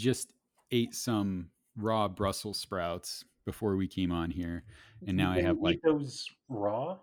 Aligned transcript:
just 0.00 0.32
ate 0.72 0.94
some 0.94 1.50
raw 1.76 2.08
Brussels 2.08 2.58
sprouts 2.60 3.24
before 3.46 3.76
we 3.76 3.88
came 3.88 4.12
on 4.12 4.30
here, 4.30 4.64
and 5.06 5.16
now 5.16 5.32
I 5.32 5.40
have 5.42 5.58
like 5.60 5.80
those 5.82 6.26
raw. 6.48 6.98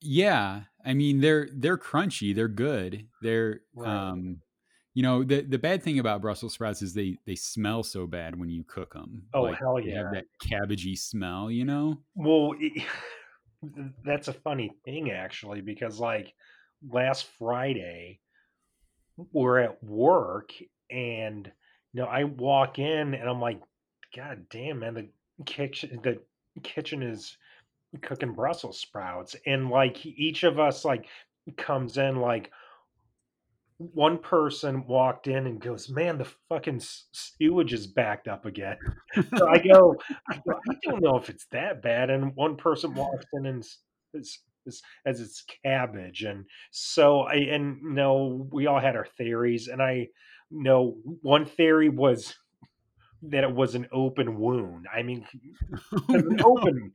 yeah. 0.00 0.64
I 0.84 0.94
mean 0.94 1.20
they're 1.20 1.48
they're 1.52 1.78
crunchy. 1.78 2.34
They're 2.34 2.48
good. 2.48 3.08
They're 3.20 3.62
Right. 3.74 4.10
um, 4.10 4.42
you 4.94 5.02
know 5.02 5.24
the 5.24 5.42
the 5.42 5.58
bad 5.58 5.82
thing 5.82 5.98
about 5.98 6.20
Brussels 6.22 6.54
sprouts 6.54 6.82
is 6.82 6.94
they 6.94 7.18
they 7.26 7.34
smell 7.34 7.82
so 7.82 8.06
bad 8.06 8.38
when 8.38 8.48
you 8.50 8.64
cook 8.64 8.94
them. 8.94 9.28
Oh 9.34 9.42
Like 9.42 9.58
hell 9.58 9.78
they 9.82 9.90
yeah! 9.90 10.02
have 10.02 10.10
that 10.12 10.26
cabbagey 10.42 10.96
smell. 10.98 11.50
You 11.50 11.64
know. 11.64 12.02
Well, 12.14 12.54
it, 12.60 12.84
that's 14.04 14.28
a 14.28 14.32
funny 14.32 14.70
thing 14.84 15.10
actually 15.10 15.60
because 15.60 15.98
like 15.98 16.34
last 16.88 17.26
Friday 17.38 18.20
we're 19.32 19.58
at 19.60 19.82
work 19.82 20.52
and 20.90 21.50
you 21.96 22.02
know 22.02 22.08
I 22.08 22.24
walk 22.24 22.78
in 22.78 23.14
and 23.14 23.26
I'm 23.28 23.40
like, 23.40 23.62
God 24.14 24.46
damn 24.50 24.80
man, 24.80 24.92
the 24.92 25.08
kitchen 25.46 25.98
the 26.02 26.20
kitchen 26.62 27.02
is 27.02 27.38
cooking 28.02 28.34
Brussels 28.34 28.78
sprouts 28.78 29.34
and 29.46 29.70
like 29.70 30.04
each 30.04 30.42
of 30.42 30.58
us 30.58 30.84
like 30.84 31.06
comes 31.56 31.96
in 31.96 32.16
like 32.16 32.50
one 33.78 34.18
person 34.18 34.86
walked 34.86 35.26
in 35.26 35.46
and 35.46 35.60
goes, 35.60 35.88
"Man, 35.90 36.18
the 36.18 36.30
fucking 36.48 36.80
sewage 37.12 37.72
is 37.72 37.86
backed 37.86 38.28
up 38.28 38.46
again." 38.46 38.78
So 39.36 39.48
I 39.48 39.58
go, 39.58 39.96
I 40.30 40.36
go, 40.46 40.58
I 40.70 40.74
don't 40.82 41.02
know 41.02 41.16
if 41.16 41.28
it's 41.28 41.46
that 41.52 41.82
bad. 41.82 42.10
And 42.10 42.34
one 42.34 42.56
person 42.56 42.94
walks 42.94 43.26
in 43.34 43.46
and 43.46 43.62
s- 43.62 43.78
s- 44.16 44.42
s- 44.66 44.82
as 45.04 45.20
it's 45.20 45.44
cabbage, 45.62 46.22
and 46.22 46.46
so 46.70 47.20
I 47.20 47.34
and 47.34 47.78
you 47.82 47.90
know 47.92 48.48
we 48.50 48.66
all 48.66 48.80
had 48.80 48.96
our 48.96 49.06
theories, 49.18 49.68
and 49.68 49.82
I 49.82 50.08
know 50.50 50.96
one 51.22 51.44
theory 51.46 51.88
was 51.88 52.34
that 53.22 53.44
it 53.44 53.54
was 53.54 53.74
an 53.74 53.88
open 53.92 54.38
wound. 54.38 54.86
I 54.94 55.02
mean, 55.02 55.26
Oh 56.08 56.14
an 56.14 56.36
no! 56.36 56.44
open, 56.46 56.92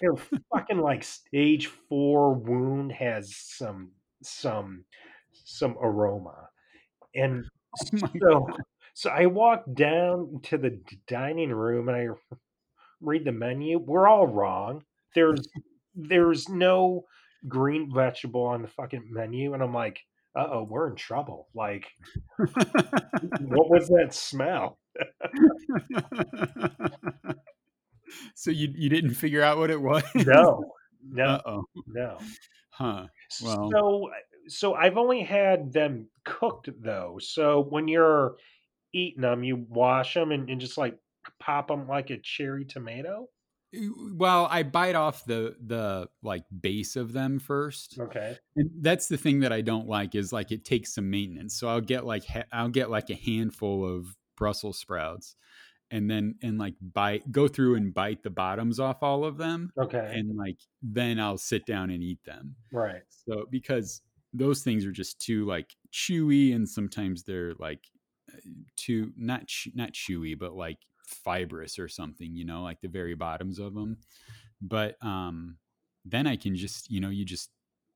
you 0.00 0.08
know, 0.08 0.38
fucking 0.52 0.78
like 0.80 1.02
stage 1.04 1.66
four 1.88 2.34
wound 2.34 2.92
has 2.92 3.34
some 3.36 3.92
some 4.22 4.84
some 5.32 5.76
aroma, 5.80 6.48
and 7.14 7.44
Oh 8.02 8.08
so 8.22 8.48
so 8.94 9.10
I 9.10 9.26
walked 9.26 9.74
down 9.74 10.40
to 10.44 10.58
the 10.58 10.80
dining 11.08 11.52
room 11.52 11.88
and 11.88 11.96
I 11.96 12.08
read 13.00 13.24
the 13.24 13.32
menu. 13.32 13.78
We're 13.78 14.08
all 14.08 14.26
wrong. 14.26 14.84
There's 15.14 15.48
there's 15.94 16.48
no 16.48 17.04
green 17.48 17.92
vegetable 17.94 18.44
on 18.44 18.62
the 18.62 18.68
fucking 18.68 19.08
menu, 19.10 19.54
and 19.54 19.62
I'm 19.62 19.74
like, 19.74 20.00
uh 20.36 20.46
oh, 20.52 20.66
we're 20.68 20.90
in 20.90 20.96
trouble. 20.96 21.48
Like, 21.54 21.86
what 22.38 23.70
was 23.70 23.88
that 23.88 24.12
smell? 24.12 24.78
so 28.34 28.50
you 28.50 28.72
you 28.74 28.88
didn't 28.88 29.14
figure 29.14 29.42
out 29.42 29.58
what 29.58 29.70
it 29.70 29.80
was? 29.80 30.02
No, 30.14 30.64
no, 31.08 31.24
Uh 31.24 31.40
oh. 31.46 31.64
no. 31.86 32.18
Huh. 32.70 33.06
Well, 33.42 33.70
So 33.72 34.10
so 34.48 34.74
I've 34.74 34.96
only 34.96 35.22
had 35.22 35.72
them 35.72 36.08
cooked 36.24 36.68
though. 36.80 37.18
So 37.20 37.62
when 37.68 37.88
you're 37.88 38.36
eating 38.92 39.22
them, 39.22 39.42
you 39.44 39.66
wash 39.68 40.14
them 40.14 40.32
and, 40.32 40.48
and 40.50 40.60
just 40.60 40.78
like 40.78 40.98
pop 41.40 41.68
them 41.68 41.88
like 41.88 42.10
a 42.10 42.18
cherry 42.18 42.64
tomato. 42.64 43.28
Well, 44.14 44.48
I 44.50 44.62
bite 44.62 44.94
off 44.94 45.24
the 45.24 45.56
the 45.64 46.08
like 46.22 46.44
base 46.60 46.96
of 46.96 47.12
them 47.12 47.38
first. 47.38 47.98
Okay. 47.98 48.38
And 48.56 48.70
that's 48.80 49.08
the 49.08 49.16
thing 49.16 49.40
that 49.40 49.52
I 49.52 49.60
don't 49.60 49.88
like 49.88 50.14
is 50.14 50.32
like 50.32 50.52
it 50.52 50.64
takes 50.64 50.94
some 50.94 51.10
maintenance. 51.10 51.58
So 51.58 51.68
I'll 51.68 51.80
get 51.80 52.04
like 52.04 52.24
ha- 52.26 52.44
I'll 52.52 52.68
get 52.68 52.90
like 52.90 53.10
a 53.10 53.14
handful 53.14 53.84
of 53.84 54.16
Brussels 54.36 54.78
sprouts 54.78 55.36
and 55.90 56.10
then 56.10 56.34
and 56.42 56.58
like 56.58 56.74
bite 56.80 57.30
go 57.30 57.46
through 57.48 57.76
and 57.76 57.94
bite 57.94 58.22
the 58.22 58.30
bottoms 58.30 58.80
off 58.80 59.02
all 59.02 59.24
of 59.24 59.36
them 59.36 59.70
Okay. 59.78 60.12
and 60.14 60.36
like 60.36 60.58
then 60.82 61.20
I'll 61.20 61.38
sit 61.38 61.64
down 61.66 61.90
and 61.90 62.02
eat 62.02 62.22
them. 62.24 62.56
Right. 62.72 63.02
So 63.08 63.46
because 63.50 64.02
those 64.32 64.62
things 64.62 64.84
are 64.84 64.92
just 64.92 65.20
too 65.20 65.46
like 65.46 65.74
chewy 65.92 66.54
and 66.54 66.68
sometimes 66.68 67.22
they're 67.22 67.54
like 67.58 67.84
uh, 68.32 68.38
too 68.76 69.12
not 69.16 69.46
ch- 69.46 69.68
not 69.74 69.92
chewy 69.92 70.38
but 70.38 70.54
like 70.54 70.78
fibrous 71.06 71.78
or 71.78 71.88
something, 71.88 72.34
you 72.36 72.44
know, 72.44 72.62
like 72.62 72.80
the 72.80 72.88
very 72.88 73.14
bottoms 73.14 73.58
of 73.58 73.74
them. 73.74 73.98
But 74.60 75.02
um 75.04 75.58
then 76.04 76.26
I 76.26 76.36
can 76.36 76.56
just, 76.56 76.90
you 76.90 77.00
know, 77.00 77.10
you 77.10 77.24
just 77.24 77.52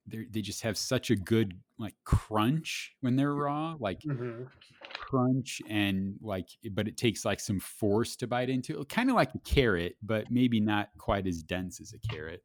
they 0.07 0.27
they 0.31 0.43
just 0.43 0.63
have 0.63 0.79
such 0.79 1.11
a 1.11 1.17
good 1.17 1.61
like 1.79 1.95
crunch 2.05 2.97
when 3.01 3.17
they're 3.17 3.35
raw, 3.35 3.77
like 3.79 4.03
hmm 4.05 4.51
crunch 4.99 5.63
and 5.69 6.19
like 6.23 6.51
but 6.73 6.89
it 6.89 6.97
takes 6.97 7.25
like 7.25 7.41
some 7.41 7.61
force 7.61 8.17
to 8.17 8.27
bite 8.27 8.51
into. 8.51 8.85
Kind 8.87 9.11
of 9.11 9.17
like 9.17 9.35
a 9.35 9.41
carrot, 9.41 9.97
but 10.03 10.31
maybe 10.31 10.61
not 10.61 10.91
quite 10.99 11.27
as 11.27 11.43
dense 11.43 11.81
as 11.81 11.93
a 11.93 11.99
carrot. 11.99 12.45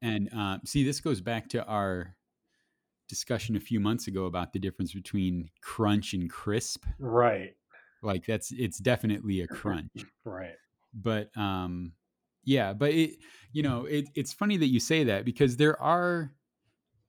And 0.00 0.32
uh, 0.32 0.58
see, 0.64 0.84
this 0.84 1.00
goes 1.00 1.20
back 1.20 1.48
to 1.50 1.64
our 1.66 2.16
discussion 3.08 3.56
a 3.56 3.60
few 3.60 3.80
months 3.80 4.06
ago 4.08 4.26
about 4.26 4.52
the 4.52 4.58
difference 4.58 4.94
between 4.94 5.50
crunch 5.62 6.14
and 6.14 6.30
crisp. 6.30 6.86
Right. 6.98 7.56
Like 8.02 8.26
that's 8.26 8.52
it's 8.52 8.78
definitely 8.78 9.40
a 9.40 9.48
crunch, 9.48 10.06
Right. 10.24 10.56
but 10.94 11.36
um, 11.36 11.92
yeah, 12.44 12.72
but 12.72 12.92
it 12.92 13.18
you 13.52 13.62
know 13.62 13.86
it, 13.86 14.08
it's 14.14 14.32
funny 14.32 14.56
that 14.56 14.68
you 14.68 14.80
say 14.80 15.04
that 15.04 15.24
because 15.24 15.56
there 15.56 15.80
are 15.80 16.32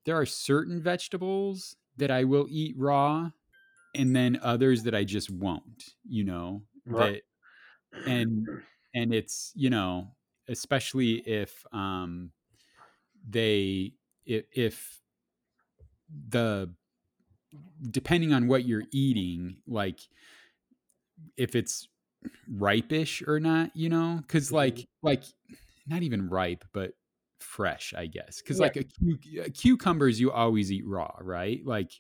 there 0.06 0.18
are 0.18 0.26
certain 0.26 0.82
vegetables 0.82 1.76
that 1.98 2.12
I 2.12 2.24
will 2.24 2.48
eat 2.50 2.76
raw, 2.78 3.32
and 3.96 4.16
then 4.16 4.40
others 4.42 4.84
that 4.84 4.96
I 4.96 5.04
just 5.04 5.30
won't. 5.32 5.96
You 6.08 6.26
know 6.26 6.64
Right. 6.86 7.24
that 8.06 8.12
and 8.12 8.50
and 8.96 9.14
it's 9.14 9.52
you 9.56 9.70
know 9.70 10.16
especially 10.48 11.16
if 11.28 11.66
um 11.74 12.32
they 13.28 13.94
if, 14.26 14.46
if 14.54 15.02
the 16.30 16.74
depending 17.90 18.34
on 18.34 18.48
what 18.48 18.66
you're 18.66 18.84
eating 18.92 19.58
like 19.68 20.02
if 21.38 21.56
it's 21.56 21.88
ripish 22.52 23.26
or 23.28 23.40
not 23.40 23.72
you 23.76 23.90
know 23.90 24.20
because 24.22 24.50
Mhm. 24.50 24.54
like 24.54 24.88
like 25.02 25.24
not 25.88 26.02
even 26.04 26.28
ripe 26.30 26.66
but 26.74 26.92
fresh 27.40 27.94
i 27.98 28.06
guess 28.06 28.42
because 28.42 28.60
Yeah. 28.60 28.66
like 28.66 28.76
a 28.76 28.84
cu- 28.84 29.42
uh, 29.42 29.48
cucumbers 29.54 30.20
you 30.20 30.32
always 30.32 30.72
eat 30.72 30.86
raw 30.86 31.12
right 31.22 31.66
like 31.66 31.92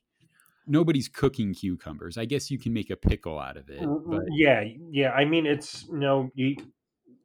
nobody's 0.68 1.08
cooking 1.08 1.54
cucumbers 1.54 2.18
i 2.18 2.26
guess 2.26 2.52
you 2.52 2.60
can 2.60 2.74
make 2.74 2.90
a 2.90 2.98
pickle 2.98 3.40
out 3.40 3.56
of 3.56 3.70
it 3.70 3.82
Mm, 3.82 4.04
mm, 4.06 4.12
but 4.12 4.24
Yeah. 4.32 4.64
Yeah. 4.92 5.12
I 5.12 5.24
mean, 5.26 5.46
it's 5.46 5.86
you 5.88 5.98
know, 5.98 6.30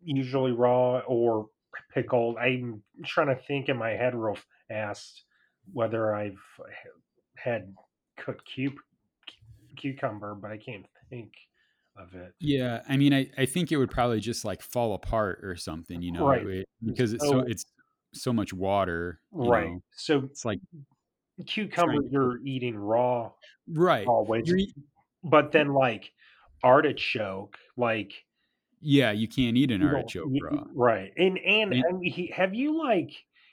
usually 0.04 0.52
raw 0.52 1.00
or 1.00 1.48
pickled. 1.92 2.36
I'm 2.38 2.82
trying 3.04 3.34
to 3.34 3.42
think 3.42 3.68
in 3.68 3.76
my 3.76 3.90
head 3.90 4.14
real 4.14 4.38
fast 4.68 5.24
whether 5.72 6.14
I've 6.14 6.38
had 7.36 7.74
cooked 8.16 8.48
cu- 8.54 8.78
cucumber, 9.76 10.34
but 10.34 10.50
I 10.52 10.58
can't 10.58 10.86
think 11.10 11.32
of 11.96 12.14
it. 12.14 12.32
Yeah, 12.40 12.82
I 12.88 12.96
mean, 12.96 13.12
I, 13.14 13.30
I 13.38 13.46
think 13.46 13.70
it 13.72 13.76
would 13.76 13.90
probably 13.90 14.20
just 14.20 14.44
like 14.44 14.62
fall 14.62 14.94
apart 14.94 15.40
or 15.42 15.56
something, 15.56 16.02
you 16.02 16.12
know, 16.12 16.26
Right. 16.28 16.46
it- 16.46 16.68
because 16.84 17.12
it's 17.12 17.24
so 17.26 17.38
it's 17.40 17.64
so 18.12 18.32
much 18.32 18.52
water, 18.52 19.20
you 19.32 19.48
right. 19.50 19.70
know. 19.70 19.80
So 19.96 20.18
It's 20.24 20.44
like 20.44 20.58
cucumber, 21.46 22.00
to 22.02 22.08
you're 22.10 22.38
eating 22.44 22.76
raw 22.76 23.32
right. 23.68 24.06
always, 24.06 24.52
eat- 24.52 24.74
but 25.22 25.52
then 25.52 25.72
like 25.72 26.12
artichoke, 26.62 27.56
like 27.76 28.12
yeah, 28.80 29.12
you 29.12 29.26
can't 29.28 29.56
eat 29.56 29.70
an 29.70 29.82
artichoke 29.82 30.26
y- 30.28 30.38
raw. 30.42 30.64
right? 30.74 31.12
And 31.16 31.38
and 31.38 31.72
And- 31.72 31.84
I 31.88 31.92
mean, 31.92 32.28
have 32.32 32.54
you 32.54 32.76
like 32.78 33.12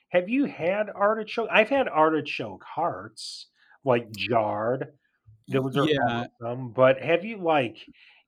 have 0.10 0.28
you 0.30 0.46
had 0.46 0.90
artichoke? 0.90 1.48
I've 1.52 1.70
had 1.70 1.88
artichoke 1.88 2.64
hearts, 2.64 3.48
like 3.86 4.12
jarred. 4.12 4.88
Those 5.48 5.76
are 5.78 5.88
yeah, 5.88 6.26
awesome. 6.42 6.72
But 6.74 7.02
have 7.02 7.24
you 7.26 7.38
like 7.38 7.78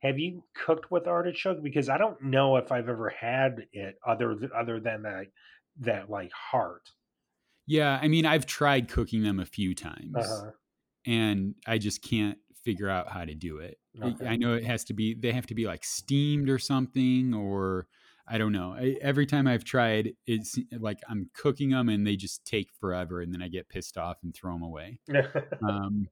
have 0.03 0.19
you 0.19 0.43
cooked 0.53 0.91
with 0.91 1.07
artichoke? 1.07 1.63
Because 1.63 1.89
I 1.89 1.97
don't 1.97 2.21
know 2.21 2.57
if 2.57 2.71
I've 2.71 2.89
ever 2.89 3.09
had 3.09 3.65
it 3.71 3.95
other 4.05 4.35
th- 4.35 4.51
other 4.55 4.79
than 4.79 5.03
that 5.03 5.27
that 5.79 6.09
like 6.09 6.31
heart. 6.31 6.89
yeah. 7.65 7.97
I 8.01 8.07
mean, 8.09 8.25
I've 8.25 8.45
tried 8.45 8.89
cooking 8.89 9.23
them 9.23 9.39
a 9.39 9.45
few 9.45 9.73
times, 9.73 10.15
Uh-huh. 10.15 10.51
and 11.05 11.55
I 11.65 11.77
just 11.77 12.01
can't 12.03 12.37
figure 12.63 12.89
out 12.89 13.07
how 13.09 13.25
to 13.25 13.33
do 13.33 13.57
it. 13.57 13.79
I- 14.01 14.07
Okay. 14.09 14.27
I 14.27 14.35
know 14.35 14.53
it 14.53 14.65
has 14.65 14.83
to 14.85 14.93
be 14.93 15.13
they 15.15 15.31
have 15.31 15.47
to 15.47 15.55
be 15.55 15.65
like 15.65 15.83
steamed 15.83 16.49
or 16.49 16.59
something, 16.59 17.33
or 17.33 17.87
I 18.27 18.37
don't 18.37 18.51
know. 18.53 18.73
I, 18.73 18.97
every 19.01 19.25
time 19.25 19.47
I've 19.47 19.63
tried, 19.65 20.13
it's 20.27 20.57
like 20.79 20.99
I'm 21.09 21.29
cooking 21.33 21.69
them 21.71 21.89
and 21.89 22.05
they 22.07 22.15
just 22.15 22.45
take 22.45 22.69
forever, 22.79 23.21
and 23.21 23.33
then 23.33 23.41
I 23.41 23.47
get 23.49 23.67
pissed 23.69 23.97
off 23.97 24.17
and 24.23 24.33
throw 24.33 24.53
them 24.53 24.63
away. 24.63 24.99
um, 25.67 26.07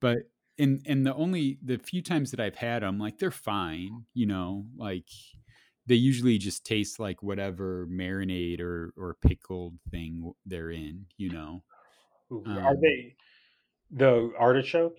but 0.00 0.18
and 0.62 0.82
and 0.86 1.06
the 1.06 1.14
only 1.14 1.58
the 1.62 1.78
few 1.78 2.02
times 2.02 2.30
that 2.30 2.40
I've 2.40 2.56
had 2.56 2.82
them, 2.82 2.98
like 2.98 3.18
they're 3.18 3.30
fine, 3.30 4.04
you 4.14 4.26
know, 4.26 4.66
like 4.76 5.08
they 5.86 5.94
usually 5.96 6.38
just 6.38 6.64
taste 6.64 7.00
like 7.00 7.22
whatever 7.22 7.86
marinade 7.90 8.60
or 8.60 8.92
or 8.96 9.16
pickled 9.20 9.74
thing 9.90 10.32
they're 10.46 10.70
in, 10.70 11.06
you 11.16 11.30
know. 11.30 11.62
Ooh, 12.32 12.44
Are 12.46 12.70
Um, 12.70 12.80
they 12.80 13.16
the 13.90 14.32
artichoke? 14.38 14.98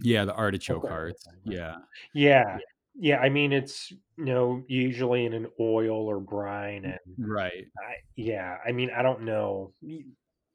Yeah, 0.00 0.24
the 0.24 0.34
artichoke 0.34 0.84
okay. 0.84 0.88
hearts. 0.88 1.28
Yeah. 1.44 1.76
yeah. 2.14 2.58
Yeah, 2.94 3.18
I 3.18 3.30
mean 3.30 3.52
it's 3.52 3.90
you 3.90 4.26
know 4.26 4.62
usually 4.68 5.24
in 5.24 5.32
an 5.32 5.46
oil 5.58 6.06
or 6.06 6.20
brine 6.20 6.84
and 6.84 6.98
right. 7.18 7.64
I, 7.78 7.94
yeah, 8.16 8.58
I 8.66 8.72
mean 8.72 8.90
I 8.94 9.02
don't 9.02 9.22
know. 9.22 9.72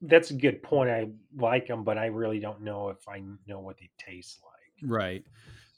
That's 0.02 0.32
a 0.32 0.34
good 0.34 0.62
point. 0.62 0.90
I 0.90 1.10
like 1.36 1.68
them, 1.68 1.84
but 1.84 1.98
I 1.98 2.08
really 2.08 2.40
don't 2.40 2.62
know 2.62 2.90
if 2.90 3.08
I 3.08 3.24
know 3.48 3.60
what 3.60 3.78
they 3.78 3.90
taste 3.98 4.40
like. 4.44 4.90
Right, 4.90 5.24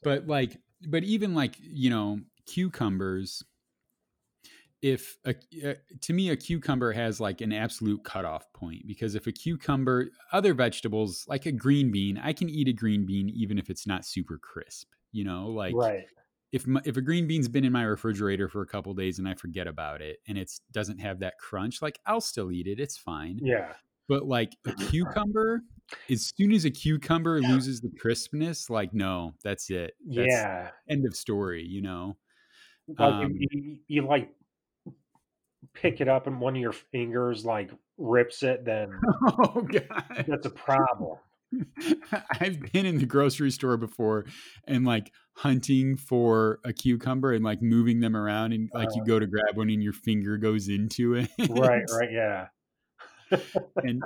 but 0.03 0.27
like, 0.27 0.57
but 0.87 1.03
even 1.03 1.33
like 1.33 1.55
you 1.61 1.89
know 1.89 2.19
cucumbers. 2.45 3.43
If 4.81 5.17
a, 5.25 5.35
uh, 5.67 5.73
to 6.03 6.13
me 6.13 6.29
a 6.29 6.37
cucumber 6.37 6.93
has 6.93 7.19
like 7.19 7.41
an 7.41 7.51
absolute 7.51 8.01
cutoff 8.05 8.45
point 8.53 8.87
because 8.87 9.13
if 9.13 9.27
a 9.27 9.31
cucumber, 9.33 10.07
other 10.31 10.53
vegetables 10.53 11.25
like 11.27 11.45
a 11.45 11.51
green 11.51 11.91
bean, 11.91 12.17
I 12.17 12.31
can 12.31 12.49
eat 12.49 12.69
a 12.69 12.73
green 12.73 13.05
bean 13.05 13.29
even 13.29 13.59
if 13.59 13.69
it's 13.69 13.85
not 13.85 14.05
super 14.05 14.37
crisp. 14.37 14.87
You 15.11 15.25
know, 15.25 15.47
like 15.47 15.75
right 15.75 16.05
if 16.51 16.65
my, 16.65 16.81
if 16.85 16.97
a 16.97 17.01
green 17.01 17.27
bean's 17.27 17.47
been 17.47 17.65
in 17.65 17.71
my 17.71 17.83
refrigerator 17.83 18.49
for 18.49 18.61
a 18.61 18.65
couple 18.65 18.93
days 18.93 19.19
and 19.19 19.27
I 19.27 19.35
forget 19.35 19.67
about 19.67 20.01
it 20.01 20.17
and 20.27 20.37
it 20.37 20.51
doesn't 20.71 20.99
have 20.99 21.19
that 21.19 21.37
crunch, 21.39 21.81
like 21.81 21.99
I'll 22.05 22.21
still 22.21 22.51
eat 22.51 22.67
it. 22.67 22.79
It's 22.79 22.97
fine. 22.97 23.39
Yeah. 23.41 23.73
But 24.09 24.25
like 24.25 24.57
a 24.65 24.73
cucumber, 24.89 25.61
as 26.09 26.33
soon 26.35 26.51
as 26.51 26.65
a 26.65 26.71
cucumber 26.71 27.39
loses 27.39 27.79
the 27.79 27.91
crispness, 27.97 28.69
like 28.69 28.93
no, 28.93 29.35
that's 29.43 29.69
it. 29.69 29.93
That's 30.05 30.27
yeah. 30.29 30.71
End 30.89 31.05
of 31.05 31.15
story. 31.15 31.65
You 31.65 31.81
know. 31.81 32.17
Like 32.97 33.13
um, 33.13 33.35
you, 33.37 33.77
you, 33.87 34.07
like 34.07 34.29
pick 35.75 36.01
it 36.01 36.07
up 36.07 36.25
and 36.25 36.41
one 36.41 36.55
of 36.55 36.61
your 36.61 36.73
fingers 36.73 37.45
like 37.45 37.69
rips 37.97 38.43
it, 38.43 38.65
then 38.65 38.99
oh 39.27 39.61
god, 39.61 40.25
that's 40.27 40.45
a 40.45 40.49
problem. 40.49 41.17
I've 42.39 42.59
been 42.71 42.85
in 42.85 42.99
the 42.99 43.05
grocery 43.05 43.51
store 43.51 43.77
before 43.77 44.25
and 44.67 44.85
like 44.85 45.11
hunting 45.33 45.97
for 45.97 46.59
a 46.63 46.73
cucumber 46.73 47.33
and 47.33 47.43
like 47.43 47.61
moving 47.61 47.99
them 47.99 48.15
around 48.15 48.53
and 48.53 48.69
like 48.73 48.89
uh, 48.89 48.95
you 48.95 49.05
go 49.05 49.19
to 49.19 49.27
grab 49.27 49.55
one 49.55 49.69
and 49.69 49.83
your 49.83 49.93
finger 49.93 50.37
goes 50.37 50.67
into 50.67 51.15
it. 51.15 51.29
right, 51.49 51.83
right, 51.91 52.11
yeah. 52.11 52.47
And 53.77 54.03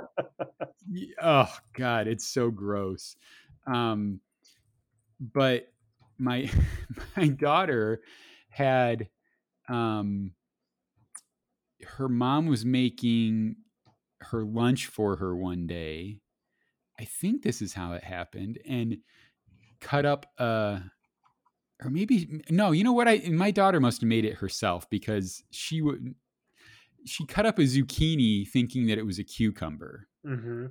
oh 1.22 1.52
god, 1.76 2.06
it's 2.06 2.26
so 2.26 2.50
gross. 2.50 3.16
Um 3.66 4.20
but 5.20 5.72
my 6.18 6.50
my 7.16 7.28
daughter 7.28 8.02
had 8.48 9.08
um 9.68 10.32
her 11.98 12.08
mom 12.08 12.46
was 12.46 12.64
making 12.64 13.56
her 14.20 14.44
lunch 14.44 14.86
for 14.86 15.16
her 15.16 15.36
one 15.36 15.66
day 15.66 16.20
I 16.98 17.04
think 17.04 17.42
this 17.42 17.60
is 17.60 17.74
how 17.74 17.92
it 17.94 18.04
happened, 18.04 18.58
and 18.68 18.98
cut 19.80 20.06
up 20.06 20.26
uh 20.38 20.78
or 21.82 21.90
maybe 21.90 22.42
no, 22.50 22.70
you 22.70 22.84
know 22.84 22.92
what? 22.92 23.08
I 23.08 23.18
my 23.30 23.50
daughter 23.50 23.80
must 23.80 24.00
have 24.00 24.08
made 24.08 24.24
it 24.24 24.34
herself 24.34 24.88
because 24.88 25.42
she 25.50 25.82
would 25.82 26.14
she 27.06 27.26
cut 27.26 27.46
up 27.46 27.58
a 27.58 27.62
zucchini 27.62 28.48
thinking 28.48 28.86
that 28.86 28.98
it 28.98 29.06
was 29.06 29.18
a 29.18 29.24
cucumber. 29.24 30.08
Mm-hmm. 30.26 30.66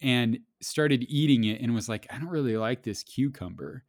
And 0.00 0.38
started 0.60 1.04
eating 1.08 1.44
it 1.44 1.60
and 1.60 1.74
was 1.74 1.88
like, 1.88 2.06
I 2.10 2.18
don't 2.18 2.28
really 2.28 2.56
like 2.56 2.82
this 2.82 3.02
cucumber 3.02 3.84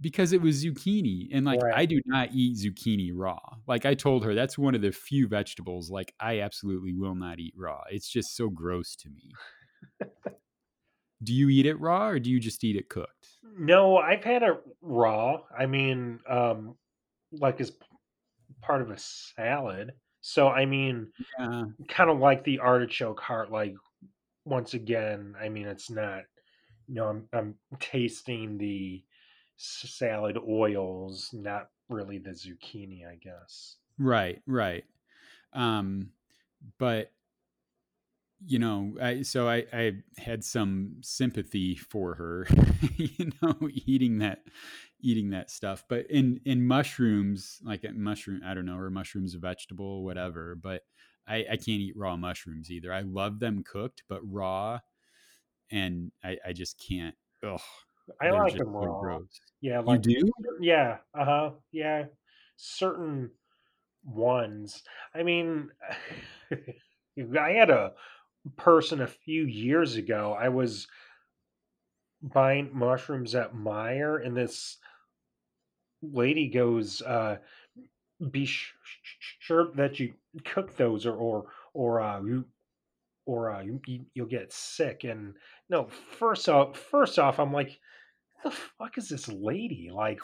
because 0.00 0.32
it 0.32 0.40
was 0.40 0.64
zucchini. 0.64 1.28
And 1.32 1.44
like, 1.44 1.62
right. 1.62 1.74
I 1.76 1.86
do 1.86 2.00
not 2.06 2.30
eat 2.32 2.56
zucchini 2.56 3.10
raw. 3.14 3.38
Like, 3.66 3.84
I 3.84 3.94
told 3.94 4.24
her 4.24 4.34
that's 4.34 4.56
one 4.56 4.74
of 4.74 4.80
the 4.80 4.92
few 4.92 5.28
vegetables 5.28 5.90
like 5.90 6.14
I 6.18 6.40
absolutely 6.40 6.94
will 6.94 7.14
not 7.14 7.38
eat 7.38 7.54
raw. 7.56 7.82
It's 7.90 8.08
just 8.08 8.34
so 8.34 8.48
gross 8.48 8.96
to 8.96 9.10
me. 9.10 9.32
do 11.22 11.34
you 11.34 11.48
eat 11.50 11.66
it 11.66 11.78
raw 11.78 12.08
or 12.08 12.18
do 12.18 12.30
you 12.30 12.40
just 12.40 12.64
eat 12.64 12.76
it 12.76 12.88
cooked? 12.88 13.28
No, 13.58 13.98
I've 13.98 14.24
had 14.24 14.42
it 14.42 14.60
raw. 14.80 15.40
I 15.56 15.66
mean, 15.66 16.20
um, 16.28 16.76
like 17.30 17.60
as 17.60 17.72
part 18.62 18.82
of 18.82 18.90
a 18.90 18.98
salad. 18.98 19.92
So 20.22 20.48
I 20.48 20.64
mean, 20.64 21.08
yeah. 21.38 21.64
kind 21.88 22.08
of 22.08 22.18
like 22.18 22.44
the 22.44 22.60
artichoke 22.60 23.20
heart. 23.20 23.50
Like 23.50 23.74
once 24.44 24.74
again, 24.74 25.34
I 25.40 25.48
mean, 25.48 25.66
it's 25.66 25.90
not. 25.90 26.22
You 26.88 26.96
know, 26.96 27.08
I'm 27.08 27.28
I'm 27.32 27.54
tasting 27.80 28.56
the 28.56 29.02
salad 29.56 30.38
oils, 30.48 31.30
not 31.32 31.68
really 31.88 32.18
the 32.18 32.30
zucchini, 32.30 33.06
I 33.06 33.16
guess. 33.16 33.76
Right, 33.98 34.40
right. 34.46 34.84
Um, 35.52 36.10
but 36.78 37.10
you 38.46 38.58
know, 38.58 38.94
I, 39.00 39.22
so 39.22 39.48
I, 39.48 39.64
I 39.72 39.92
had 40.18 40.44
some 40.44 40.96
sympathy 41.00 41.76
for 41.76 42.14
her, 42.14 42.46
you 42.96 43.30
know, 43.40 43.56
eating 43.70 44.18
that, 44.18 44.40
eating 45.00 45.30
that 45.30 45.50
stuff. 45.50 45.84
But 45.88 46.10
in 46.10 46.40
in 46.44 46.66
mushrooms, 46.66 47.60
like 47.64 47.84
mushroom, 47.94 48.40
I 48.44 48.54
don't 48.54 48.66
know, 48.66 48.76
or 48.76 48.90
mushrooms 48.90 49.34
a 49.34 49.38
vegetable, 49.38 50.04
whatever. 50.04 50.54
But 50.54 50.82
I, 51.26 51.44
I 51.50 51.56
can't 51.56 51.68
eat 51.80 51.96
raw 51.96 52.16
mushrooms 52.16 52.70
either. 52.70 52.92
I 52.92 53.02
love 53.02 53.38
them 53.38 53.62
cooked, 53.64 54.02
but 54.08 54.20
raw, 54.24 54.80
and 55.70 56.10
I, 56.24 56.38
I 56.46 56.52
just 56.52 56.82
can't. 56.88 57.14
Ugh, 57.44 57.60
I 58.20 58.30
like 58.30 58.56
them 58.56 58.74
raw. 58.74 59.00
Gross. 59.00 59.40
Yeah, 59.60 59.80
like, 59.80 60.04
you 60.06 60.20
do. 60.20 60.32
Yeah, 60.60 60.98
uh 61.18 61.24
huh. 61.24 61.50
Yeah, 61.70 62.04
certain 62.56 63.30
ones. 64.04 64.82
I 65.14 65.22
mean. 65.22 65.70
I 67.38 67.50
had 67.50 67.68
a 67.68 67.92
person 68.56 69.00
a 69.00 69.06
few 69.06 69.44
years 69.44 69.96
ago. 69.96 70.36
I 70.38 70.48
was 70.48 70.88
buying 72.22 72.70
mushrooms 72.72 73.34
at 73.34 73.54
Meijer, 73.54 74.24
and 74.24 74.36
this 74.36 74.78
lady 76.02 76.48
goes, 76.48 77.02
uh, 77.02 77.38
"Be 78.30 78.46
sh- 78.46 78.72
sure 79.40 79.72
that 79.74 79.98
you 80.00 80.14
cook 80.44 80.76
those, 80.76 81.06
or 81.06 81.14
or 81.16 81.46
or 81.72 82.00
uh, 82.00 82.22
you." 82.22 82.44
Or 83.24 83.52
uh, 83.52 83.62
you, 83.62 83.80
you'll 84.14 84.26
get 84.26 84.52
sick. 84.52 85.04
And 85.04 85.34
no, 85.70 85.86
first 86.18 86.48
off, 86.48 86.76
first 86.76 87.20
off, 87.20 87.38
I'm 87.38 87.52
like, 87.52 87.78
the 88.42 88.50
fuck 88.50 88.98
is 88.98 89.08
this 89.08 89.28
lady? 89.28 89.90
Like, 89.94 90.18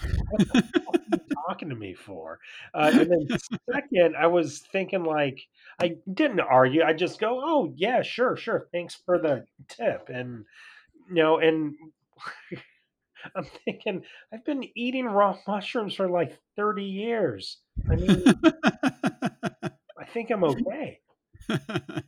what 1.49 1.59
the 1.59 1.67
fuck 1.67 1.69
are 1.69 1.69
you 1.69 1.69
talking 1.69 1.69
to 1.69 1.75
me 1.75 1.95
for? 1.95 2.39
Uh, 2.75 2.91
and 2.93 3.11
then 3.11 3.39
second, 3.73 4.17
I 4.17 4.27
was 4.27 4.59
thinking 4.59 5.05
like, 5.05 5.41
I 5.81 5.97
didn't 6.13 6.41
argue. 6.41 6.83
I 6.83 6.93
just 6.93 7.21
go, 7.21 7.41
oh 7.43 7.73
yeah, 7.77 8.03
sure, 8.03 8.37
sure. 8.37 8.69
Thanks 8.73 8.95
for 8.95 9.19
the 9.19 9.45
tip. 9.69 10.09
And 10.09 10.45
you 11.09 11.15
know, 11.15 11.39
and 11.39 11.75
I'm 13.37 13.47
thinking 13.65 14.03
I've 14.33 14.45
been 14.45 14.65
eating 14.77 15.07
raw 15.07 15.37
mushrooms 15.47 15.95
for 15.95 16.09
like 16.09 16.39
30 16.57 16.85
years. 16.85 17.59
I 17.91 17.97
mean, 17.97 18.25
I 19.99 20.05
think 20.13 20.31
I'm 20.31 20.45
okay. 20.45 21.01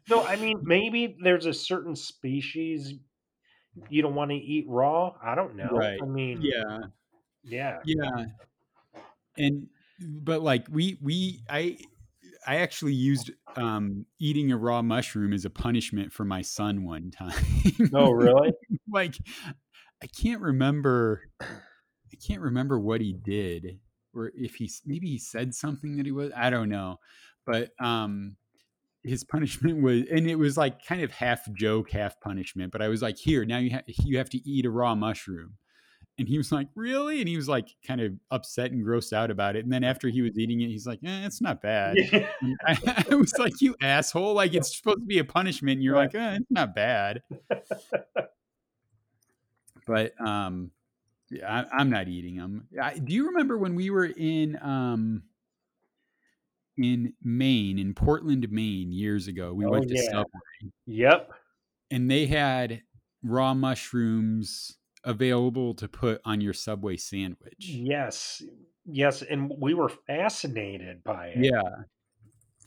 so 0.07 0.25
I 0.27 0.37
mean, 0.37 0.61
maybe 0.63 1.17
there's 1.23 1.47
a 1.47 1.55
certain 1.55 1.97
species 1.97 2.95
you 3.89 4.03
don't 4.03 4.15
want 4.15 4.31
to 4.31 4.37
eat 4.37 4.67
raw. 4.69 5.15
I 5.23 5.35
don't 5.35 5.57
know. 5.57 5.69
Right. 5.71 5.99
I 6.03 6.05
mean, 6.05 6.41
yeah, 6.43 6.79
yeah, 7.45 7.79
yeah. 7.85 8.27
And 9.37 9.69
but 10.01 10.43
like 10.43 10.67
we 10.71 10.99
we 11.01 11.43
I 11.49 11.79
I 12.47 12.57
actually 12.57 12.95
used 12.95 13.31
um, 13.57 14.07
eating 14.19 14.51
a 14.51 14.57
raw 14.57 14.83
mushroom 14.83 15.33
as 15.33 15.45
a 15.45 15.51
punishment 15.51 16.13
for 16.13 16.25
my 16.25 16.43
son 16.43 16.85
one 16.85 17.11
time. 17.11 17.35
oh, 17.95 18.11
really? 18.11 18.53
like 18.91 19.17
I 20.03 20.07
can't 20.07 20.41
remember. 20.41 21.23
I 21.41 22.17
can't 22.27 22.41
remember 22.41 22.79
what 22.79 23.01
he 23.01 23.13
did, 23.13 23.79
or 24.15 24.33
if 24.35 24.57
he 24.57 24.71
maybe 24.85 25.09
he 25.09 25.19
said 25.19 25.55
something 25.55 25.97
that 25.97 26.07
he 26.07 26.13
was. 26.13 26.33
I 26.37 26.51
don't 26.51 26.69
know, 26.69 26.97
but 27.47 27.71
um, 27.79 28.37
his 29.03 29.25
punishment 29.31 29.83
was 29.83 30.03
and 30.11 30.29
it 30.29 30.37
was 30.37 30.57
like 30.57 30.85
kind 30.85 31.03
of 31.03 31.11
half 31.11 31.51
joke 31.53 31.91
half 31.91 32.21
punishment 32.21 32.73
but 32.73 32.83
i 32.83 32.89
was 32.89 33.03
like 33.03 33.17
here 33.17 33.45
now 33.45 33.59
you 33.59 33.71
have 33.71 33.85
you 33.87 34.19
have 34.19 34.31
to 34.31 34.39
eat 34.49 34.67
a 34.67 34.71
raw 34.71 34.95
mushroom 34.95 35.55
and 36.21 36.29
he 36.29 36.39
was 36.39 36.53
like 36.53 36.69
really 36.75 37.19
and 37.21 37.29
he 37.29 37.37
was 37.37 37.49
like 37.49 37.69
kind 37.85 38.01
of 38.01 38.13
upset 38.31 38.71
and 38.71 38.85
grossed 38.87 39.13
out 39.13 39.31
about 39.31 39.57
it 39.57 39.65
and 39.65 39.73
then 39.73 39.83
after 39.83 40.09
he 40.09 40.23
was 40.23 40.39
eating 40.39 40.61
it 40.61 40.69
he's 40.69 40.87
like 40.87 41.01
eh, 41.05 41.27
it's 41.27 41.41
not 41.41 41.61
bad 41.61 41.97
I, 42.67 43.05
I, 43.11 43.15
was 43.15 43.37
like 43.39 43.61
you 43.61 43.75
asshole 43.81 44.35
like 44.35 44.55
it's 44.55 44.77
supposed 44.77 44.99
to 44.99 45.07
be 45.07 45.19
a 45.19 45.25
punishment 45.25 45.77
and 45.77 45.83
you're 45.83 45.95
right. 45.95 46.15
like 46.15 46.23
eh, 46.23 46.37
it's 46.37 46.51
not 46.51 46.75
bad 46.75 47.23
but 49.87 50.13
um 50.21 50.71
yeah, 51.31 51.65
I, 51.73 51.81
am 51.81 51.91
not 51.91 52.09
eating 52.09 52.39
them. 52.39 52.67
I, 52.83 52.99
do 52.99 53.15
you 53.15 53.27
remember 53.27 53.57
when 53.57 53.77
we 53.77 53.89
were 53.89 54.07
in 54.07 54.59
um, 54.61 55.23
in 56.77 57.13
Maine, 57.23 57.79
in 57.79 57.95
Portland, 57.95 58.51
Maine, 58.51 58.93
years 58.93 59.29
ago. 59.29 59.53
We 59.53 59.65
oh, 59.65 59.71
went 59.71 59.89
to 59.89 59.95
yeah. 59.95 60.11
Subway. 60.11 60.73
Yep. 60.87 61.31
And 61.91 62.11
they 62.11 62.27
had 62.27 62.83
raw 63.23 63.55
mushrooms 63.55 64.77
available 65.05 65.75
to 65.75 65.89
put 65.89 66.21
on 66.25 66.41
your 66.41 66.53
Subway 66.53 66.97
sandwich. 66.97 67.57
Yes. 67.59 68.43
Yes. 68.85 69.23
And 69.23 69.53
we 69.59 69.75
were 69.75 69.89
fascinated 69.89 71.03
by 71.05 71.29
it. 71.29 71.45
Yeah. 71.45 71.63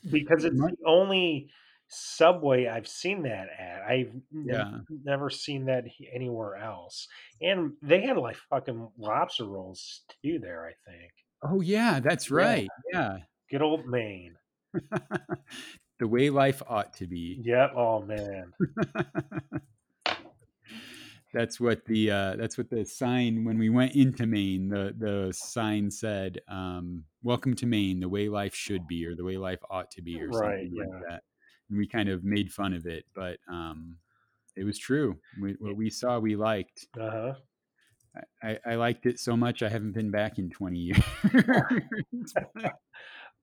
Because 0.09 0.43
it's 0.43 0.55
mm-hmm. 0.55 0.67
the 0.67 0.87
only 0.87 1.49
Subway, 1.87 2.67
I've 2.67 2.87
seen 2.87 3.23
that 3.23 3.47
at. 3.57 3.81
I've 3.83 4.13
Yeah. 4.31 4.79
never 4.89 5.29
seen 5.29 5.65
that 5.65 5.85
anywhere 6.11 6.55
else. 6.55 7.07
And 7.41 7.73
they 7.81 8.01
had 8.01 8.17
like 8.17 8.37
fucking 8.49 8.89
lobster 8.97 9.45
rolls 9.45 10.01
too 10.23 10.39
there, 10.39 10.65
I 10.65 10.73
think. 10.89 11.11
Oh 11.43 11.61
yeah, 11.61 11.99
that's 11.99 12.31
right. 12.31 12.67
Yeah. 12.91 13.17
Good 13.51 13.61
old 13.61 13.85
Maine. 13.85 14.35
the 15.99 16.07
way 16.07 16.29
life 16.29 16.63
ought 16.67 16.93
to 16.95 17.07
be. 17.07 17.39
Yeah. 17.43 17.67
Oh 17.75 18.01
man. 18.01 18.53
that's 21.33 21.59
what 21.59 21.83
the 21.85 22.11
uh, 22.11 22.35
that's 22.37 22.57
what 22.57 22.69
the 22.69 22.85
sign 22.85 23.43
when 23.43 23.57
we 23.57 23.69
went 23.69 23.95
into 23.95 24.25
Maine. 24.25 24.69
The 24.69 24.93
the 24.97 25.33
sign 25.33 25.89
said, 25.91 26.39
um, 26.47 27.03
"Welcome 27.23 27.55
to 27.55 27.65
Maine, 27.65 27.99
the 27.99 28.09
way 28.09 28.29
life 28.29 28.55
should 28.55 28.87
be, 28.87 29.05
or 29.05 29.15
the 29.15 29.23
way 29.23 29.37
life 29.37 29.59
ought 29.69 29.91
to 29.91 30.01
be, 30.01 30.21
or 30.21 30.27
Right, 30.27 30.65
something 30.67 30.71
yeah. 30.75 30.83
like 30.85 31.03
that." 31.09 31.23
And 31.69 31.77
we 31.77 31.87
kind 31.87 32.09
of 32.09 32.23
made 32.23 32.51
fun 32.51 32.73
of 32.73 32.85
it, 32.85 33.05
but 33.15 33.37
um, 33.49 33.97
it 34.55 34.63
was 34.63 34.77
true. 34.77 35.17
We, 35.41 35.55
what 35.59 35.75
we 35.75 35.89
saw, 35.89 36.19
we 36.19 36.35
liked. 36.35 36.87
Uh 36.99 37.09
huh. 37.09 37.33
I, 38.43 38.59
I 38.65 38.75
liked 38.75 39.07
it 39.07 39.19
so 39.19 39.35
much. 39.35 39.63
I 39.63 39.69
haven't 39.69 39.93
been 39.93 40.11
back 40.11 40.37
in 40.37 40.49
twenty 40.49 40.79
years. 40.79 41.03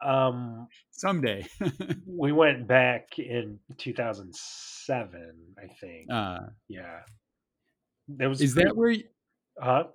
Um, 0.02 0.68
Someday. 0.92 1.46
we 2.06 2.32
went 2.32 2.66
back 2.66 3.18
in 3.18 3.58
2007, 3.78 5.34
I 5.58 5.66
think. 5.80 6.06
uh, 6.10 6.38
yeah. 6.68 7.00
That 8.16 8.28
was 8.28 8.40
is 8.40 8.54
pretty- 8.54 8.68
that 8.68 8.76
where? 8.76 8.90
You, 8.90 9.04
huh? 9.58 9.88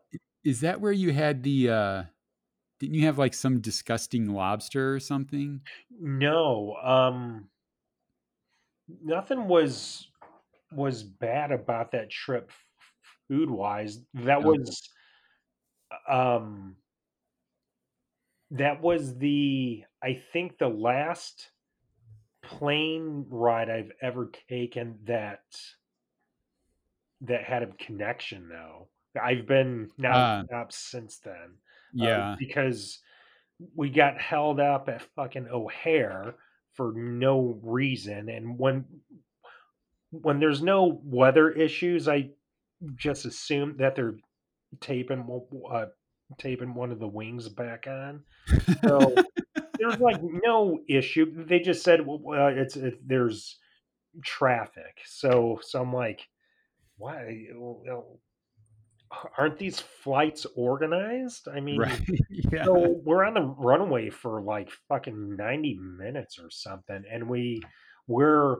is 0.43 0.61
that 0.61 0.79
where 0.81 0.91
you 0.91 1.11
had 1.13 1.43
the? 1.43 1.69
uh 1.69 2.03
Didn't 2.79 2.95
you 2.95 3.05
have 3.05 3.17
like 3.17 3.33
some 3.33 3.61
disgusting 3.61 4.29
lobster 4.29 4.93
or 4.95 4.99
something? 4.99 5.61
No. 5.99 6.75
Um 6.83 7.49
nothing 8.87 9.47
was 9.47 10.07
was 10.71 11.03
bad 11.03 11.51
about 11.51 11.91
that 11.91 12.09
trip 12.09 12.51
food 13.27 13.49
wise. 13.49 14.01
That 14.13 14.39
Okay. 14.39 14.47
was 14.47 14.89
um 16.07 16.77
that 18.51 18.81
was 18.81 19.17
the 19.17 19.83
I 20.03 20.13
think 20.33 20.57
the 20.57 20.67
last 20.69 21.51
plane 22.43 23.25
ride 23.29 23.69
I've 23.69 23.91
ever 24.01 24.31
taken 24.49 24.99
that 25.05 25.43
that 27.21 27.43
had 27.43 27.63
a 27.63 27.67
connection 27.67 28.49
though. 28.49 28.87
I've 29.21 29.47
been 29.47 29.89
Ah. 30.03 30.43
nonstop 30.51 30.71
since 30.71 31.19
then. 31.19 31.33
uh, 32.01 32.05
Yeah. 32.05 32.35
because 32.37 32.99
we 33.75 33.89
got 33.89 34.19
held 34.19 34.59
up 34.59 34.89
at 34.89 35.01
fucking 35.15 35.47
O'Hare 35.47 36.35
for 36.73 36.91
no 36.93 37.57
reason, 37.63 38.27
and 38.29 38.59
when 38.59 38.85
when 40.11 40.39
there's 40.39 40.61
no 40.61 40.99
weather 41.03 41.49
issues, 41.51 42.07
I 42.07 42.31
just 42.95 43.25
assume 43.25 43.77
that 43.77 43.95
they're 43.95 44.15
taping 44.81 45.41
uh, 45.71 45.85
taping 46.37 46.73
one 46.73 46.91
of 46.91 46.99
the 46.99 47.07
wings 47.07 47.47
back 47.49 47.87
on. 47.87 48.23
So 48.83 49.15
there's 49.79 49.99
like 49.99 50.21
no 50.43 50.79
issue. 50.89 51.45
They 51.45 51.59
just 51.59 51.83
said 51.83 52.05
well, 52.05 52.21
uh, 52.37 52.47
it's 52.49 52.75
it, 52.75 52.99
there's 53.07 53.57
traffic. 54.23 54.99
So 55.05 55.59
so 55.61 55.81
I'm 55.81 55.93
like, 55.93 56.27
why? 56.97 57.47
Aren't 59.37 59.59
these 59.59 59.79
flights 59.79 60.45
organized? 60.55 61.47
I 61.47 61.59
mean, 61.59 61.79
right. 61.79 62.01
yeah. 62.29 62.65
so 62.65 62.99
we're 63.03 63.23
on 63.23 63.35
the 63.35 63.41
runway 63.41 64.09
for 64.09 64.41
like 64.41 64.69
fucking 64.89 65.35
90 65.35 65.79
minutes 65.79 66.39
or 66.39 66.49
something 66.49 67.03
and 67.11 67.29
we 67.29 67.61
we're 68.07 68.57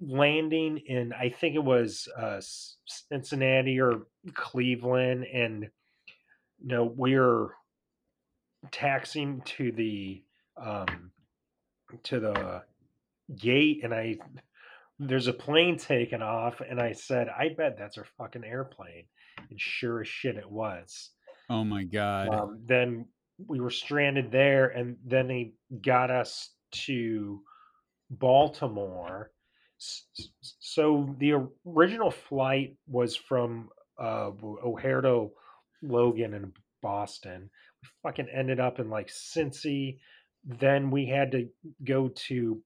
landing 0.00 0.78
in 0.86 1.12
i 1.12 1.28
think 1.28 1.54
it 1.54 1.62
was 1.62 2.08
uh 2.18 2.40
cincinnati 2.86 3.80
or 3.80 4.06
cleveland 4.34 5.24
and 5.32 5.62
you 6.60 6.68
know 6.68 6.84
we're 6.96 7.48
taxiing 8.70 9.40
to 9.42 9.70
the 9.72 10.22
um 10.60 11.10
to 12.02 12.18
the 12.18 12.62
gate 13.36 13.80
and 13.84 13.94
i 13.94 14.16
there's 14.98 15.26
a 15.26 15.32
plane 15.32 15.76
taking 15.76 16.22
off 16.22 16.60
and 16.60 16.80
i 16.80 16.92
said 16.92 17.28
i 17.28 17.48
bet 17.56 17.76
that's 17.78 17.98
our 17.98 18.06
fucking 18.16 18.44
airplane 18.44 19.04
and 19.50 19.60
sure 19.60 20.00
as 20.00 20.08
shit 20.08 20.36
it 20.36 20.50
was 20.50 21.10
Oh 21.50 21.64
my 21.64 21.84
god. 21.84 22.28
um, 22.28 22.60
then 22.64 23.06
we 23.46 23.60
were 23.60 23.70
stranded 23.70 24.30
there, 24.30 24.68
and 24.68 24.96
then 25.04 25.28
they 25.28 25.52
got 25.82 26.10
us 26.10 26.50
to 26.86 27.42
Baltimore. 28.10 29.30
So 29.78 31.14
the 31.18 31.34
original 31.66 32.10
flight 32.10 32.76
was 32.86 33.16
from 33.16 33.68
uh, 34.00 34.30
O'Hare 34.42 35.00
to 35.02 35.30
Logan 35.82 36.32
in 36.34 36.52
Boston. 36.80 37.50
We 37.82 37.88
fucking 38.02 38.28
ended 38.32 38.60
up 38.60 38.78
in 38.78 38.88
like 38.88 39.08
Cincy. 39.08 39.98
Then 40.44 40.90
we 40.90 41.06
had 41.06 41.32
to 41.32 41.48
go 41.84 42.08
to 42.28 42.62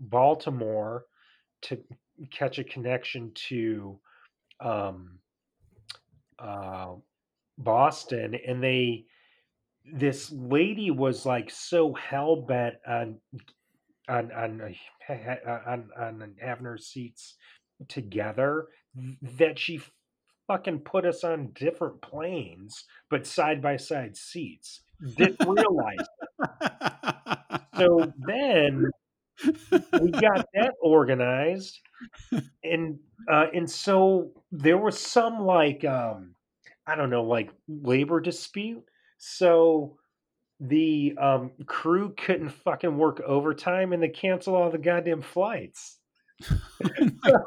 Baltimore 0.00 1.04
to 1.68 1.78
catch 2.30 2.58
a 2.58 2.64
connection 2.64 3.32
to 3.48 3.98
um, 4.60 5.18
uh, 6.38 6.94
Boston, 7.58 8.36
and 8.46 8.62
they 8.62 9.04
this 9.92 10.32
lady 10.32 10.90
was 10.90 11.24
like 11.24 11.50
so 11.50 11.94
hell 11.94 12.36
bent 12.36 12.74
on 12.86 13.18
on 14.08 14.32
on 14.32 14.74
on 15.66 15.90
on 15.98 16.34
having 16.40 16.64
her 16.64 16.78
seats 16.78 17.34
together 17.88 18.66
that 19.38 19.58
she 19.58 19.80
fucking 20.46 20.80
put 20.80 21.04
us 21.04 21.24
on 21.24 21.52
different 21.54 22.00
planes 22.00 22.84
but 23.10 23.26
side 23.26 23.60
by 23.60 23.76
side 23.76 24.16
seats. 24.16 24.82
Didn't 25.16 25.46
realize. 25.46 26.06
So 27.76 28.12
then 28.26 28.90
we 30.00 30.10
got 30.10 30.46
that 30.54 30.72
organized 30.80 31.80
and 32.64 32.98
uh 33.30 33.46
and 33.54 33.70
so 33.70 34.30
there 34.52 34.78
was 34.78 34.98
some 34.98 35.40
like 35.40 35.84
um 35.84 36.34
i 36.86 36.94
don't 36.94 37.10
know 37.10 37.22
like 37.24 37.50
labor 37.68 38.20
dispute. 38.20 38.84
So 39.18 39.96
the 40.60 41.14
um 41.20 41.52
crew 41.66 42.14
couldn't 42.16 42.50
fucking 42.50 42.96
work 42.96 43.20
overtime 43.26 43.92
and 43.92 44.02
they 44.02 44.08
canceled 44.08 44.56
all 44.56 44.70
the 44.70 44.78
goddamn 44.78 45.22
flights. 45.22 45.98
Oh 47.28 47.46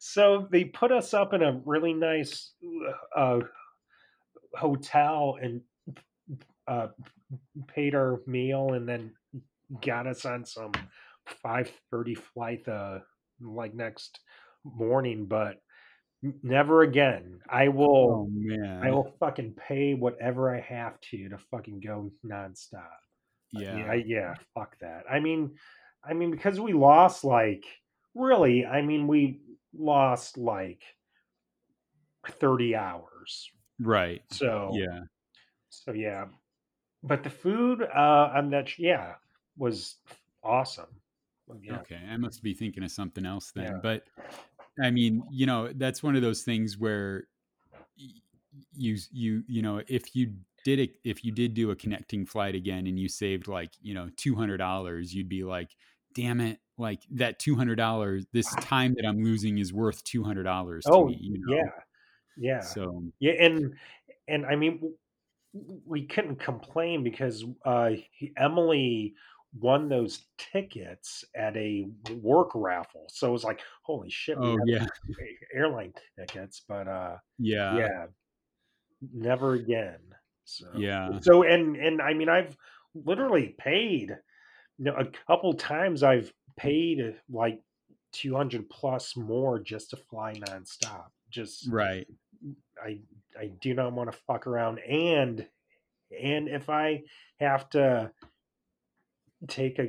so 0.00 0.48
they 0.50 0.64
put 0.64 0.92
us 0.92 1.14
up 1.14 1.32
in 1.34 1.42
a 1.42 1.60
really 1.64 1.92
nice 1.92 2.52
uh 3.16 3.40
hotel 4.54 5.36
and 5.40 5.60
uh 6.66 6.88
paid 7.68 7.94
our 7.94 8.20
meal 8.26 8.72
and 8.74 8.88
then 8.88 9.12
got 9.84 10.06
us 10.06 10.24
on 10.24 10.44
some 10.44 10.72
5:30 11.44 12.16
flight 12.16 12.64
the 12.64 13.02
like 13.40 13.74
next 13.74 14.20
morning 14.64 15.26
but 15.26 15.56
never 16.42 16.82
again 16.82 17.40
i 17.48 17.68
will 17.68 18.10
Oh 18.10 18.28
man. 18.30 18.80
i 18.82 18.90
will 18.90 19.14
fucking 19.18 19.54
pay 19.54 19.94
whatever 19.94 20.54
i 20.54 20.60
have 20.60 21.00
to 21.10 21.28
to 21.30 21.38
fucking 21.50 21.80
go 21.80 22.10
nonstop 22.24 22.84
yeah. 23.52 23.94
yeah 23.94 23.94
yeah 23.94 24.34
fuck 24.54 24.76
that 24.80 25.04
i 25.10 25.18
mean 25.20 25.56
i 26.04 26.12
mean 26.12 26.30
because 26.30 26.60
we 26.60 26.72
lost 26.74 27.24
like 27.24 27.64
really 28.14 28.66
i 28.66 28.82
mean 28.82 29.06
we 29.06 29.40
lost 29.72 30.36
like 30.36 30.82
30 32.26 32.76
hours 32.76 33.50
Right. 33.78 34.22
so 34.30 34.72
Yeah. 34.74 35.00
so 35.70 35.92
yeah 35.92 36.26
but 37.02 37.22
the 37.24 37.30
food 37.30 37.80
uh 37.82 38.30
i'm 38.34 38.50
not 38.50 38.78
yeah 38.78 39.14
was 39.56 39.96
awesome 40.42 40.88
yeah 41.62 41.78
Okay. 41.78 42.00
I 42.10 42.16
must 42.16 42.42
be 42.42 42.54
thinking 42.54 42.82
of 42.84 42.90
something 42.90 43.26
else 43.26 43.52
then. 43.52 43.64
Yeah. 43.64 43.78
But 43.82 44.04
I 44.82 44.90
mean, 44.90 45.22
you 45.30 45.46
know, 45.46 45.72
that's 45.72 46.02
one 46.02 46.16
of 46.16 46.22
those 46.22 46.42
things 46.42 46.78
where 46.78 47.24
you 47.96 48.96
you 49.12 49.42
you 49.46 49.62
know, 49.62 49.82
if 49.88 50.14
you 50.14 50.34
did 50.64 50.78
it 50.78 50.96
if 51.04 51.24
you 51.24 51.32
did 51.32 51.54
do 51.54 51.70
a 51.70 51.76
connecting 51.76 52.26
flight 52.26 52.54
again 52.54 52.86
and 52.86 52.98
you 52.98 53.08
saved 53.08 53.48
like, 53.48 53.70
you 53.80 53.94
know, 53.94 54.10
$200, 54.16 55.12
you'd 55.12 55.28
be 55.28 55.44
like, 55.44 55.70
"Damn 56.14 56.40
it, 56.40 56.58
like 56.78 57.00
that 57.12 57.38
$200, 57.38 58.26
this 58.32 58.46
time 58.60 58.94
that 58.96 59.06
I'm 59.06 59.22
losing 59.22 59.58
is 59.58 59.72
worth 59.72 60.02
$200 60.04 60.82
oh 60.86 61.06
me," 61.06 61.18
you 61.20 61.38
know. 61.38 61.54
yeah 61.56 61.70
yeah 62.36 62.60
So, 62.62 63.04
Yeah, 63.20 63.32
and 63.32 63.74
and 64.28 64.46
I 64.46 64.56
mean, 64.56 64.94
we 65.52 66.06
couldn't 66.06 66.36
complain 66.36 67.02
because 67.02 67.44
uh, 67.64 67.90
Emily 68.36 69.14
won 69.58 69.88
those 69.88 70.26
tickets 70.38 71.24
at 71.34 71.56
a 71.56 71.86
work 72.22 72.50
raffle. 72.54 73.06
So 73.08 73.28
it 73.28 73.32
was 73.32 73.44
like, 73.44 73.60
holy 73.82 74.10
shit, 74.10 74.38
we 74.38 74.46
oh 74.46 74.58
have 74.58 74.66
yeah. 74.66 74.86
airline 75.54 75.92
tickets, 76.18 76.62
but 76.68 76.86
uh, 76.86 77.16
Yeah. 77.38 77.76
yeah, 77.76 78.06
never 79.12 79.54
again. 79.54 79.98
So 80.44 80.66
Yeah. 80.76 81.18
so 81.20 81.42
and 81.42 81.76
and 81.76 82.00
I 82.00 82.14
mean, 82.14 82.28
I've 82.28 82.56
literally 82.94 83.54
paid. 83.58 84.16
You 84.78 84.86
know, 84.86 84.94
a 84.96 85.06
couple 85.26 85.52
times 85.54 86.02
I've 86.02 86.32
paid 86.56 87.16
like 87.28 87.62
200 88.12 88.68
plus 88.70 89.16
more 89.16 89.58
just 89.58 89.90
to 89.90 89.96
fly 89.96 90.34
nonstop. 90.34 91.06
Just 91.28 91.68
right. 91.68 92.06
I 92.82 93.00
I 93.38 93.46
do 93.60 93.74
not 93.74 93.92
want 93.92 94.10
to 94.10 94.18
fuck 94.26 94.46
around 94.46 94.78
and 94.80 95.46
and 96.18 96.48
if 96.48 96.68
I 96.70 97.02
have 97.38 97.68
to 97.70 98.10
take 99.48 99.78
a 99.78 99.88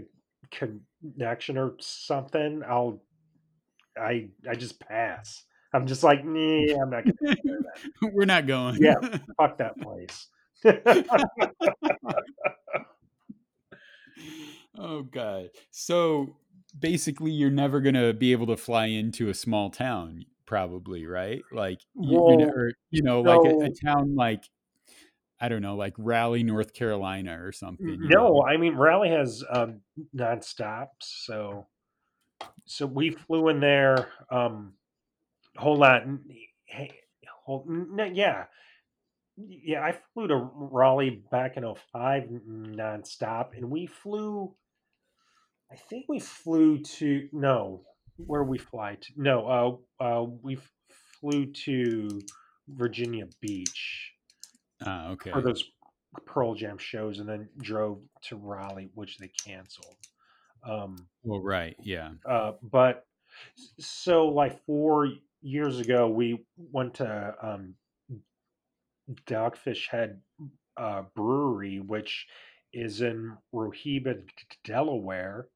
connection 0.52 1.58
or 1.58 1.76
something, 1.80 2.62
I'll 2.68 3.02
I 3.98 4.30
I 4.50 4.56
just 4.56 4.80
pass. 4.80 5.44
I'm 5.74 5.88
just 5.88 6.04
like, 6.04 6.26
nah, 6.26 6.82
I'm 6.82 6.90
not 6.90 7.04
gonna 7.06 7.36
We're 8.14 8.26
not 8.26 8.48
going. 8.48 8.78
Yeah, 8.82 8.96
fuck 9.38 9.58
that 9.58 9.80
place. 9.80 10.28
oh 14.78 15.04
god. 15.04 15.50
So 15.72 16.36
basically 16.78 17.32
you're 17.32 17.50
never 17.50 17.82
going 17.82 17.96
to 17.96 18.14
be 18.14 18.32
able 18.32 18.48
to 18.48 18.58
fly 18.58 18.86
into 18.86 19.30
a 19.30 19.34
small 19.34 19.70
town 19.70 20.26
probably, 20.46 21.06
right? 21.06 21.42
Like 21.52 21.80
well, 21.96 22.40
you, 22.40 22.46
or, 22.46 22.72
you 22.90 23.02
know, 23.02 23.22
like 23.22 23.52
a, 23.52 23.66
a, 23.66 23.70
town 23.70 24.16
like 24.16 24.44
I 25.42 25.50
don't 25.50 25.64
know, 25.64 25.76
like 25.76 25.96
Raleigh, 25.98 26.44
North 26.44 26.74
Carolina 26.74 27.44
or 27.44 27.52
something. 27.52 27.98
No, 28.02 28.28
know? 28.28 28.44
I 28.48 28.58
mean 28.58 28.76
Raleigh 28.76 29.10
has 29.10 29.44
um 29.50 29.82
nonstops, 30.16 30.88
so 31.00 31.68
so 32.66 32.86
we 32.86 33.10
flew 33.10 33.50
in 33.50 33.60
there 33.60 34.08
um 34.30 34.74
hold 35.58 35.84
on. 35.84 36.22
Hey, 36.66 36.92
hold, 37.44 37.68
yeah. 38.14 38.46
Yeah, 39.38 39.82
I 39.84 39.98
flew 40.14 40.28
to 40.28 40.36
Raleigh 40.36 41.24
back 41.32 41.58
in 41.58 41.64
05 41.64 42.24
nonstop, 42.24 43.58
and 43.58 43.72
we 43.72 43.88
flew. 43.88 44.54
I 45.72 45.76
think 45.76 46.06
we 46.08 46.20
flew 46.20 46.80
to 46.80 47.28
no, 47.32 47.84
where 48.18 48.44
we 48.44 48.58
fly 48.58 48.98
to? 49.02 49.14
No, 49.16 49.82
uh, 50.00 50.04
uh, 50.04 50.24
we 50.24 50.60
flew 51.20 51.52
to 51.66 52.22
Virginia 52.68 53.26
Beach. 53.40 54.11
Ah, 54.86 55.10
okay. 55.12 55.32
For 55.32 55.42
those 55.42 55.64
Pearl 56.26 56.56
Jam 56.56 56.78
shows, 56.78 57.20
and 57.20 57.28
then 57.28 57.48
drove 57.60 58.00
to 58.24 58.36
Raleigh, 58.36 58.92
which 58.96 59.18
they 59.18 59.32
canceled. 59.46 59.96
Um, 60.68 61.08
well, 61.24 61.42
right, 61.42 61.76
yeah. 61.82 62.12
Uh, 62.26 62.54
but 62.62 63.06
so, 63.80 64.28
like 64.28 64.64
four 64.66 65.10
years 65.42 65.80
ago, 65.80 66.08
we 66.08 66.46
went 66.58 66.96
to 66.96 67.36
um, 67.42 67.76
Dogfish 69.26 69.88
Head 69.88 70.22
uh, 70.78 71.04
Brewery, 71.16 71.80
which 71.80 72.28
is 72.74 73.02
in 73.02 73.38
Rehoboth, 73.52 74.24
Delaware. 74.64 75.48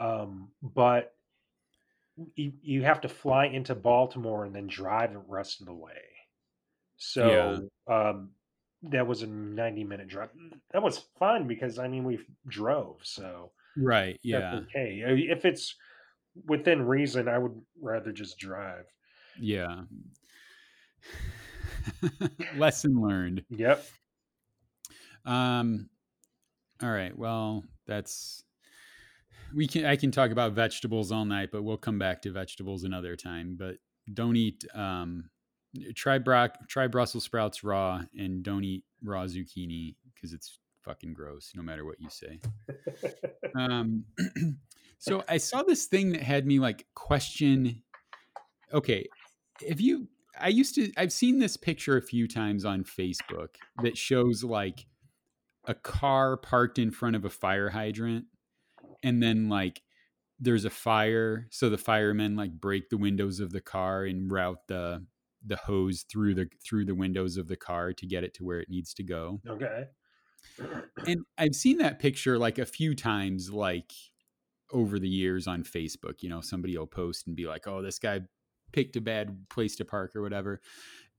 Um, 0.00 0.48
but 0.62 1.14
you, 2.34 2.52
you 2.62 2.82
have 2.82 3.00
to 3.02 3.08
fly 3.08 3.46
into 3.46 3.74
Baltimore 3.74 4.44
and 4.44 4.54
then 4.54 4.66
drive 4.66 5.12
the 5.12 5.22
rest 5.26 5.60
of 5.60 5.66
the 5.66 5.74
way. 5.74 5.92
So 6.96 7.66
yeah. 7.88 8.10
um, 8.10 8.30
that 8.90 9.06
was 9.06 9.22
a 9.22 9.26
90 9.26 9.84
minute 9.84 10.08
drive. 10.08 10.30
That 10.72 10.82
was 10.82 11.04
fun 11.18 11.46
because 11.46 11.78
I 11.78 11.88
mean 11.88 12.04
we 12.04 12.18
drove, 12.48 12.98
so 13.02 13.52
right, 13.76 14.18
yeah, 14.22 14.60
okay. 14.62 15.02
If 15.04 15.44
it's 15.44 15.76
within 16.46 16.86
reason, 16.86 17.28
I 17.28 17.38
would 17.38 17.60
rather 17.80 18.12
just 18.12 18.38
drive. 18.38 18.84
Yeah. 19.38 19.82
Lesson 22.56 23.00
learned. 23.00 23.44
Yep. 23.50 23.84
Um 25.24 25.88
all 26.82 26.90
right. 26.90 27.16
Well, 27.16 27.64
that's 27.86 28.42
we 29.54 29.66
can 29.66 29.84
I 29.84 29.96
can 29.96 30.10
talk 30.10 30.30
about 30.30 30.52
vegetables 30.52 31.12
all 31.12 31.24
night, 31.24 31.50
but 31.52 31.62
we'll 31.62 31.76
come 31.76 31.98
back 31.98 32.22
to 32.22 32.32
vegetables 32.32 32.84
another 32.84 33.16
time. 33.16 33.56
But 33.58 33.76
don't 34.12 34.36
eat 34.36 34.64
um 34.74 35.30
try 35.94 36.18
bra- 36.18 36.48
try 36.68 36.86
Brussels 36.86 37.24
sprouts 37.24 37.64
raw 37.64 38.02
and 38.16 38.42
don't 38.42 38.64
eat 38.64 38.84
raw 39.02 39.24
zucchini 39.24 39.94
because 40.14 40.32
it's 40.32 40.58
fucking 40.82 41.14
gross 41.14 41.52
no 41.54 41.62
matter 41.62 41.84
what 41.84 42.00
you 42.00 42.08
say. 42.10 42.40
um 43.56 44.04
so 44.98 45.22
I 45.28 45.38
saw 45.38 45.62
this 45.62 45.86
thing 45.86 46.12
that 46.12 46.22
had 46.22 46.46
me 46.46 46.58
like 46.58 46.86
question 46.94 47.82
okay, 48.72 49.06
if 49.60 49.80
you 49.80 50.08
I 50.38 50.48
used 50.48 50.74
to 50.76 50.92
I've 50.96 51.12
seen 51.12 51.38
this 51.38 51.56
picture 51.56 51.96
a 51.96 52.02
few 52.02 52.26
times 52.26 52.64
on 52.64 52.84
Facebook 52.84 53.56
that 53.82 53.96
shows 53.96 54.42
like 54.42 54.86
a 55.66 55.74
car 55.74 56.36
parked 56.36 56.78
in 56.78 56.90
front 56.90 57.16
of 57.16 57.24
a 57.24 57.30
fire 57.30 57.70
hydrant 57.70 58.24
and 59.02 59.22
then 59.22 59.48
like 59.48 59.82
there's 60.40 60.64
a 60.64 60.70
fire 60.70 61.46
so 61.50 61.70
the 61.70 61.78
firemen 61.78 62.34
like 62.34 62.52
break 62.52 62.90
the 62.90 62.96
windows 62.96 63.38
of 63.38 63.52
the 63.52 63.60
car 63.60 64.04
and 64.04 64.32
route 64.32 64.58
the 64.66 65.04
the 65.44 65.56
hose 65.56 66.04
through 66.10 66.34
the 66.34 66.48
through 66.64 66.84
the 66.84 66.94
windows 66.94 67.36
of 67.36 67.48
the 67.48 67.56
car 67.56 67.92
to 67.92 68.06
get 68.06 68.24
it 68.24 68.34
to 68.34 68.44
where 68.44 68.60
it 68.60 68.68
needs 68.68 68.94
to 68.94 69.02
go. 69.02 69.40
Okay. 69.48 69.84
And 71.06 71.24
I've 71.38 71.54
seen 71.54 71.78
that 71.78 71.98
picture 71.98 72.38
like 72.38 72.58
a 72.58 72.66
few 72.66 72.94
times 72.94 73.50
like 73.52 73.92
over 74.72 74.98
the 74.98 75.08
years 75.08 75.46
on 75.46 75.62
Facebook, 75.62 76.22
you 76.22 76.28
know, 76.28 76.40
somebody 76.40 76.76
will 76.76 76.86
post 76.86 77.26
and 77.26 77.36
be 77.36 77.46
like, 77.46 77.66
"Oh, 77.66 77.82
this 77.82 77.98
guy 77.98 78.22
picked 78.72 78.96
a 78.96 79.00
bad 79.00 79.48
place 79.48 79.76
to 79.76 79.84
park 79.84 80.16
or 80.16 80.22
whatever. 80.22 80.60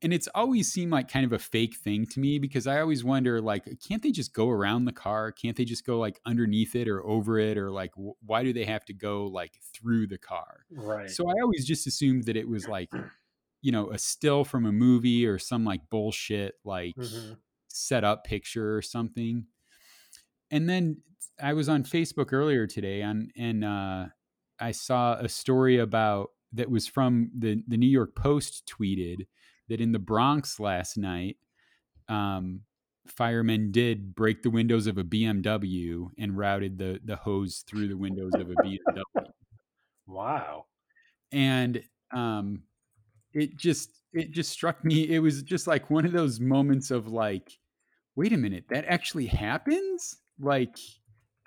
And 0.01 0.13
it's 0.13 0.27
always 0.35 0.69
seemed 0.69 0.91
like 0.91 1.07
kind 1.07 1.25
of 1.25 1.31
a 1.31 1.39
fake 1.39 1.77
thing 1.77 2.05
to 2.07 2.19
me 2.19 2.37
because 2.37 2.67
I 2.67 2.81
always 2.81 3.05
wonder, 3.05 3.39
like, 3.39 3.65
can't 3.87 4.03
they 4.03 4.11
just 4.11 4.33
go 4.33 4.49
around 4.49 4.83
the 4.83 4.91
car? 4.91 5.31
Can't 5.31 5.55
they 5.55 5.63
just 5.63 5.85
go 5.85 5.97
like 5.97 6.19
underneath 6.25 6.75
it 6.75 6.89
or 6.89 7.05
over 7.05 7.39
it? 7.39 7.57
Or 7.57 7.71
like, 7.71 7.91
why 7.95 8.43
do 8.43 8.51
they 8.51 8.65
have 8.65 8.83
to 8.85 8.93
go 8.93 9.27
like 9.27 9.53
through 9.73 10.07
the 10.07 10.17
car? 10.17 10.65
Right. 10.71 11.09
So 11.09 11.29
I 11.29 11.35
always 11.41 11.65
just 11.65 11.87
assumed 11.87 12.25
that 12.25 12.35
it 12.35 12.49
was 12.49 12.67
like, 12.67 12.89
you 13.63 13.71
know, 13.71 13.89
a 13.89 13.97
still 13.97 14.43
from 14.43 14.67
a 14.67 14.71
movie 14.71 15.25
or 15.25 15.39
some 15.39 15.65
like 15.65 15.89
bullshit, 15.89 16.53
like 16.63 16.95
mm-hmm. 16.95 17.33
set 17.69 18.03
up 18.03 18.23
picture 18.23 18.77
or 18.77 18.83
something. 18.83 19.47
And 20.51 20.69
then 20.69 20.97
I 21.41 21.53
was 21.53 21.67
on 21.67 21.83
Facebook 21.83 22.31
earlier 22.31 22.67
today 22.67 23.01
and, 23.01 23.31
and, 23.35 23.65
uh, 23.65 24.05
I 24.59 24.71
saw 24.71 25.15
a 25.15 25.27
story 25.27 25.79
about 25.79 26.29
that 26.53 26.69
was 26.69 26.87
from 26.87 27.31
the 27.37 27.63
the 27.67 27.77
New 27.77 27.89
York 27.89 28.15
Post 28.15 28.71
tweeted 28.79 29.27
that 29.67 29.81
in 29.81 29.91
the 29.91 29.99
Bronx 29.99 30.59
last 30.59 30.97
night, 30.97 31.37
um, 32.07 32.61
firemen 33.07 33.71
did 33.71 34.15
break 34.15 34.43
the 34.43 34.49
windows 34.49 34.87
of 34.87 34.97
a 34.97 35.03
BMW 35.03 36.07
and 36.17 36.37
routed 36.37 36.77
the 36.77 36.99
the 37.03 37.15
hose 37.15 37.63
through 37.67 37.87
the 37.87 37.97
windows 37.97 38.31
of 38.35 38.49
a 38.49 38.55
BMW. 38.55 39.01
wow. 40.07 40.65
And 41.31 41.83
um, 42.13 42.63
it 43.33 43.57
just 43.57 43.89
it 44.13 44.31
just 44.31 44.51
struck 44.51 44.83
me. 44.85 45.09
It 45.09 45.19
was 45.19 45.41
just 45.41 45.67
like 45.67 45.89
one 45.89 46.05
of 46.05 46.11
those 46.11 46.39
moments 46.39 46.91
of 46.91 47.07
like, 47.07 47.51
wait 48.15 48.33
a 48.33 48.37
minute, 48.37 48.65
that 48.69 48.85
actually 48.85 49.27
happens. 49.27 50.17
Like 50.39 50.77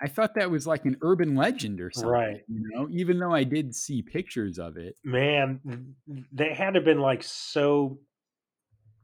I 0.01 0.07
thought 0.07 0.35
that 0.35 0.51
was 0.51 0.67
like 0.67 0.85
an 0.85 0.97
urban 1.01 1.35
legend 1.35 1.81
or 1.81 1.89
something. 1.91 2.09
Right. 2.09 2.41
You 2.47 2.69
know, 2.73 2.87
even 2.91 3.19
though 3.19 3.33
I 3.33 3.43
did 3.43 3.73
see 3.73 4.01
pictures 4.01 4.59
of 4.59 4.77
it. 4.77 4.95
Man, 5.03 5.95
they 6.31 6.53
had 6.53 6.71
to 6.71 6.79
have 6.79 6.85
been 6.85 6.99
like 6.99 7.23
so 7.23 7.99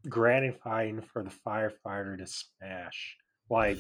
gratifying 0.08 1.02
for 1.02 1.24
the 1.24 1.32
firefighter 1.48 2.18
to 2.18 2.28
smash. 2.28 3.16
Like 3.50 3.80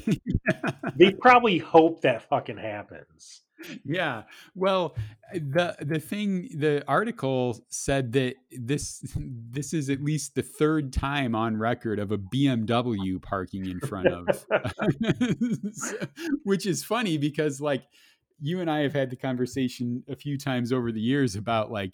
they 0.95 1.11
probably 1.11 1.57
hope 1.57 2.01
that 2.01 2.29
fucking 2.29 2.57
happens. 2.57 3.41
Yeah. 3.83 4.23
Well 4.55 4.95
eh, 5.33 5.39
the 5.39 5.75
the 5.79 5.99
thing 5.99 6.49
the 6.57 6.83
article 6.87 7.63
said 7.69 8.11
that 8.13 8.35
this 8.51 9.01
this 9.15 9.73
is 9.73 9.89
at 9.89 10.03
least 10.03 10.35
the 10.35 10.41
third 10.41 10.93
time 10.93 11.35
on 11.35 11.57
record 11.57 11.99
of 11.99 12.11
a 12.11 12.17
BMW 12.17 13.21
parking 13.21 13.65
in 13.65 13.79
front 13.79 14.07
of 14.07 14.45
which 16.43 16.65
is 16.65 16.83
funny 16.83 17.17
because 17.17 17.61
like 17.61 17.83
you 18.41 18.59
and 18.59 18.69
I 18.69 18.79
have 18.79 18.93
had 18.93 19.09
the 19.09 19.15
conversation 19.15 20.03
a 20.09 20.15
few 20.15 20.37
times 20.37 20.73
over 20.73 20.91
the 20.91 21.01
years 21.01 21.35
about 21.35 21.71
like 21.71 21.91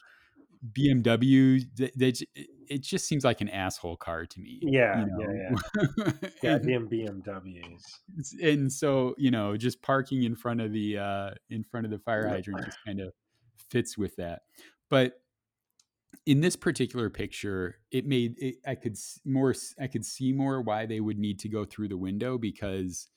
BMW 0.74 1.64
that 1.78 2.22
it 2.70 2.82
just 2.82 3.08
seems 3.08 3.24
like 3.24 3.42
an 3.42 3.50
asshole 3.50 3.98
car 3.98 4.26
to 4.26 4.40
me. 4.40 4.60
Yeah, 4.62 5.00
you 5.00 5.06
know? 5.08 5.18
yeah, 5.20 5.50
yeah. 5.52 6.30
yeah, 6.44 6.58
damn 6.60 6.88
BMWs. 6.88 7.82
And 8.42 8.72
so, 8.72 9.16
you 9.18 9.32
know, 9.32 9.58
just 9.58 9.82
parking 9.82 10.24
in 10.24 10.36
front 10.36 10.62
of 10.62 10.72
the 10.72 10.98
uh 10.98 11.32
in 11.50 11.64
front 11.64 11.86
of 11.86 11.92
the 11.92 12.00
fire 12.00 12.28
hydrant 12.28 12.66
just 12.66 12.78
kind 12.86 13.00
of 13.00 13.14
fits 13.70 13.98
with 13.98 14.16
that. 14.18 14.42
But 14.90 15.22
in 16.26 16.42
this 16.42 16.56
particular 16.56 17.10
picture, 17.10 17.78
it 17.92 18.06
made 18.06 18.36
it, 18.38 18.56
I 18.66 18.76
could 18.76 18.98
more 19.26 19.56
I 19.80 19.88
could 19.88 20.06
see 20.06 20.32
more 20.32 20.62
why 20.62 20.86
they 20.86 21.00
would 21.00 21.18
need 21.18 21.40
to 21.40 21.50
go 21.50 21.66
through 21.66 21.88
the 21.88 21.98
window 21.98 22.38
because 22.38 23.08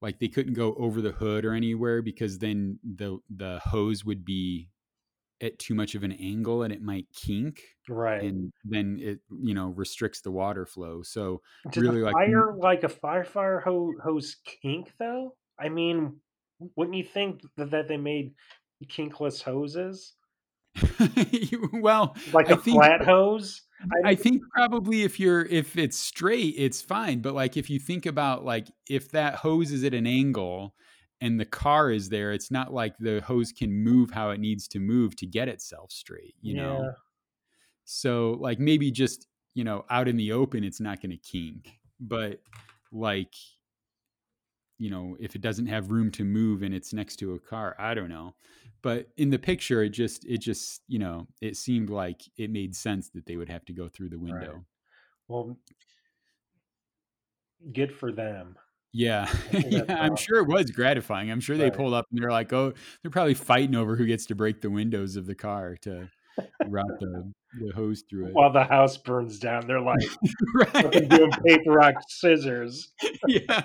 like 0.00 0.18
they 0.18 0.28
couldn't 0.28 0.54
go 0.54 0.74
over 0.78 1.02
the 1.02 1.12
hood 1.12 1.44
or 1.44 1.52
anywhere 1.52 2.00
because 2.00 2.38
then 2.38 2.78
the 2.82 3.18
the 3.28 3.60
hose 3.64 4.04
would 4.04 4.24
be 4.24 4.70
at 5.42 5.58
too 5.58 5.74
much 5.74 5.94
of 5.94 6.02
an 6.02 6.12
angle 6.12 6.62
and 6.62 6.72
it 6.72 6.82
might 6.82 7.06
kink 7.14 7.62
right 7.88 8.22
and 8.22 8.52
then 8.64 8.98
it 9.00 9.20
you 9.42 9.54
know 9.54 9.68
restricts 9.68 10.20
the 10.20 10.30
water 10.30 10.66
flow 10.66 11.02
so 11.02 11.40
Did 11.70 11.82
really 11.82 12.02
like 12.02 12.12
fire 12.12 12.54
like 12.56 12.84
a 12.84 12.88
fire 12.88 13.24
fire 13.24 13.60
hose 13.60 14.36
kink 14.44 14.92
though 14.98 15.34
i 15.58 15.68
mean 15.68 16.20
wouldn't 16.76 16.96
you 16.96 17.04
think 17.04 17.42
that, 17.56 17.88
they 17.88 17.96
made 17.96 18.32
kinkless 18.86 19.42
hoses? 19.42 20.14
well, 21.72 22.16
like 22.32 22.50
I 22.50 22.54
a 22.54 22.56
think 22.56 22.76
flat 22.76 23.04
hose. 23.04 23.62
I, 24.04 24.10
I 24.10 24.14
think 24.14 24.42
probably 24.54 25.02
if 25.02 25.18
you're 25.18 25.44
if 25.46 25.76
it's 25.76 25.98
straight, 25.98 26.54
it's 26.56 26.80
fine. 26.80 27.20
But 27.20 27.34
like 27.34 27.56
if 27.56 27.68
you 27.70 27.80
think 27.80 28.06
about 28.06 28.44
like 28.44 28.68
if 28.88 29.10
that 29.10 29.36
hose 29.36 29.72
is 29.72 29.82
at 29.84 29.94
an 29.94 30.06
angle 30.06 30.74
and 31.20 31.38
the 31.38 31.44
car 31.44 31.90
is 31.90 32.08
there, 32.08 32.32
it's 32.32 32.50
not 32.50 32.72
like 32.72 32.96
the 32.98 33.20
hose 33.20 33.52
can 33.52 33.72
move 33.72 34.10
how 34.10 34.30
it 34.30 34.40
needs 34.40 34.66
to 34.68 34.78
move 34.78 35.16
to 35.16 35.26
get 35.26 35.48
itself 35.48 35.92
straight, 35.92 36.34
you 36.40 36.56
yeah. 36.56 36.62
know? 36.62 36.92
So 37.84 38.36
like 38.40 38.58
maybe 38.58 38.90
just, 38.90 39.26
you 39.54 39.64
know, 39.64 39.84
out 39.90 40.08
in 40.08 40.16
the 40.16 40.32
open, 40.32 40.64
it's 40.64 40.80
not 40.80 41.02
going 41.02 41.10
to 41.10 41.16
kink. 41.16 41.78
But 42.00 42.40
like, 42.92 43.34
you 44.78 44.88
know, 44.88 45.16
if 45.20 45.34
it 45.34 45.42
doesn't 45.42 45.66
have 45.66 45.90
room 45.90 46.10
to 46.12 46.24
move 46.24 46.62
and 46.62 46.74
it's 46.74 46.92
next 46.92 47.16
to 47.16 47.34
a 47.34 47.38
car, 47.38 47.76
I 47.78 47.92
don't 47.92 48.08
know. 48.08 48.34
But 48.82 49.08
in 49.18 49.28
the 49.28 49.38
picture, 49.38 49.82
it 49.82 49.90
just, 49.90 50.24
it 50.24 50.38
just, 50.38 50.80
you 50.88 50.98
know, 50.98 51.26
it 51.42 51.56
seemed 51.56 51.90
like 51.90 52.22
it 52.38 52.50
made 52.50 52.74
sense 52.74 53.10
that 53.10 53.26
they 53.26 53.36
would 53.36 53.50
have 53.50 53.66
to 53.66 53.74
go 53.74 53.88
through 53.88 54.08
the 54.08 54.18
window. 54.18 54.52
Right. 54.52 54.64
Well, 55.28 55.58
good 57.74 57.92
for 57.92 58.10
them. 58.10 58.56
Yeah, 58.92 59.32
yeah 59.52 59.84
I'm 59.88 60.16
sure 60.16 60.38
it 60.38 60.48
was 60.48 60.70
gratifying. 60.70 61.30
I'm 61.30 61.40
sure 61.40 61.56
they 61.56 61.70
pulled 61.70 61.94
up 61.94 62.06
and 62.10 62.20
they're 62.20 62.30
like, 62.30 62.52
"Oh, 62.52 62.72
they're 63.02 63.10
probably 63.10 63.34
fighting 63.34 63.76
over 63.76 63.96
who 63.96 64.06
gets 64.06 64.26
to 64.26 64.34
break 64.34 64.60
the 64.60 64.70
windows 64.70 65.16
of 65.16 65.26
the 65.26 65.34
car 65.34 65.76
to 65.82 66.08
route 66.66 66.98
the, 66.98 67.32
the 67.60 67.72
hose 67.72 68.02
through 68.10 68.26
it." 68.26 68.34
While 68.34 68.52
the 68.52 68.64
house 68.64 68.96
burns 68.96 69.38
down, 69.38 69.66
they're 69.66 69.80
like 69.80 70.00
right. 70.74 71.08
doing 71.08 71.30
paper 71.46 71.72
rock 71.72 71.94
scissors. 72.08 72.92
yeah. 73.28 73.62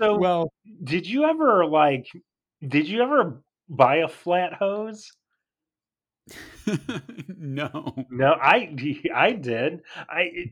so, 0.00 0.18
well, 0.18 0.52
did 0.82 1.06
you 1.06 1.24
ever 1.24 1.64
like? 1.64 2.06
Did 2.66 2.88
you 2.88 3.02
ever 3.02 3.42
buy 3.68 3.96
a 3.96 4.08
flat 4.08 4.54
hose? 4.54 5.12
no, 7.36 7.94
no, 8.10 8.32
I 8.32 8.74
I 9.14 9.32
did. 9.32 9.82
I 10.08 10.50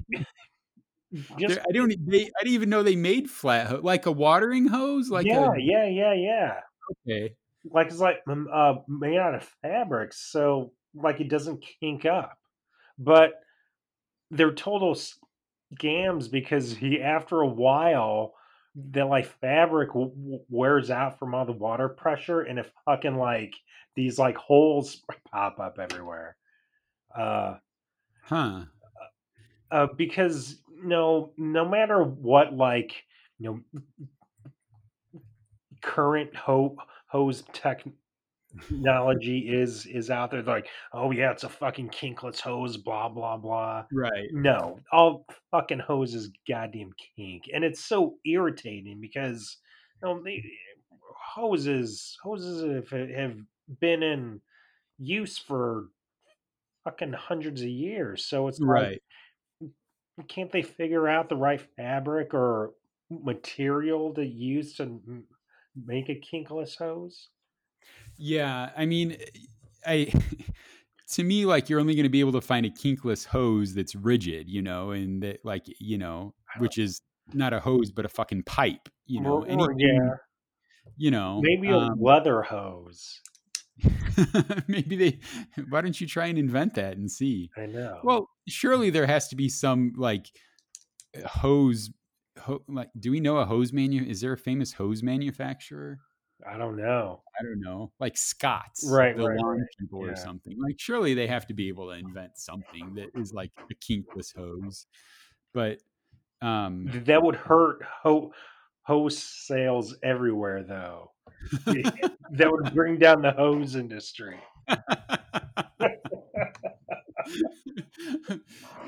just, 1.38 1.58
I 1.58 1.72
don't. 1.72 1.92
They, 2.06 2.22
I 2.26 2.42
didn't 2.42 2.54
even 2.54 2.70
know 2.70 2.82
they 2.82 2.96
made 2.96 3.28
flat 3.28 3.66
hose, 3.66 3.82
like 3.82 4.06
a 4.06 4.12
watering 4.12 4.66
hose. 4.66 5.10
Like 5.10 5.26
yeah, 5.26 5.50
a, 5.52 5.58
yeah, 5.58 5.86
yeah, 5.86 6.14
yeah. 6.14 6.60
Okay. 7.06 7.34
Like 7.64 7.88
it's 7.88 7.98
like 7.98 8.18
uh, 8.28 8.74
made 8.88 9.18
out 9.18 9.34
of 9.34 9.48
fabric, 9.62 10.12
so 10.12 10.72
like 10.94 11.20
it 11.20 11.28
doesn't 11.28 11.64
kink 11.80 12.04
up. 12.04 12.38
But 12.98 13.32
they're 14.30 14.52
total 14.52 14.96
scams 15.74 16.30
because 16.30 16.76
he, 16.76 17.00
after 17.02 17.40
a 17.40 17.46
while, 17.46 18.34
the 18.74 19.04
like 19.04 19.26
fabric 19.26 19.88
w- 19.88 20.40
wears 20.48 20.90
out 20.90 21.18
from 21.18 21.34
all 21.34 21.44
the 21.44 21.52
water 21.52 21.88
pressure, 21.88 22.40
and 22.40 22.58
if 22.58 22.70
fucking 22.84 23.16
like 23.16 23.54
these 23.96 24.18
like 24.18 24.36
holes 24.36 25.02
pop 25.30 25.58
up 25.58 25.78
everywhere. 25.78 26.36
Uh, 27.16 27.56
huh. 28.22 28.62
Uh, 29.70 29.86
because 29.96 30.62
no 30.82 31.32
no 31.36 31.68
matter 31.68 32.02
what 32.02 32.54
like 32.54 33.02
you 33.38 33.50
know 33.50 33.60
current 35.82 36.34
ho- 36.36 36.76
hose 37.06 37.42
technology 37.52 39.48
is 39.48 39.86
is 39.86 40.10
out 40.10 40.30
there 40.30 40.42
like 40.42 40.66
oh 40.92 41.10
yeah 41.10 41.30
it's 41.30 41.44
a 41.44 41.48
fucking 41.48 41.88
kinkless 41.88 42.40
hose 42.40 42.76
blah 42.76 43.08
blah 43.08 43.36
blah. 43.36 43.84
Right. 43.92 44.28
No 44.32 44.78
all 44.92 45.26
fucking 45.50 45.78
hoses 45.80 46.30
goddamn 46.48 46.92
kink 47.16 47.44
and 47.52 47.64
it's 47.64 47.84
so 47.84 48.16
irritating 48.24 49.00
because 49.00 49.56
you 50.02 50.08
know 50.08 50.22
they, 50.22 50.42
hoses 51.34 52.16
hoses 52.22 52.62
have, 52.90 53.10
have 53.10 53.36
been 53.80 54.02
in 54.02 54.40
use 54.98 55.38
for 55.38 55.86
fucking 56.84 57.12
hundreds 57.12 57.62
of 57.62 57.68
years 57.68 58.24
so 58.24 58.48
it's 58.48 58.60
right. 58.60 58.82
like 58.92 59.02
can't 60.28 60.52
they 60.52 60.62
figure 60.62 61.08
out 61.08 61.28
the 61.28 61.36
right 61.36 61.60
fabric 61.76 62.34
or 62.34 62.72
material 63.10 64.14
to 64.14 64.24
use 64.24 64.76
to 64.76 65.00
make 65.86 66.08
a 66.08 66.20
kinkless 66.20 66.76
hose? 66.76 67.28
Yeah, 68.16 68.70
I 68.76 68.86
mean, 68.86 69.16
I 69.86 70.12
to 71.12 71.24
me 71.24 71.44
like 71.46 71.68
you're 71.68 71.80
only 71.80 71.94
going 71.94 72.04
to 72.04 72.10
be 72.10 72.20
able 72.20 72.32
to 72.32 72.40
find 72.40 72.66
a 72.66 72.70
kinkless 72.70 73.26
hose 73.26 73.74
that's 73.74 73.94
rigid, 73.94 74.48
you 74.48 74.62
know, 74.62 74.90
and 74.90 75.22
that 75.22 75.44
like 75.44 75.64
you 75.78 75.98
know, 75.98 76.34
which 76.58 76.78
is 76.78 77.00
not 77.32 77.52
a 77.52 77.60
hose 77.60 77.90
but 77.90 78.04
a 78.04 78.08
fucking 78.08 78.42
pipe, 78.44 78.88
you 79.06 79.20
know. 79.20 79.44
Or, 79.44 79.68
or 79.68 79.74
yeah, 79.78 80.14
you 80.96 81.10
know, 81.10 81.40
maybe 81.42 81.70
a 81.70 81.76
um, 81.76 81.98
leather 82.00 82.42
hose. 82.42 83.20
maybe 84.68 84.96
they 84.96 85.18
why 85.68 85.80
don't 85.80 86.00
you 86.00 86.06
try 86.06 86.26
and 86.26 86.38
invent 86.38 86.74
that 86.74 86.96
and 86.96 87.10
see? 87.10 87.50
I 87.56 87.66
know. 87.66 88.00
Well 88.02 88.28
surely 88.48 88.90
there 88.90 89.06
has 89.06 89.28
to 89.28 89.36
be 89.36 89.48
some 89.48 89.92
like 89.96 90.26
hose 91.26 91.90
ho, 92.38 92.62
like 92.68 92.90
do 92.98 93.10
we 93.10 93.20
know 93.20 93.38
a 93.38 93.44
hose 93.44 93.72
manu 93.72 94.02
is 94.02 94.20
there 94.20 94.32
a 94.32 94.38
famous 94.38 94.72
hose 94.72 95.02
manufacturer? 95.02 95.98
I 96.48 96.56
don't 96.56 96.76
know. 96.76 97.22
I 97.38 97.42
don't 97.42 97.60
know 97.60 97.92
like 98.00 98.16
scott's 98.16 98.88
right 98.90 99.16
the 99.16 99.28
right, 99.28 99.38
lawn 99.38 99.58
right. 99.58 99.66
people 99.78 100.04
yeah. 100.04 100.12
or 100.12 100.16
something. 100.16 100.56
Like 100.58 100.78
surely 100.78 101.14
they 101.14 101.26
have 101.26 101.46
to 101.48 101.54
be 101.54 101.68
able 101.68 101.88
to 101.88 101.94
invent 101.94 102.32
something 102.36 102.94
that 102.94 103.08
is 103.20 103.32
like 103.32 103.52
a 103.70 103.74
kinkless 103.74 104.34
hose. 104.34 104.86
But 105.52 105.78
um 106.42 106.86
that 107.06 107.22
would 107.22 107.36
hurt 107.36 107.82
ho- 107.82 108.32
hose 108.82 109.18
sales 109.18 109.94
everywhere 110.02 110.62
though 110.62 111.12
that 111.64 112.50
would 112.50 112.74
bring 112.74 112.98
down 112.98 113.22
the 113.22 113.32
hose 113.32 113.76
industry. 113.76 114.38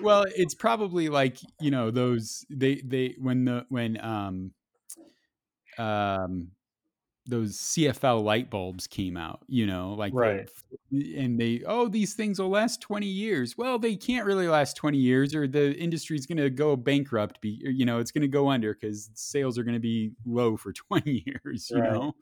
well, 0.00 0.24
it's 0.36 0.54
probably 0.54 1.08
like 1.08 1.38
you 1.60 1.70
know 1.70 1.90
those 1.90 2.44
they 2.50 2.76
they 2.84 3.14
when 3.18 3.44
the 3.44 3.66
when 3.68 4.02
um 4.04 4.52
um 5.78 6.48
those 7.26 7.56
CFL 7.56 8.22
light 8.22 8.50
bulbs 8.50 8.86
came 8.86 9.16
out, 9.16 9.40
you 9.46 9.66
know, 9.66 9.94
like 9.94 10.12
right. 10.14 10.50
And 10.90 11.38
they 11.38 11.62
oh 11.66 11.88
these 11.88 12.14
things 12.14 12.40
will 12.40 12.48
last 12.48 12.80
20 12.80 13.06
years. 13.06 13.56
Well, 13.56 13.78
they 13.78 13.94
can't 13.94 14.26
really 14.26 14.48
last 14.48 14.76
20 14.76 14.98
years 14.98 15.34
or 15.34 15.46
the 15.46 15.72
industry's 15.74 16.26
going 16.26 16.38
to 16.38 16.50
go 16.50 16.74
bankrupt 16.74 17.40
be 17.40 17.60
you 17.62 17.84
know, 17.84 17.98
it's 17.98 18.10
going 18.10 18.22
to 18.22 18.28
go 18.28 18.50
under 18.50 18.74
cuz 18.74 19.10
sales 19.14 19.56
are 19.56 19.62
going 19.62 19.76
to 19.76 19.80
be 19.80 20.12
low 20.26 20.56
for 20.56 20.72
20 20.88 21.24
years, 21.26 21.70
you 21.70 21.80
right. 21.80 21.92
know. 21.92 22.12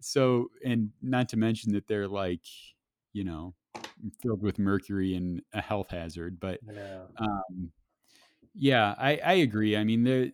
So 0.00 0.50
and 0.64 0.90
not 1.02 1.28
to 1.30 1.36
mention 1.38 1.72
that 1.72 1.86
they're 1.86 2.08
like, 2.08 2.44
you 3.14 3.24
know, 3.24 3.54
filled 4.22 4.42
with 4.42 4.58
mercury 4.58 5.14
and 5.14 5.40
a 5.54 5.62
health 5.62 5.90
hazard, 5.90 6.38
but 6.40 6.60
yeah. 6.70 7.04
um 7.18 7.72
yeah, 8.54 8.94
I 8.98 9.18
I 9.24 9.32
agree. 9.34 9.76
I 9.76 9.84
mean, 9.84 10.04
the 10.04 10.32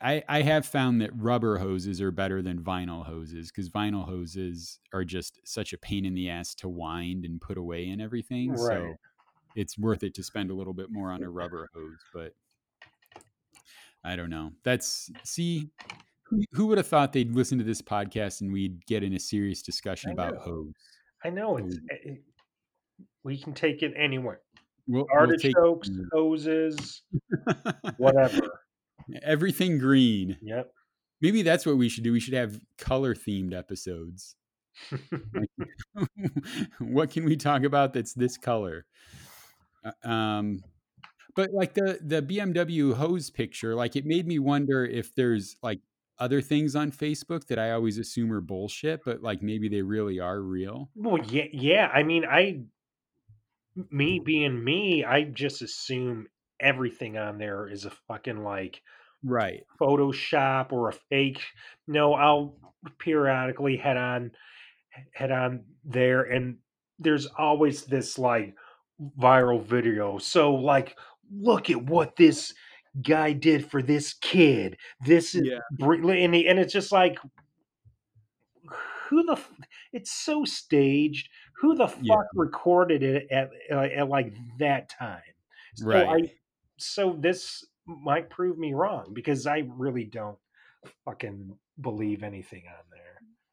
I, 0.00 0.22
I 0.28 0.42
have 0.42 0.66
found 0.66 1.00
that 1.00 1.10
rubber 1.16 1.58
hoses 1.58 2.02
are 2.02 2.10
better 2.10 2.42
than 2.42 2.58
vinyl 2.58 3.04
hoses 3.04 3.50
because 3.50 3.70
vinyl 3.70 4.06
hoses 4.06 4.78
are 4.92 5.04
just 5.04 5.40
such 5.44 5.72
a 5.72 5.78
pain 5.78 6.04
in 6.04 6.14
the 6.14 6.28
ass 6.28 6.54
to 6.56 6.68
wind 6.68 7.24
and 7.24 7.40
put 7.40 7.56
away 7.56 7.88
and 7.88 8.02
everything. 8.02 8.50
Right. 8.50 8.58
So 8.58 8.94
it's 9.54 9.78
worth 9.78 10.02
it 10.02 10.14
to 10.14 10.22
spend 10.22 10.50
a 10.50 10.54
little 10.54 10.74
bit 10.74 10.90
more 10.90 11.10
on 11.10 11.22
a 11.22 11.30
rubber 11.30 11.70
hose. 11.74 11.98
But 12.12 12.34
I 14.04 14.16
don't 14.16 14.28
know. 14.28 14.52
That's 14.64 15.10
see, 15.24 15.70
who, 16.24 16.42
who 16.52 16.66
would 16.66 16.78
have 16.78 16.86
thought 16.86 17.14
they'd 17.14 17.34
listen 17.34 17.56
to 17.58 17.64
this 17.64 17.80
podcast 17.80 18.42
and 18.42 18.52
we'd 18.52 18.84
get 18.86 19.02
in 19.02 19.14
a 19.14 19.18
serious 19.18 19.62
discussion 19.62 20.10
about 20.10 20.36
hose? 20.36 20.74
I 21.24 21.30
know 21.30 21.56
it's 21.56 21.76
eh, 21.90 21.96
it, 22.02 22.22
we 23.24 23.38
can 23.38 23.54
take 23.54 23.82
it 23.82 23.94
anywhere. 23.96 24.40
We'll, 24.86 25.06
Artichokes, 25.12 25.88
we'll 25.90 26.06
hoses, 26.12 27.02
whatever. 27.96 28.46
Everything 29.22 29.78
green. 29.78 30.36
Yep. 30.42 30.72
Maybe 31.20 31.42
that's 31.42 31.64
what 31.64 31.76
we 31.76 31.88
should 31.88 32.04
do. 32.04 32.12
We 32.12 32.20
should 32.20 32.34
have 32.34 32.60
color 32.78 33.14
themed 33.14 33.54
episodes. 33.54 34.36
what 36.78 37.10
can 37.10 37.24
we 37.24 37.36
talk 37.36 37.62
about 37.62 37.94
that's 37.94 38.12
this 38.12 38.36
color? 38.36 38.84
Uh, 39.84 40.08
um, 40.08 40.62
but 41.34 41.52
like 41.52 41.74
the 41.74 41.98
the 42.02 42.22
BMW 42.22 42.94
hose 42.94 43.30
picture, 43.30 43.74
like 43.74 43.96
it 43.96 44.04
made 44.04 44.26
me 44.26 44.38
wonder 44.38 44.84
if 44.84 45.14
there's 45.14 45.56
like 45.62 45.80
other 46.18 46.40
things 46.40 46.74
on 46.74 46.90
Facebook 46.90 47.46
that 47.46 47.58
I 47.58 47.72
always 47.72 47.98
assume 47.98 48.32
are 48.32 48.40
bullshit, 48.40 49.04
but 49.04 49.22
like 49.22 49.42
maybe 49.42 49.68
they 49.68 49.82
really 49.82 50.18
are 50.18 50.40
real. 50.40 50.90
Well, 50.94 51.18
yeah, 51.26 51.44
yeah. 51.52 51.90
I 51.92 52.02
mean, 52.02 52.24
I, 52.24 52.62
me 53.90 54.20
being 54.24 54.62
me, 54.64 55.04
I 55.04 55.24
just 55.24 55.62
assume 55.62 56.28
everything 56.60 57.16
on 57.16 57.38
there 57.38 57.68
is 57.68 57.84
a 57.84 57.90
fucking 58.08 58.42
like 58.42 58.82
right 59.24 59.64
Photoshop 59.80 60.72
or 60.72 60.88
a 60.88 60.92
fake. 60.92 61.42
No, 61.86 62.14
I'll 62.14 62.56
periodically 62.98 63.76
head 63.76 63.96
on 63.96 64.32
head 65.12 65.30
on 65.30 65.64
there 65.84 66.22
and 66.22 66.56
there's 66.98 67.26
always 67.26 67.84
this 67.84 68.18
like 68.18 68.54
viral 69.18 69.62
video. 69.62 70.18
So 70.18 70.54
like 70.54 70.96
look 71.30 71.70
at 71.70 71.82
what 71.82 72.16
this 72.16 72.54
guy 73.02 73.32
did 73.32 73.70
for 73.70 73.82
this 73.82 74.14
kid. 74.14 74.76
This 75.04 75.34
is 75.34 75.46
yeah. 75.46 75.58
and, 75.80 76.34
he, 76.34 76.48
and 76.48 76.58
it's 76.58 76.72
just 76.72 76.92
like 76.92 77.18
who 79.08 79.22
the 79.24 79.38
it's 79.92 80.12
so 80.12 80.44
staged. 80.44 81.28
Who 81.60 81.74
the 81.74 81.88
fuck 81.88 82.02
yeah. 82.02 82.22
recorded 82.34 83.02
it 83.02 83.28
at, 83.30 83.50
uh, 83.72 83.78
at 83.78 84.08
like 84.08 84.34
that 84.58 84.90
time? 84.90 85.22
So 85.76 85.86
right. 85.86 86.30
So 86.78 87.16
this 87.18 87.64
might 87.86 88.30
prove 88.30 88.58
me 88.58 88.74
wrong 88.74 89.12
because 89.12 89.46
I 89.46 89.64
really 89.76 90.04
don't 90.04 90.38
fucking 91.04 91.56
believe 91.80 92.22
anything 92.22 92.64
on 92.68 92.84
there. 92.90 93.02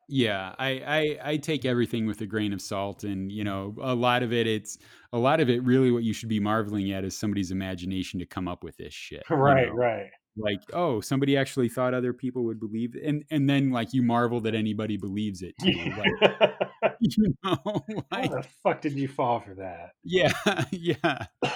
Yeah, 0.10 0.54
I, 0.60 0.70
I 0.70 1.32
I 1.32 1.38
take 1.38 1.66
everything 1.66 2.06
with 2.06 2.20
a 2.22 2.26
grain 2.26 2.52
of 2.52 2.62
salt, 2.62 3.04
and 3.04 3.32
you 3.32 3.44
know, 3.44 3.74
a 3.82 3.96
lot 3.96 4.22
of 4.22 4.34
it, 4.34 4.48
it's 4.48 4.78
a 5.14 5.18
lot 5.18 5.40
of 5.40 5.50
it. 5.50 5.64
Really, 5.64 5.92
what 5.92 6.04
you 6.04 6.14
should 6.14 6.30
be 6.30 6.42
marveling 6.42 6.92
at 6.92 7.06
is 7.06 7.18
somebody's 7.18 7.52
imagination 7.52 8.20
to 8.20 8.26
come 8.26 8.48
up 8.48 8.64
with 8.64 8.76
this 8.78 8.94
shit. 8.94 9.24
Right, 9.30 9.68
you 9.68 9.74
know? 9.74 9.76
right 9.76 10.10
like 10.38 10.62
oh 10.74 11.00
somebody 11.00 11.38
actually 11.38 11.70
thought 11.70 11.94
other 11.94 12.14
people 12.14 12.44
would 12.44 12.60
believe 12.60 12.96
it. 12.96 13.04
and 13.04 13.24
and 13.30 13.50
then 13.50 13.70
like 13.70 13.94
you 13.94 14.02
marvel 14.02 14.42
that 14.42 14.56
anybody 14.56 14.98
believes 14.98 15.42
it 15.42 15.54
too 15.62 15.72
like, 15.72 16.94
you 17.00 17.34
know 17.44 17.84
like, 18.12 18.30
How 18.30 18.42
the 18.42 18.48
fuck 18.64 18.82
did 18.82 18.94
you 18.94 19.08
fall 19.08 19.40
for 19.42 19.54
that 19.56 19.92
yeah 20.04 20.32
yeah 20.72 21.26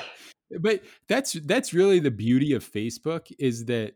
but 0.59 0.81
that's 1.07 1.33
that's 1.33 1.73
really 1.73 1.99
the 1.99 2.11
beauty 2.11 2.53
of 2.53 2.63
facebook 2.63 3.31
is 3.39 3.65
that 3.65 3.93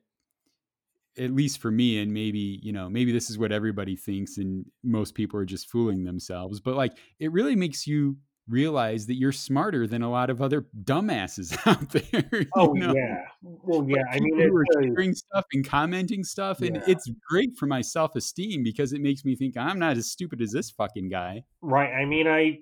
at 1.18 1.32
least 1.32 1.60
for 1.60 1.72
me 1.72 2.00
and 2.00 2.14
maybe 2.14 2.60
you 2.64 2.72
know 2.72 2.90
maybe 2.90 3.12
this 3.12 3.30
is 3.30 3.38
what 3.38 3.52
everybody 3.52 3.96
thinks 3.96 4.38
and 4.38 4.66
most 4.84 5.14
people 5.14 5.40
are 5.40 5.46
just 5.46 5.70
fooling 5.70 6.04
themselves 6.04 6.60
but 6.60 6.76
like 6.76 6.94
it 7.20 7.32
really 7.32 7.56
makes 7.56 7.86
you 7.86 8.16
realize 8.47 9.06
that 9.08 9.15
you're 9.15 9.32
smarter 9.32 9.88
than 9.88 10.01
a 10.01 10.10
lot 10.10 10.30
of 10.30 10.41
other 10.41 10.65
dumbasses 10.84 11.58
out 11.67 11.89
there. 11.89 12.45
Oh 12.56 12.73
know? 12.73 12.93
yeah, 12.93 13.23
well 13.41 13.86
yeah. 13.88 13.97
Like 14.12 14.15
I 14.15 14.19
mean, 14.19 14.41
are 14.41 14.84
sharing 14.84 15.13
stuff 15.13 15.45
and 15.54 15.67
commenting 15.67 16.23
stuff, 16.23 16.60
yeah. 16.60 16.67
and 16.67 16.84
it's 16.88 17.10
great 17.30 17.58
for 17.58 17.65
my 17.65 17.82
self 17.82 18.15
esteem 18.15 18.63
because 18.63 18.93
it 18.93 19.01
makes 19.01 19.25
me 19.25 19.36
think 19.36 19.58
I'm 19.58 19.80
not 19.80 19.97
as 19.97 20.12
stupid 20.12 20.41
as 20.41 20.51
this 20.51 20.71
fucking 20.71 21.10
guy. 21.10 21.43
Right. 21.62 21.93
I 21.93 22.06
mean, 22.06 22.27
I 22.27 22.60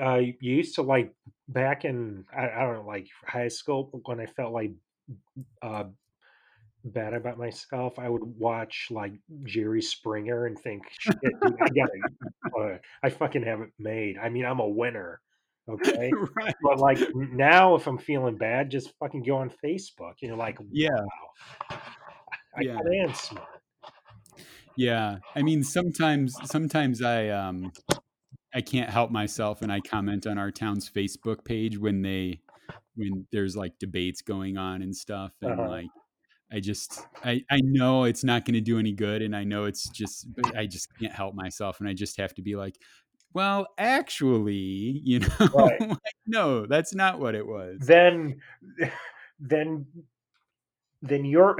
I 0.00 0.36
used 0.40 0.74
to 0.76 0.82
like 0.82 1.14
back 1.48 1.84
in 1.84 2.24
I, 2.36 2.48
I 2.48 2.60
don't 2.62 2.74
know 2.74 2.86
like 2.86 3.08
high 3.26 3.48
school 3.48 3.90
when 4.04 4.20
I 4.20 4.26
felt 4.26 4.52
like 4.52 4.72
uh, 5.62 5.84
bad 6.84 7.14
about 7.14 7.38
myself, 7.38 7.98
I 7.98 8.08
would 8.08 8.22
watch 8.38 8.88
like 8.90 9.12
Jerry 9.44 9.82
Springer 9.82 10.46
and 10.46 10.58
think, 10.58 10.82
"Shit, 10.98 11.16
dude, 11.22 11.54
I 11.60 11.68
gotta, 11.68 12.72
uh, 12.74 12.78
I 13.02 13.10
fucking 13.10 13.42
have 13.44 13.60
it 13.60 13.70
made." 13.78 14.18
I 14.18 14.28
mean, 14.28 14.44
I'm 14.44 14.60
a 14.60 14.68
winner. 14.68 15.20
Okay. 15.68 16.10
right. 16.36 16.54
But 16.62 16.78
like 16.78 16.98
now, 17.14 17.74
if 17.74 17.86
I'm 17.86 17.98
feeling 17.98 18.36
bad, 18.36 18.70
just 18.70 18.92
fucking 18.98 19.22
go 19.22 19.36
on 19.36 19.50
Facebook. 19.64 20.14
You're 20.20 20.36
like, 20.36 20.58
yeah, 20.70 20.88
wow, 20.90 21.78
I, 22.56 22.62
yeah. 22.62 22.78
Am 23.02 23.14
smart. 23.14 23.48
Yeah. 24.76 25.18
I 25.34 25.42
mean, 25.42 25.62
sometimes, 25.62 26.34
sometimes 26.44 27.02
I, 27.02 27.28
um, 27.28 27.72
I 28.54 28.60
can't 28.60 28.90
help 28.90 29.10
myself 29.10 29.62
and 29.62 29.72
I 29.72 29.80
comment 29.80 30.26
on 30.26 30.38
our 30.38 30.50
town's 30.50 30.90
Facebook 30.90 31.44
page 31.44 31.78
when 31.78 32.02
they, 32.02 32.40
when 32.94 33.26
there's 33.32 33.56
like 33.56 33.78
debates 33.78 34.22
going 34.22 34.56
on 34.56 34.82
and 34.82 34.94
stuff. 34.96 35.32
And 35.42 35.52
uh-huh. 35.52 35.68
like, 35.68 35.86
I 36.52 36.60
just, 36.60 37.06
I, 37.24 37.44
I 37.50 37.60
know 37.62 38.04
it's 38.04 38.24
not 38.24 38.44
going 38.44 38.54
to 38.54 38.60
do 38.60 38.78
any 38.78 38.92
good. 38.92 39.22
And 39.22 39.34
I 39.34 39.44
know 39.44 39.64
it's 39.64 39.88
just, 39.88 40.26
I 40.54 40.66
just 40.66 40.88
can't 40.98 41.12
help 41.12 41.34
myself. 41.34 41.80
And 41.80 41.88
I 41.88 41.94
just 41.94 42.16
have 42.18 42.34
to 42.34 42.42
be 42.42 42.56
like, 42.56 42.76
well, 43.32 43.68
actually, 43.78 45.00
you 45.04 45.20
know, 45.40 45.48
right. 45.54 45.80
like, 45.80 45.98
no, 46.26 46.66
that's 46.66 46.94
not 46.94 47.20
what 47.20 47.34
it 47.34 47.46
was. 47.46 47.78
Then, 47.80 48.40
then, 49.40 49.86
then 51.00 51.24
you're 51.24 51.56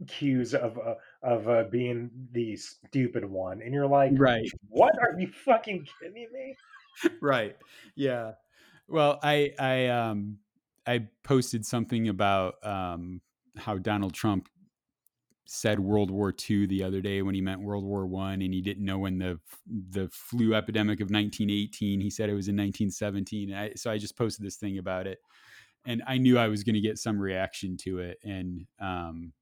accused 0.00 0.54
of 0.54 0.78
uh, 0.78 0.94
of 1.22 1.48
uh, 1.48 1.64
being 1.70 2.10
the 2.32 2.56
stupid 2.56 3.24
one, 3.24 3.62
and 3.62 3.74
you're 3.74 3.86
like, 3.86 4.12
right? 4.14 4.48
What 4.68 4.94
are 5.00 5.18
you 5.18 5.28
fucking 5.44 5.86
kidding 6.00 6.28
me? 6.32 6.56
right. 7.20 7.56
Yeah. 7.94 8.32
Well, 8.88 9.18
I 9.22 9.52
I 9.58 9.86
um 9.88 10.38
I 10.86 11.06
posted 11.22 11.66
something 11.66 12.08
about 12.08 12.54
um 12.64 13.20
how 13.56 13.78
Donald 13.78 14.14
Trump 14.14 14.48
said 15.52 15.80
World 15.80 16.12
War 16.12 16.32
II 16.48 16.66
the 16.66 16.84
other 16.84 17.00
day 17.00 17.22
when 17.22 17.34
he 17.34 17.40
meant 17.40 17.60
World 17.60 17.84
War 17.84 18.06
One, 18.06 18.40
and 18.40 18.54
he 18.54 18.60
didn't 18.60 18.84
know 18.84 18.98
when 18.98 19.18
the 19.18 19.40
the 19.66 20.08
flu 20.12 20.54
epidemic 20.54 21.00
of 21.00 21.10
1918. 21.10 22.00
He 22.00 22.10
said 22.10 22.28
it 22.28 22.34
was 22.34 22.48
in 22.48 22.56
1917. 22.56 23.52
I, 23.52 23.72
so 23.74 23.90
I 23.90 23.98
just 23.98 24.16
posted 24.16 24.46
this 24.46 24.56
thing 24.56 24.78
about 24.78 25.06
it, 25.06 25.18
and 25.84 26.02
I 26.06 26.18
knew 26.18 26.38
I 26.38 26.48
was 26.48 26.62
going 26.62 26.74
to 26.74 26.80
get 26.80 26.98
some 26.98 27.18
reaction 27.18 27.76
to 27.78 27.98
it, 27.98 28.18
and 28.22 28.66
um, 28.80 29.32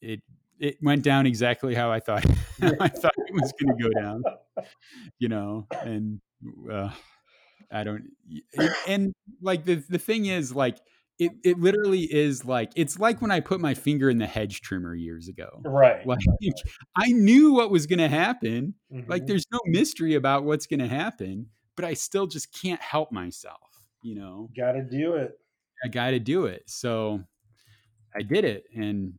it 0.00 0.22
it 0.58 0.78
went 0.82 1.04
down 1.04 1.24
exactly 1.24 1.72
how 1.72 1.92
I 1.92 2.00
thought 2.00 2.26
I 2.80 2.88
thought 2.88 3.12
it 3.16 3.32
was 3.32 3.52
going 3.60 3.76
to 3.76 3.84
go 3.84 3.90
down. 4.00 4.22
You 5.20 5.28
know, 5.28 5.66
and 5.82 6.20
uh, 6.70 6.90
I 7.70 7.84
don't, 7.84 8.10
and 8.88 9.14
like 9.40 9.64
the 9.64 9.76
the 9.88 9.98
thing 9.98 10.26
is 10.26 10.52
like 10.52 10.78
it, 11.18 11.32
it 11.42 11.58
literally 11.58 12.02
is 12.02 12.44
like 12.44 12.70
it's 12.76 12.98
like 12.98 13.20
when 13.20 13.30
I 13.30 13.40
put 13.40 13.60
my 13.60 13.74
finger 13.74 14.08
in 14.08 14.18
the 14.18 14.26
hedge 14.26 14.60
trimmer 14.60 14.94
years 14.94 15.28
ago. 15.28 15.60
Right. 15.64 16.06
Like 16.06 16.20
I 16.96 17.08
knew 17.08 17.52
what 17.52 17.70
was 17.70 17.86
going 17.86 17.98
to 17.98 18.08
happen. 18.08 18.74
Mm-hmm. 18.92 19.10
Like 19.10 19.26
there's 19.26 19.46
no 19.52 19.58
mystery 19.66 20.14
about 20.14 20.44
what's 20.44 20.66
going 20.66 20.80
to 20.80 20.88
happen, 20.88 21.46
but 21.76 21.84
I 21.84 21.94
still 21.94 22.26
just 22.26 22.52
can't 22.52 22.80
help 22.80 23.10
myself, 23.10 23.56
you 24.02 24.14
know. 24.14 24.48
Got 24.56 24.72
to 24.72 24.82
do 24.82 25.14
it. 25.14 25.38
I 25.84 25.88
got 25.88 26.10
to 26.10 26.20
do 26.20 26.46
it. 26.46 26.62
So 26.66 27.20
I 28.14 28.22
did 28.22 28.44
it 28.44 28.64
and 28.74 29.14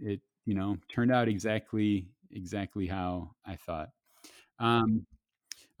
it, 0.00 0.20
you 0.44 0.54
know, 0.54 0.78
turned 0.88 1.12
out 1.12 1.28
exactly 1.28 2.06
exactly 2.32 2.86
how 2.86 3.30
I 3.46 3.56
thought. 3.56 3.90
Um 4.58 5.06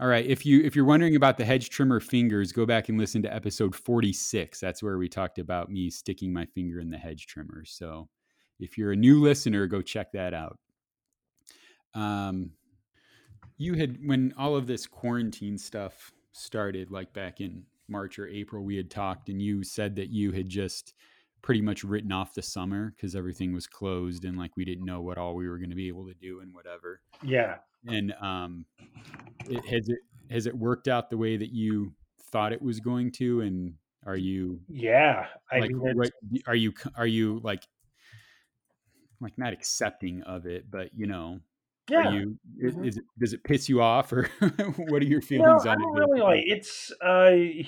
all 0.02 0.08
right. 0.08 0.26
If 0.26 0.44
you 0.44 0.62
if 0.64 0.74
you're 0.74 0.84
wondering 0.84 1.14
about 1.14 1.38
the 1.38 1.44
hedge 1.44 1.70
trimmer 1.70 2.00
fingers, 2.00 2.50
go 2.50 2.66
back 2.66 2.88
and 2.88 2.98
listen 2.98 3.22
to 3.22 3.32
episode 3.32 3.72
46. 3.72 4.58
That's 4.58 4.82
where 4.82 4.98
we 4.98 5.08
talked 5.08 5.38
about 5.38 5.70
me 5.70 5.90
sticking 5.90 6.32
my 6.32 6.44
finger 6.44 6.80
in 6.80 6.90
the 6.90 6.98
hedge 6.98 7.28
trimmer. 7.28 7.64
So 7.64 8.08
if 8.58 8.76
you're 8.76 8.90
a 8.90 8.96
new 8.96 9.22
listener, 9.22 9.68
go 9.68 9.80
check 9.80 10.10
that 10.10 10.34
out. 10.34 10.58
Um, 11.94 12.50
you 13.58 13.74
had 13.74 13.96
when 14.04 14.34
all 14.36 14.56
of 14.56 14.66
this 14.66 14.88
quarantine 14.88 15.56
stuff 15.56 16.10
started, 16.32 16.90
like 16.90 17.12
back 17.12 17.40
in 17.40 17.62
March 17.86 18.18
or 18.18 18.26
April, 18.26 18.64
we 18.64 18.76
had 18.76 18.90
talked, 18.90 19.28
and 19.28 19.40
you 19.40 19.62
said 19.62 19.94
that 19.94 20.08
you 20.08 20.32
had 20.32 20.48
just 20.48 20.94
pretty 21.42 21.60
much 21.60 21.84
written 21.84 22.10
off 22.10 22.34
the 22.34 22.42
summer 22.42 22.92
because 22.96 23.14
everything 23.14 23.52
was 23.52 23.68
closed 23.68 24.24
and 24.24 24.36
like 24.36 24.56
we 24.56 24.64
didn't 24.64 24.84
know 24.84 25.00
what 25.00 25.16
all 25.18 25.36
we 25.36 25.48
were 25.48 25.58
going 25.58 25.70
to 25.70 25.76
be 25.76 25.86
able 25.86 26.06
to 26.08 26.14
do 26.14 26.40
and 26.40 26.52
whatever. 26.52 27.00
Yeah. 27.22 27.58
And 27.86 28.14
um, 28.20 28.66
it, 29.48 29.64
has 29.66 29.88
it 29.88 29.98
has 30.30 30.46
it 30.46 30.56
worked 30.56 30.88
out 30.88 31.10
the 31.10 31.16
way 31.16 31.36
that 31.36 31.52
you 31.52 31.92
thought 32.30 32.52
it 32.52 32.62
was 32.62 32.80
going 32.80 33.12
to? 33.12 33.40
And 33.40 33.74
are 34.06 34.16
you? 34.16 34.60
Yeah, 34.68 35.26
I 35.50 35.60
like, 35.60 35.70
mean, 35.70 35.80
what, 35.80 36.10
are 36.46 36.54
you 36.54 36.72
are 36.96 37.06
you 37.06 37.40
like 37.42 37.62
like 39.20 39.36
not 39.36 39.52
accepting 39.52 40.22
of 40.22 40.46
it, 40.46 40.70
but 40.70 40.90
you 40.94 41.06
know, 41.06 41.40
yeah. 41.90 42.10
You 42.12 42.38
mm-hmm. 42.62 42.84
is 42.84 42.96
it 42.96 43.04
does 43.18 43.32
it 43.32 43.44
piss 43.44 43.68
you 43.68 43.82
off 43.82 44.12
or 44.12 44.28
what 44.40 45.02
are 45.02 45.06
your 45.06 45.22
feelings 45.22 45.64
no, 45.64 45.70
on 45.72 45.82
it? 45.82 45.86
Really, 45.86 46.20
like 46.20 46.44
it's 46.46 46.92
uh, 47.04 47.64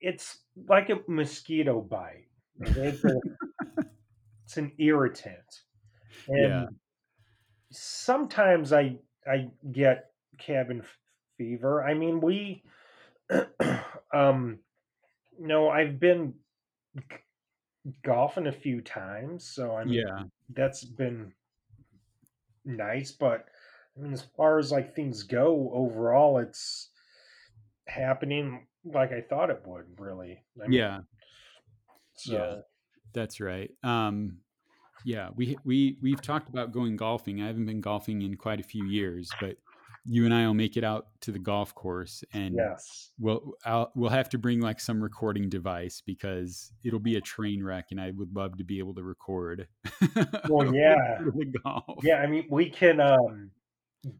it's 0.00 0.38
like 0.68 0.90
a 0.90 1.00
mosquito 1.08 1.80
bite. 1.80 2.26
It's, 2.60 3.04
a, 3.04 3.20
it's 4.44 4.56
an 4.56 4.72
irritant, 4.78 5.62
and 6.28 6.38
yeah 6.38 6.66
sometimes 7.74 8.72
I 8.72 8.96
I 9.26 9.50
get 9.72 10.10
cabin 10.38 10.82
fever. 11.36 11.82
I 11.82 11.94
mean, 11.94 12.20
we 12.20 12.62
um 14.12 14.58
no, 15.38 15.68
I've 15.68 15.98
been 15.98 16.34
golfing 18.02 18.46
a 18.46 18.52
few 18.52 18.80
times, 18.80 19.44
so 19.44 19.74
I 19.76 19.84
mean, 19.84 19.94
yeah, 19.94 20.24
that's 20.50 20.84
been 20.84 21.32
nice. 22.64 23.10
But 23.12 23.46
I 23.96 24.00
mean, 24.00 24.12
as 24.12 24.22
far 24.36 24.58
as 24.58 24.70
like 24.72 24.94
things 24.94 25.22
go 25.22 25.70
overall, 25.72 26.38
it's 26.38 26.90
happening 27.86 28.66
like 28.84 29.12
I 29.12 29.20
thought 29.22 29.50
it 29.50 29.62
would. 29.66 29.98
Really, 29.98 30.42
I 30.62 30.68
mean, 30.68 30.72
yeah. 30.72 31.00
So. 32.16 32.32
Yeah, 32.32 32.54
that's 33.12 33.40
right. 33.40 33.70
Um, 33.82 34.38
yeah, 35.04 35.28
we 35.36 35.56
we 35.64 35.98
we've 36.02 36.20
talked 36.22 36.48
about 36.48 36.72
going 36.72 36.96
golfing. 36.96 37.42
I 37.42 37.46
haven't 37.46 37.66
been 37.66 37.82
golfing 37.82 38.22
in 38.22 38.36
quite 38.36 38.58
a 38.58 38.64
few 38.64 38.86
years, 38.86 39.30
but 39.40 39.56
you 40.06 40.24
and 40.24 40.34
I 40.34 40.46
will 40.46 40.54
make 40.54 40.76
it 40.76 40.84
out 40.84 41.08
to 41.22 41.32
the 41.32 41.38
golf 41.38 41.74
course, 41.74 42.24
and 42.32 42.54
yes, 42.56 43.10
we'll 43.18 43.52
I'll, 43.66 43.92
we'll 43.94 44.10
have 44.10 44.30
to 44.30 44.38
bring 44.38 44.60
like 44.60 44.80
some 44.80 45.02
recording 45.02 45.48
device 45.50 46.02
because 46.04 46.72
it'll 46.84 47.00
be 47.00 47.16
a 47.16 47.20
train 47.20 47.62
wreck, 47.62 47.86
and 47.90 48.00
I 48.00 48.12
would 48.12 48.34
love 48.34 48.56
to 48.58 48.64
be 48.64 48.78
able 48.78 48.94
to 48.94 49.02
record. 49.02 49.68
Well, 50.48 50.74
yeah, 50.74 51.20
yeah. 52.02 52.16
I 52.16 52.26
mean, 52.26 52.46
we 52.50 52.68
can 52.68 53.00
um, 53.00 53.50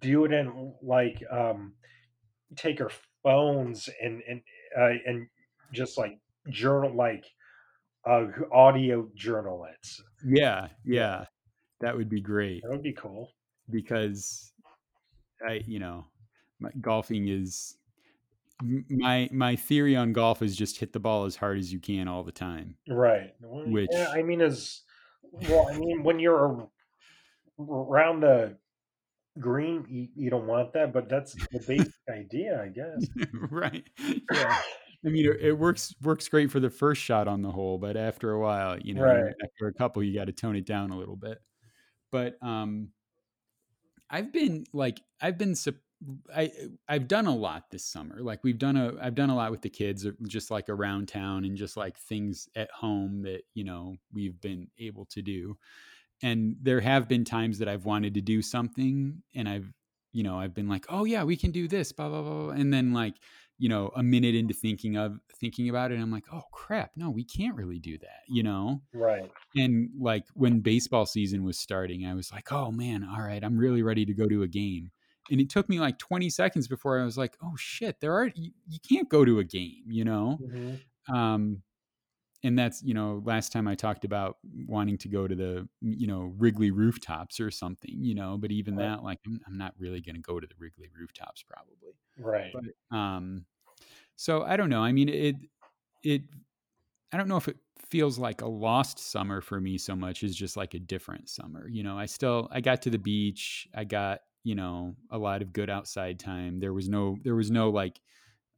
do 0.01 0.25
it 0.25 0.33
in 0.33 0.73
like 0.83 1.23
um, 1.31 1.75
take 2.57 2.81
our 2.81 2.91
phones 3.23 3.89
and 4.03 4.23
and 4.29 4.41
uh, 4.79 4.93
and 5.07 5.29
just 5.73 5.99
like 5.99 6.19
journal 6.49 6.95
like 6.95 7.25
uh, 8.07 8.27
audio 8.53 9.09
journal 9.15 9.67
it. 9.71 9.89
Yeah, 10.25 10.69
yeah, 10.85 11.27
that 11.81 11.97
would 11.97 12.09
be 12.09 12.21
great. 12.21 12.63
That 12.63 12.71
would 12.71 12.83
be 12.83 12.93
cool 12.93 13.33
because 13.71 14.53
I, 15.47 15.63
you 15.67 15.79
know, 15.79 16.07
my, 16.61 16.71
golfing 16.81 17.29
is 17.29 17.77
my 18.63 19.29
my 19.33 19.57
theory 19.57 19.97
on 19.97 20.13
golf 20.13 20.43
is 20.43 20.57
just 20.57 20.79
hit 20.79 20.93
the 20.93 21.01
ball 21.01 21.25
as 21.25 21.37
hard 21.37 21.59
as 21.59 21.73
you 21.73 21.79
can 21.79 22.09
all 22.09 22.23
the 22.23 22.33
time. 22.33 22.77
Right. 22.89 23.35
Which 23.41 23.89
yeah, 23.93 24.11
I 24.11 24.23
mean 24.23 24.41
is 24.41 24.83
well, 25.49 25.69
I 25.71 25.77
mean 25.77 26.03
when 26.03 26.19
you're 26.19 26.69
around 27.59 28.21
the 28.21 28.57
green, 29.39 29.85
you, 29.89 30.09
you 30.15 30.31
don't 30.31 30.47
want 30.47 30.73
that, 30.75 30.93
but 30.93 31.09
that's 31.09 31.35
the 31.35 31.61
basic 31.67 31.93
idea, 32.09 32.63
I 32.63 32.69
guess. 32.69 33.07
right. 33.51 33.85
Yeah. 34.33 34.59
I 35.07 35.11
mean, 35.11 35.27
it, 35.27 35.41
it, 35.41 35.53
works 35.53 35.95
works 36.03 36.29
great 36.29 36.51
for 36.51 36.61
the 36.61 36.71
first 36.71 37.03
shot 37.03 37.29
on 37.29 37.43
the 37.43 37.51
hole, 37.51 37.79
but 37.79 37.97
after 37.97 38.33
a 38.33 38.41
while, 38.41 38.79
you 38.79 38.95
know, 38.95 39.03
right. 39.03 39.35
after 39.43 39.69
a 39.69 39.75
couple, 39.75 40.03
you 40.03 40.15
got 40.15 40.27
to 40.27 40.33
tone 40.33 40.57
it 40.57 40.65
down 40.65 40.91
a 40.91 40.97
little 40.97 41.17
bit. 41.17 41.39
But 42.11 42.37
um, 42.43 42.89
I've 44.09 44.33
been 44.33 44.65
like, 44.73 45.01
I've 45.21 45.37
been 45.37 45.55
I 46.35 46.51
I've 46.89 47.09
done 47.09 47.27
a 47.27 47.35
lot 47.35 47.71
this 47.71 47.85
summer. 47.85 48.21
Like 48.21 48.45
we've 48.45 48.59
done 48.59 48.77
a 48.77 48.93
I've 49.01 49.15
done 49.15 49.31
a 49.31 49.37
lot 49.37 49.51
with 49.51 49.63
the 49.63 49.71
kids, 49.71 50.07
uh, 50.07 50.13
just 50.27 50.51
like 50.51 50.69
around 50.69 51.09
town 51.09 51.45
and 51.45 51.57
just 51.57 51.77
like 51.77 51.99
things 51.99 52.49
at 52.57 52.71
home 52.71 53.23
that 53.23 53.43
you 53.55 53.65
know 53.65 53.97
we've 54.13 54.41
been 54.41 54.69
able 54.79 55.07
to 55.07 55.23
do. 55.23 55.57
And 56.23 56.57
there 56.63 56.81
have 56.81 57.09
been 57.09 57.25
times 57.25 57.59
that 57.59 57.69
I've 57.69 57.85
wanted 57.85 58.15
to 58.15 58.21
do 58.21 58.43
something, 58.43 59.23
and 59.35 59.49
I've 59.49 59.73
you 60.13 60.23
know 60.23 60.39
I've 60.39 60.55
been 60.55 60.69
like, 60.69 60.87
oh 60.89 61.05
yeah, 61.05 61.25
we 61.25 61.37
can 61.37 61.51
do 61.51 61.69
this, 61.69 61.93
blah 61.93 62.09
blah 62.09 62.23
blah, 62.23 62.51
and 62.51 62.73
then 62.73 62.93
like 62.93 63.15
you 63.59 63.69
know 63.69 63.91
a 63.97 64.03
minute 64.03 64.35
into 64.35 64.55
thinking 64.55 64.97
of 64.97 65.19
thinking 65.39 65.69
about 65.69 65.93
it, 65.93 65.99
I'm 65.99 66.11
like, 66.11 66.25
oh 66.33 66.43
crap, 66.53 66.93
no, 66.97 67.11
we 67.11 67.25
can't 67.25 67.57
really 67.57 67.79
do 67.79 67.99
that, 67.99 68.23
you 68.29 68.43
know? 68.43 68.83
Right. 68.93 69.31
And 69.57 69.91
like 69.99 70.25
when 70.35 70.61
baseball 70.61 71.07
season 71.07 71.45
was 71.45 71.59
starting, 71.59 72.07
I 72.07 72.15
was 72.15 72.33
like, 72.33 72.51
oh 72.53 72.71
man, 72.71 73.05
all 73.05 73.23
right, 73.23 73.43
I'm 73.43 73.59
really 73.59 73.83
ready 73.83 74.05
to 74.07 74.15
go 74.15 74.29
to 74.29 74.43
a 74.43 74.49
game 74.49 74.91
and 75.31 75.41
it 75.41 75.51
took 75.51 75.69
me 75.69 75.81
like 75.81 75.99
20 75.99 76.29
seconds 76.31 76.69
before 76.69 77.01
I 77.01 77.05
was 77.05 77.17
like, 77.17 77.37
oh 77.43 77.55
shit, 77.57 78.01
there 78.01 78.15
are 78.15 78.27
you, 78.35 78.51
you 78.69 78.79
can't 78.87 79.09
go 79.09 79.25
to 79.25 79.39
a 79.39 79.45
game, 79.45 79.85
you 79.87 80.05
know. 80.05 80.39
Mm-hmm. 80.43 81.15
Um, 81.15 81.63
and 82.43 82.59
that's 82.59 82.83
you 82.83 82.93
know 82.93 83.23
last 83.25 83.53
time 83.53 83.67
I 83.67 83.75
talked 83.75 84.05
about 84.05 84.37
wanting 84.67 84.99
to 84.99 85.09
go 85.09 85.27
to 85.27 85.35
the 85.35 85.67
you 85.81 86.07
know 86.07 86.35
Wrigley 86.37 86.71
rooftops 86.71 87.41
or 87.41 87.51
something, 87.51 87.97
you 88.03 88.15
know. 88.15 88.37
But 88.39 88.53
even 88.53 88.77
right. 88.77 88.91
that, 88.91 89.03
like, 89.03 89.19
I'm, 89.27 89.41
I'm 89.47 89.57
not 89.57 89.73
really 89.79 90.03
going 90.03 90.17
to 90.17 90.21
go 90.21 90.39
to 90.39 90.47
the 90.47 90.55
Wrigley 90.59 90.91
rooftops 90.95 91.43
probably. 91.43 91.84
Right. 92.19 92.53
But, 92.53 92.97
um, 92.97 93.47
so 94.17 94.43
I 94.43 94.57
don't 94.57 94.71
know. 94.71 94.83
I 94.83 94.93
mean, 94.93 95.09
it 95.09 95.37
it 96.03 96.23
I 97.13 97.17
don't 97.17 97.29
know 97.29 97.37
if 97.37 97.49
it 97.49 97.57
feels 97.89 98.19
like 98.19 98.43
a 98.43 98.47
lost 98.47 98.99
summer 98.99 99.41
for 99.41 99.61
me 99.61 99.79
so 99.79 99.95
much 99.95 100.25
as 100.25 100.35
just 100.35 100.57
like 100.57 100.75
a 100.75 100.79
different 100.79 101.29
summer. 101.29 101.69
You 101.69 101.83
know, 101.83 101.99
I 101.99 102.07
still 102.07 102.49
I 102.51 102.61
got 102.61 102.83
to 102.83 102.91
the 102.91 102.99
beach. 102.99 103.69
I 103.75 103.85
got 103.85 104.21
you 104.45 104.55
know 104.55 104.95
a 105.11 105.19
lot 105.19 105.43
of 105.43 105.53
good 105.53 105.71
outside 105.71 106.19
time 106.21 106.61
there 106.61 106.73
was 106.73 106.89
no 106.89 107.17
there 107.25 107.35
was 107.35 107.51
no 107.51 107.71
like 107.71 108.01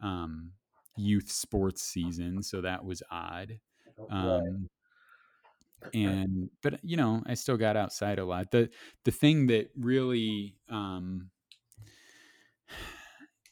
um 0.02 0.50
youth 0.96 1.30
sports 1.30 1.82
season 1.82 2.42
so 2.42 2.60
that 2.60 2.84
was 2.84 3.02
odd 3.10 3.58
oh, 3.98 4.06
um 4.10 4.68
and 5.94 6.50
but 6.62 6.80
you 6.82 6.96
know 6.96 7.22
i 7.26 7.34
still 7.34 7.56
got 7.56 7.76
outside 7.76 8.18
a 8.18 8.24
lot 8.24 8.50
the 8.50 8.68
the 9.04 9.10
thing 9.10 9.46
that 9.46 9.70
really 9.78 10.56
um 10.68 11.30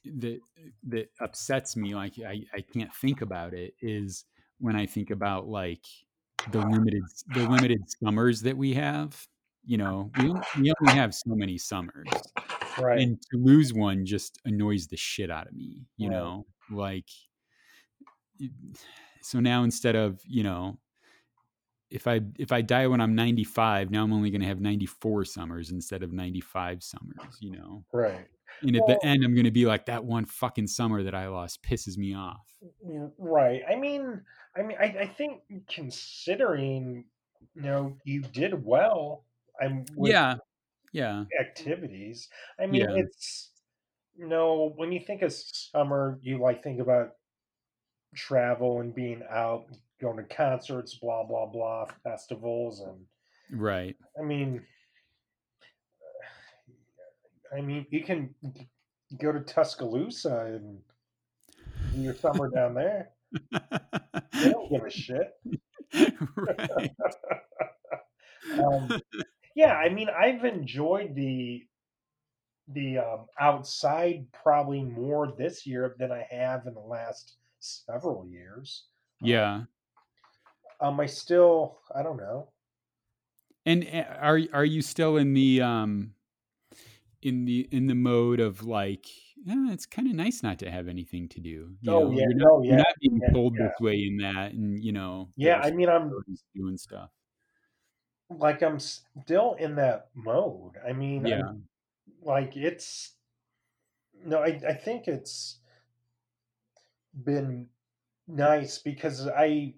that 0.05 0.39
that 0.87 1.09
upsets 1.21 1.77
me 1.77 1.95
like 1.95 2.15
i 2.27 2.43
i 2.55 2.61
can't 2.61 2.95
think 2.95 3.21
about 3.21 3.55
it 3.55 3.75
is 3.81 4.25
when 4.59 4.77
i 4.77 4.85
think 4.85 5.11
about 5.11 5.49
like 5.49 5.85
the 6.51 6.59
limited 6.59 7.03
the 7.35 7.49
limited 7.49 7.81
summers 8.03 8.43
that 8.43 8.57
we 8.57 8.75
have 8.75 9.27
you 9.67 9.79
know, 9.79 10.11
we 10.19 10.29
only, 10.29 10.43
we 10.61 10.73
only 10.81 10.95
have 10.95 11.15
so 11.15 11.35
many 11.35 11.59
summers. 11.59 12.09
Right. 12.79 13.01
And 13.01 13.19
to 13.31 13.39
lose 13.39 13.73
one 13.73 14.05
just 14.05 14.39
annoys 14.45 14.87
the 14.87 14.97
shit 14.97 15.31
out 15.31 15.47
of 15.47 15.55
me, 15.55 15.87
you 15.97 16.09
right. 16.09 16.17
know, 16.17 16.47
like, 16.71 17.09
so 19.23 19.41
now 19.41 19.63
instead 19.63 19.97
of, 19.97 20.21
you 20.27 20.43
know, 20.43 20.79
if 21.91 22.09
I 22.09 22.21
if 22.39 22.51
I 22.51 22.61
die 22.61 22.89
when 22.89 23.01
I'm 23.01 23.15
95, 23.15 23.91
now 23.91 24.03
I'm 24.03 24.13
only 24.13 24.31
going 24.31 24.41
to 24.41 24.47
have 24.49 24.61
94 24.61 25.27
summers 25.27 25.71
instead 25.71 26.03
of 26.03 26.13
95 26.13 26.83
summers, 26.83 27.39
you 27.41 27.53
know. 27.53 27.85
Right. 27.93 28.27
And 28.63 28.77
at 28.77 28.83
well, 28.87 28.99
the 29.01 29.07
end 29.07 29.25
I'm 29.25 29.35
going 29.35 29.45
to 29.45 29.51
be 29.51 29.67
like 29.67 29.87
that 29.87 30.05
one 30.05 30.25
fucking 30.25 30.69
summer 30.69 31.03
that 31.03 31.15
I 31.15 31.29
lost 31.29 31.63
pisses 31.63 31.97
me 31.97 32.15
off. 32.15 32.47
Mm, 32.87 33.13
right. 33.19 33.63
I 33.69 33.77
mean, 33.77 34.21
I 34.57 34.63
mean 34.63 34.77
I, 34.81 34.85
I 34.85 35.07
think 35.07 35.43
considering 35.69 37.05
you 37.55 37.63
know 37.63 37.97
you 38.05 38.23
did 38.23 38.65
well 38.65 39.25
um, 39.63 39.85
I'm 39.97 40.05
yeah, 40.07 40.37
yeah. 40.93 41.25
Activities. 41.41 42.29
I 42.59 42.67
mean, 42.67 42.83
yeah. 42.83 42.97
it's 42.97 43.51
you 44.17 44.27
know 44.27 44.73
when 44.77 44.93
you 44.93 45.01
think 45.01 45.23
of 45.23 45.33
summer, 45.33 46.19
you 46.23 46.39
like 46.39 46.63
think 46.63 46.81
about 46.81 47.11
travel 48.15 48.81
and 48.81 48.95
being 48.95 49.23
out, 49.31 49.67
going 50.01 50.17
to 50.17 50.35
concerts, 50.35 50.95
blah 50.95 51.25
blah 51.25 51.47
blah, 51.47 51.87
festivals, 52.03 52.81
and 52.81 53.61
right. 53.61 53.97
I 54.19 54.25
mean, 54.25 54.63
I 57.57 57.61
mean, 57.61 57.87
you 57.91 58.05
can 58.05 58.35
go 59.19 59.33
to 59.33 59.41
Tuscaloosa 59.41 60.47
and 60.47 60.79
do 61.95 62.01
your 62.01 62.15
summer 62.15 62.51
down 62.51 62.75
there. 62.75 63.11
they 63.53 64.51
don't 64.51 64.71
give 64.71 64.85
a 64.85 64.91
shit. 64.91 65.33
right. 66.37 66.91
um, 68.59 68.91
yeah, 69.55 69.75
I 69.75 69.89
mean, 69.89 70.09
I've 70.09 70.45
enjoyed 70.45 71.15
the 71.15 71.63
the 72.69 72.99
um, 72.99 73.27
outside 73.39 74.27
probably 74.33 74.83
more 74.83 75.35
this 75.37 75.67
year 75.67 75.95
than 75.99 76.11
I 76.11 76.27
have 76.31 76.67
in 76.67 76.75
the 76.75 76.81
last 76.81 77.37
several 77.61 78.27
years. 78.27 78.85
Um, 79.23 79.29
yeah. 79.29 79.61
Um, 80.81 80.99
I 80.99 81.07
still, 81.07 81.79
I 81.95 82.03
don't 82.03 82.17
know. 82.17 82.49
And 83.67 83.87
eh, 83.91 84.05
are 84.21 84.41
are 84.53 84.65
you 84.65 84.83
still 84.83 85.17
in 85.17 85.35
the 85.35 85.63
um 85.63 86.14
in 87.25 87.45
the 87.45 87.69
in 87.73 87.87
the 87.87 87.95
mode 87.95 88.41
of 88.41 88.65
like 88.65 89.07
eh, 89.49 89.73
it's 89.73 89.87
kind 89.87 90.09
of 90.09 90.15
nice 90.15 90.43
not 90.43 90.59
to 90.61 90.71
have 90.71 90.89
anything 90.89 91.29
to 91.31 91.41
do. 91.41 91.75
You 91.81 91.93
oh 91.93 92.09
know, 92.09 92.11
yeah, 92.11 92.27
you're 92.29 92.39
not, 92.39 92.51
oh, 92.51 92.63
yeah. 92.63 92.69
You're 92.69 92.79
not 92.79 92.95
being 93.01 93.21
yeah, 93.23 93.33
told 93.33 93.55
yeah. 93.59 93.67
this 93.67 93.75
way 93.81 93.95
in 93.95 94.17
that, 94.19 94.53
and 94.53 94.83
you 94.83 94.93
know. 94.93 95.31
Yeah, 95.37 95.61
I 95.63 95.71
mean, 95.71 95.89
I'm 95.89 96.13
doing 96.55 96.77
stuff 96.77 97.11
like 98.31 98.63
I'm 98.63 98.79
still 98.79 99.57
in 99.59 99.77
that 99.77 100.09
mode. 100.15 100.73
I 100.87 100.93
mean, 100.93 101.27
yeah, 101.27 101.41
I'm, 101.49 101.65
like 102.23 102.57
it's 102.57 103.13
no, 104.25 104.39
I 104.39 104.61
I 104.67 104.75
think 104.75 105.09
it's 105.09 105.59
been 107.25 107.69
nice 108.27 108.79
because 108.79 109.29
I 109.29 109.75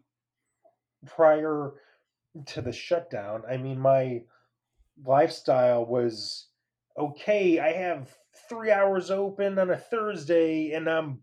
prior 1.07 1.73
to 2.47 2.61
the 2.61 2.73
shutdown, 2.73 3.43
I 3.49 3.57
mean, 3.57 3.81
my 3.81 4.23
lifestyle 5.05 5.85
was 5.85 6.47
okay. 6.99 7.59
I 7.59 7.73
have 7.73 8.15
three 8.49 8.71
hours 8.71 9.11
open 9.11 9.59
on 9.59 9.71
a 9.71 9.77
Thursday, 9.77 10.73
and 10.73 10.89
I'm 10.89 11.23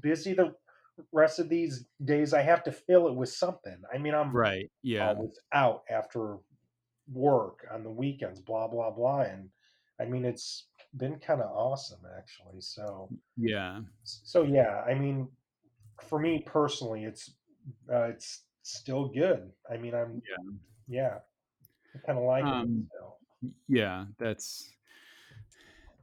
busy 0.00 0.34
the 0.34 0.54
rest 1.12 1.38
of 1.38 1.48
these 1.48 1.86
days 2.04 2.32
I 2.32 2.42
have 2.42 2.64
to 2.64 2.72
fill 2.72 3.08
it 3.08 3.14
with 3.14 3.28
something. 3.28 3.76
I 3.92 3.98
mean, 3.98 4.14
I'm 4.14 4.34
right. 4.34 4.70
Yeah, 4.82 5.08
always 5.08 5.38
out 5.52 5.82
after 5.90 6.38
work 7.12 7.66
on 7.72 7.82
the 7.82 7.90
weekends, 7.90 8.40
blah 8.40 8.68
blah 8.68 8.90
blah, 8.90 9.22
and 9.22 9.48
I 10.00 10.04
mean, 10.04 10.24
it's 10.24 10.66
been 10.96 11.18
kind 11.18 11.40
of 11.40 11.50
awesome 11.50 12.00
actually. 12.18 12.60
So 12.60 13.08
yeah, 13.36 13.80
so 14.04 14.42
yeah, 14.42 14.82
I 14.86 14.94
mean, 14.94 15.28
for 16.02 16.18
me 16.18 16.42
personally, 16.46 17.04
it's 17.04 17.30
uh, 17.92 18.04
it's 18.04 18.42
still 18.62 19.08
good. 19.08 19.50
I 19.70 19.76
mean, 19.76 19.94
I'm 19.94 20.22
yeah, 20.28 20.52
yeah, 20.88 21.18
I 21.94 22.06
kind 22.06 22.18
of 22.18 22.24
like 22.24 22.44
um, 22.44 22.62
it. 22.62 22.96
Still. 22.96 23.16
Yeah, 23.68 24.06
that's 24.18 24.70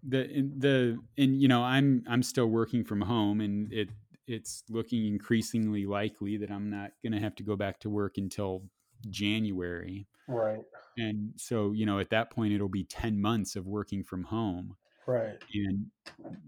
the 0.05 0.49
the 0.57 0.99
and 1.17 1.41
you 1.41 1.47
know 1.47 1.63
i'm 1.63 2.03
i'm 2.09 2.21
still 2.21 2.47
working 2.47 2.83
from 2.83 2.99
home 2.99 3.39
and 3.39 3.71
it 3.71 3.87
it's 4.27 4.63
looking 4.69 5.05
increasingly 5.05 5.85
likely 5.85 6.37
that 6.37 6.49
I'm 6.49 6.69
not 6.69 6.91
going 7.03 7.13
to 7.13 7.19
have 7.19 7.35
to 7.35 7.43
go 7.43 7.55
back 7.55 7.79
to 7.81 7.89
work 7.89 8.17
until 8.17 8.63
January. 9.09 10.07
Right. 10.27 10.61
And 10.97 11.33
so, 11.35 11.71
you 11.73 11.85
know, 11.85 11.99
at 11.99 12.09
that 12.11 12.31
point 12.31 12.53
it'll 12.53 12.69
be 12.69 12.85
10 12.85 13.19
months 13.19 13.55
of 13.55 13.67
working 13.67 14.03
from 14.03 14.23
home. 14.23 14.75
Right. 15.05 15.35
And 15.53 15.87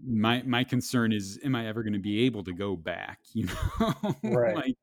my 0.02 0.42
my 0.46 0.64
concern 0.64 1.12
is 1.12 1.38
am 1.44 1.54
I 1.54 1.66
ever 1.66 1.82
going 1.82 1.92
to 1.92 1.98
be 1.98 2.24
able 2.24 2.42
to 2.44 2.54
go 2.54 2.74
back, 2.74 3.18
you 3.34 3.46
know? 3.46 4.16
Right. 4.22 4.56
like 4.56 4.76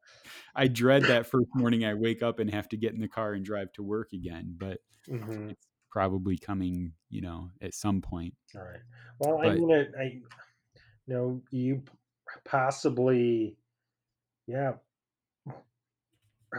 I 0.56 0.68
dread 0.68 1.04
that 1.06 1.26
first 1.26 1.48
morning 1.56 1.84
I 1.84 1.96
wake 1.96 2.22
up 2.22 2.38
and 2.38 2.52
have 2.52 2.70
to 2.70 2.78
get 2.78 2.94
in 2.94 3.00
the 3.00 3.08
car 3.08 3.34
and 3.34 3.44
drive 3.44 3.74
to 3.74 3.84
work 3.84 4.14
again, 4.14 4.56
but 4.60 4.78
mm-hmm. 5.10 5.50
it's 5.50 5.66
probably 5.94 6.36
coming, 6.36 6.92
you 7.12 7.22
know, 7.22 7.52
at 7.62 7.76
some 7.76 8.02
point. 8.02 8.34
All 8.56 8.64
right. 8.64 8.80
Well, 9.20 9.38
but, 9.38 9.52
I 9.52 9.56
mean, 9.56 9.72
I, 9.72 10.02
I 10.02 10.04
you 11.06 11.14
know, 11.14 11.42
you 11.52 11.84
possibly, 12.44 13.56
yeah, 14.48 14.74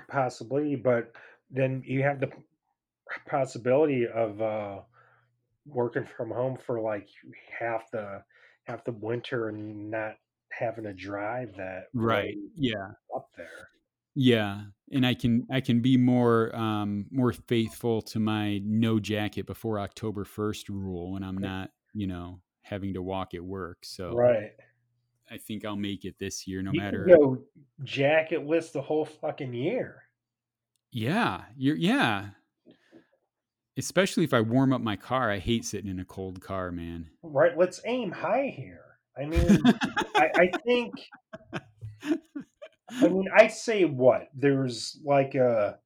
possibly, 0.09 0.76
but 0.76 1.11
then 1.51 1.82
you 1.85 2.05
have 2.05 2.20
the 2.20 2.30
possibility 3.26 4.07
of 4.07 4.41
uh, 4.41 4.78
working 5.66 6.07
from 6.16 6.30
home 6.30 6.57
for 6.57 6.80
like 6.80 7.09
half 7.59 7.91
the 7.91 8.22
half 8.64 8.85
the 8.85 8.93
winter 8.93 9.49
and 9.49 9.91
not 9.91 10.14
having 10.51 10.85
to 10.85 10.93
drive 10.93 11.53
that 11.57 11.85
right 11.93 12.37
yeah 12.55 12.93
up 13.14 13.28
there 13.37 13.68
yeah 14.14 14.62
and 14.92 15.06
i 15.06 15.14
can 15.14 15.46
i 15.50 15.60
can 15.60 15.80
be 15.80 15.96
more 15.96 16.54
um 16.54 17.06
more 17.10 17.32
faithful 17.32 18.00
to 18.00 18.18
my 18.18 18.60
no 18.64 18.98
jacket 19.00 19.46
before 19.46 19.80
october 19.80 20.24
1st 20.24 20.68
rule 20.68 21.12
when 21.12 21.22
i'm 21.22 21.38
not 21.38 21.70
you 21.92 22.06
know 22.06 22.40
having 22.62 22.94
to 22.94 23.02
walk 23.02 23.34
at 23.34 23.42
work 23.42 23.78
so 23.82 24.12
right. 24.12 24.52
I 25.30 25.38
think 25.38 25.64
i'll 25.64 25.76
make 25.76 26.04
it 26.04 26.18
this 26.18 26.46
year 26.46 26.62
no 26.62 26.72
you 26.72 26.80
matter 26.80 27.06
go 27.06 27.38
jacketless 27.82 28.72
the 28.72 28.82
whole 28.82 29.04
fucking 29.04 29.54
year. 29.54 30.02
Yeah 30.92 31.42
you're 31.56 31.76
yeah. 31.76 32.28
Especially 33.76 34.22
if 34.22 34.32
i 34.32 34.40
warm 34.40 34.72
up 34.72 34.80
my 34.80 34.96
car 34.96 35.30
i 35.30 35.38
hate 35.38 35.64
sitting 35.64 35.90
in 35.90 35.98
a 35.98 36.04
cold 36.04 36.40
car 36.40 36.70
man. 36.70 37.10
Right 37.22 37.56
let's 37.56 37.80
aim 37.84 38.12
high 38.12 38.52
here. 38.54 38.84
I 39.16 39.26
mean, 39.26 39.62
I, 40.16 40.30
I 40.34 40.50
think. 40.64 40.94
I 42.91 43.09
mean, 43.09 43.28
I'd 43.35 43.53
say 43.53 43.85
what 43.85 44.28
there's 44.35 45.01
like 45.05 45.35
a 45.35 45.78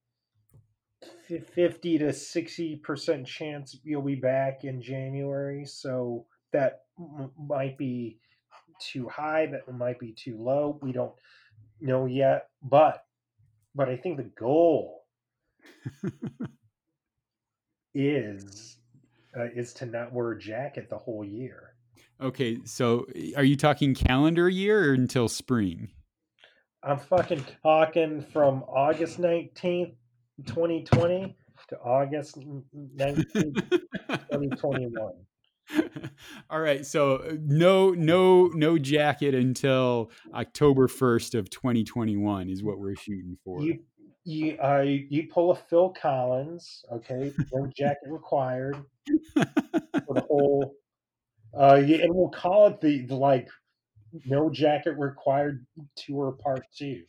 fifty 1.53 1.97
to 1.97 2.11
sixty 2.11 2.75
percent 2.75 3.25
chance 3.25 3.77
you'll 3.83 4.01
be 4.01 4.15
back 4.15 4.63
in 4.63 4.81
January. 4.81 5.65
So 5.65 6.25
that 6.51 6.81
m- 6.99 7.31
might 7.37 7.77
be 7.77 8.19
too 8.79 9.07
high. 9.07 9.45
That 9.45 9.71
might 9.73 9.99
be 9.99 10.13
too 10.13 10.37
low. 10.37 10.79
We 10.81 10.91
don't 10.91 11.13
know 11.79 12.05
yet, 12.05 12.49
but 12.61 13.05
but 13.75 13.89
I 13.89 13.95
think 13.95 14.17
the 14.17 14.31
goal 14.37 15.05
is 17.93 18.77
uh, 19.37 19.45
is 19.55 19.73
to 19.75 19.85
not 19.85 20.11
wear 20.11 20.31
a 20.31 20.39
jacket 20.39 20.89
the 20.89 20.97
whole 20.97 21.23
year. 21.23 21.75
Okay, 22.21 22.57
so 22.65 23.05
are 23.37 23.43
you 23.43 23.55
talking 23.55 23.93
calendar 23.93 24.49
year 24.49 24.91
or 24.91 24.93
until 24.93 25.29
spring? 25.29 25.89
I'm 26.81 26.97
fucking 26.97 27.45
talking 27.61 28.21
from 28.31 28.63
August 28.63 29.19
19th, 29.19 29.95
2020 30.45 31.35
to 31.67 31.77
August 31.79 32.39
19th, 32.39 33.25
2021. 34.07 35.11
All 36.49 36.59
right, 36.59 36.85
so 36.85 37.17
uh, 37.17 37.33
no 37.41 37.91
no 37.91 38.47
no 38.47 38.77
jacket 38.79 39.35
until 39.35 40.09
October 40.33 40.87
1st 40.87 41.37
of 41.37 41.49
2021 41.49 42.49
is 42.49 42.63
what 42.63 42.79
we're 42.79 42.95
shooting 42.95 43.37
for. 43.43 43.61
You 43.61 43.79
you 44.23 44.57
uh 44.57 44.81
you 44.81 45.27
pull 45.31 45.51
a 45.51 45.55
Phil 45.55 45.89
Collins, 45.89 46.83
okay? 46.91 47.33
No 47.53 47.67
jacket 47.67 48.07
required 48.07 48.77
for 49.35 50.13
the 50.13 50.21
whole 50.21 50.75
uh, 51.53 51.81
yeah, 51.83 51.97
and 51.97 52.13
we'll 52.13 52.29
call 52.29 52.67
it 52.67 52.79
the, 52.79 53.05
the 53.05 53.15
like 53.15 53.49
no 54.25 54.49
jacket 54.49 54.95
required 54.97 55.65
tour 55.95 56.31
part 56.43 56.65
two. 56.75 57.03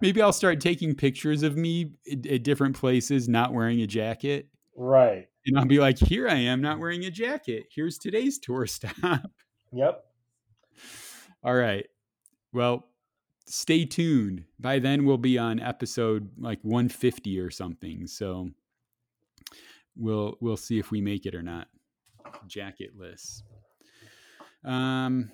Maybe 0.00 0.22
I'll 0.22 0.32
start 0.32 0.60
taking 0.60 0.94
pictures 0.94 1.42
of 1.42 1.56
me 1.56 1.92
at 2.30 2.42
different 2.42 2.76
places 2.76 3.28
not 3.28 3.52
wearing 3.52 3.80
a 3.82 3.86
jacket. 3.86 4.48
Right. 4.76 5.26
And 5.46 5.58
I'll 5.58 5.64
be 5.64 5.78
like, 5.78 5.98
here 5.98 6.28
I 6.28 6.34
am 6.34 6.60
not 6.60 6.78
wearing 6.78 7.04
a 7.04 7.10
jacket. 7.10 7.64
Here's 7.74 7.98
today's 7.98 8.38
tour 8.38 8.66
stop. 8.66 9.22
Yep. 9.72 10.04
All 11.42 11.54
right. 11.54 11.86
Well, 12.52 12.86
stay 13.46 13.84
tuned. 13.84 14.44
By 14.60 14.78
then 14.78 15.04
we'll 15.04 15.18
be 15.18 15.38
on 15.38 15.60
episode 15.60 16.30
like 16.38 16.60
150 16.62 17.38
or 17.40 17.50
something. 17.50 18.06
So 18.06 18.50
we'll 19.96 20.36
we'll 20.40 20.56
see 20.56 20.78
if 20.78 20.90
we 20.90 21.00
make 21.00 21.26
it 21.26 21.34
or 21.34 21.42
not. 21.42 21.66
Jacketless. 22.48 23.42
Um, 24.64 25.30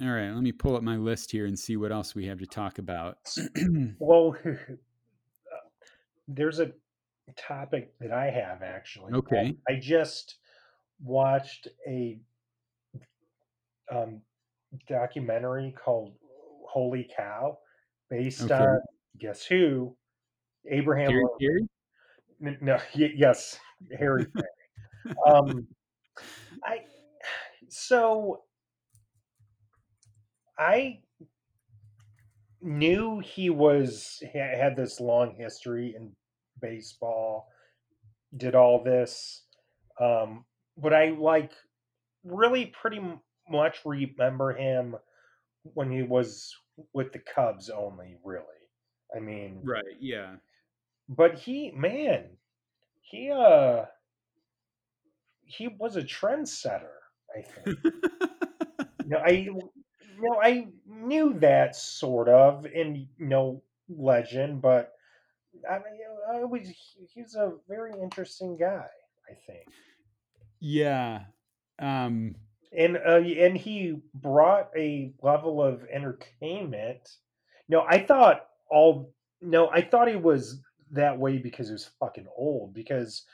all 0.00 0.08
right, 0.08 0.30
let 0.30 0.42
me 0.42 0.52
pull 0.52 0.76
up 0.76 0.82
my 0.82 0.96
list 0.96 1.32
here 1.32 1.46
and 1.46 1.58
see 1.58 1.76
what 1.76 1.92
else 1.92 2.14
we 2.14 2.26
have 2.26 2.38
to 2.38 2.46
talk 2.46 2.78
about. 2.78 3.18
well, 3.98 4.36
there's 6.28 6.60
a 6.60 6.72
topic 7.36 7.92
that 8.00 8.12
I 8.12 8.30
have 8.30 8.62
actually. 8.62 9.12
Okay. 9.12 9.56
I 9.68 9.74
just 9.74 10.36
watched 11.02 11.68
a 11.86 12.18
um, 13.90 14.20
documentary 14.88 15.74
called 15.82 16.14
Holy 16.68 17.08
Cow 17.16 17.58
based 18.10 18.42
okay. 18.42 18.54
on 18.54 18.80
guess 19.18 19.44
who? 19.44 19.96
Abraham 20.70 21.10
Harry, 21.10 21.24
Harry? 21.40 22.58
No, 22.60 22.78
yes, 22.94 23.58
Harry. 23.98 24.26
um, 25.26 25.66
I 26.64 26.78
so 27.68 28.42
I 30.58 31.00
knew 32.60 33.20
he 33.20 33.50
was 33.50 34.22
had 34.32 34.76
this 34.76 35.00
long 35.00 35.36
history 35.38 35.94
in 35.96 36.12
baseball, 36.60 37.48
did 38.36 38.54
all 38.54 38.82
this, 38.82 39.44
um, 40.00 40.44
but 40.76 40.92
I 40.92 41.10
like 41.10 41.52
really 42.24 42.66
pretty 42.66 43.00
much 43.48 43.78
remember 43.84 44.52
him 44.52 44.96
when 45.62 45.90
he 45.90 46.02
was 46.02 46.54
with 46.92 47.12
the 47.12 47.20
Cubs 47.20 47.70
only. 47.70 48.16
Really, 48.24 48.44
I 49.14 49.20
mean, 49.20 49.60
right? 49.64 49.84
Yeah. 50.00 50.36
But 51.08 51.38
he, 51.38 51.70
man, 51.70 52.24
he 53.00 53.30
uh 53.30 53.86
he 55.48 55.68
was 55.68 55.96
a 55.96 56.02
trendsetter. 56.02 56.94
I 57.36 57.42
think. 57.42 57.78
you 57.84 59.08
know, 59.08 59.18
I 59.18 59.30
you 59.30 59.70
know 60.20 60.40
I 60.42 60.68
knew 60.86 61.34
that 61.40 61.76
sort 61.76 62.28
of 62.28 62.66
in 62.66 63.08
you 63.18 63.26
know 63.26 63.62
legend, 63.88 64.62
but 64.62 64.92
I 65.68 65.76
mean, 65.76 65.98
I 66.32 66.44
was 66.44 66.60
he's 67.14 67.34
a 67.34 67.52
very 67.68 67.92
interesting 68.00 68.56
guy. 68.56 68.86
I 69.30 69.34
think. 69.46 69.66
Yeah. 70.60 71.22
Um 71.78 72.34
and 72.76 72.96
uh, 72.98 73.20
and 73.20 73.56
he 73.56 74.00
brought 74.14 74.70
a 74.76 75.12
level 75.22 75.62
of 75.62 75.84
entertainment. 75.90 77.16
No, 77.68 77.84
I 77.88 77.98
thought 77.98 78.46
all 78.70 79.12
no, 79.40 79.68
I 79.70 79.82
thought 79.82 80.08
he 80.08 80.16
was 80.16 80.60
that 80.90 81.18
way 81.18 81.38
because 81.38 81.68
he 81.68 81.72
was 81.72 81.90
fucking 82.00 82.26
old. 82.36 82.74
Because 82.74 83.24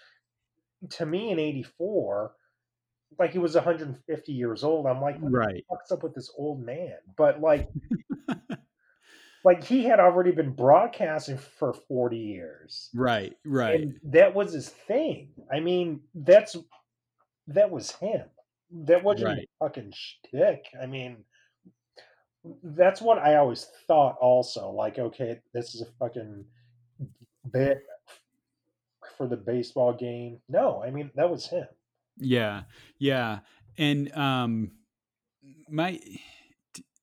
to 0.91 1.07
me 1.07 1.31
in 1.31 1.39
'84, 1.39 2.33
like 3.19 3.33
he 3.33 3.39
was 3.39 3.55
150 3.55 4.33
years 4.33 4.65
old. 4.65 4.87
I'm 4.87 5.01
like, 5.01 5.17
right? 5.21 5.65
what's 5.69 5.93
up 5.93 6.03
with 6.03 6.15
this 6.15 6.31
old 6.37 6.65
man? 6.65 6.97
But 7.17 7.41
like, 7.41 7.69
like 9.45 9.65
he 9.65 9.85
had 9.85 10.01
already 10.01 10.33
been 10.33 10.53
broadcasting 10.53 11.39
for 11.39 11.73
40 11.73 12.17
years. 12.17 12.91
Right, 12.95 13.37
right. 13.45 13.81
And 13.81 13.95
that 14.05 14.35
was 14.35 14.53
his 14.53 14.69
thing. 14.69 15.31
I 15.53 15.61
mean, 15.61 16.01
that's 16.15 16.57
that 17.49 17.71
was 17.71 17.91
him. 17.93 18.27
That 18.87 19.05
wasn't 19.05 19.27
right. 19.27 19.49
fucking 19.61 19.93
shtick. 19.95 20.65
I 20.83 20.87
mean, 20.87 21.19
that's 22.63 23.01
what 23.01 23.19
I 23.19 23.37
always 23.37 23.67
thought. 23.87 24.17
Also, 24.21 24.71
like, 24.71 24.99
okay, 24.99 25.41
this 25.53 25.75
is 25.75 25.83
a 25.83 25.93
fucking 25.99 26.45
bit 27.53 27.85
for 29.17 29.27
the 29.27 29.37
baseball 29.37 29.93
game. 29.93 30.41
No, 30.49 30.83
I 30.83 30.91
mean 30.91 31.11
that 31.15 31.31
was 31.31 31.47
him. 31.47 31.67
Yeah, 32.19 32.63
yeah, 32.99 33.41
and 33.77 34.15
um, 34.17 34.73
my 35.69 36.01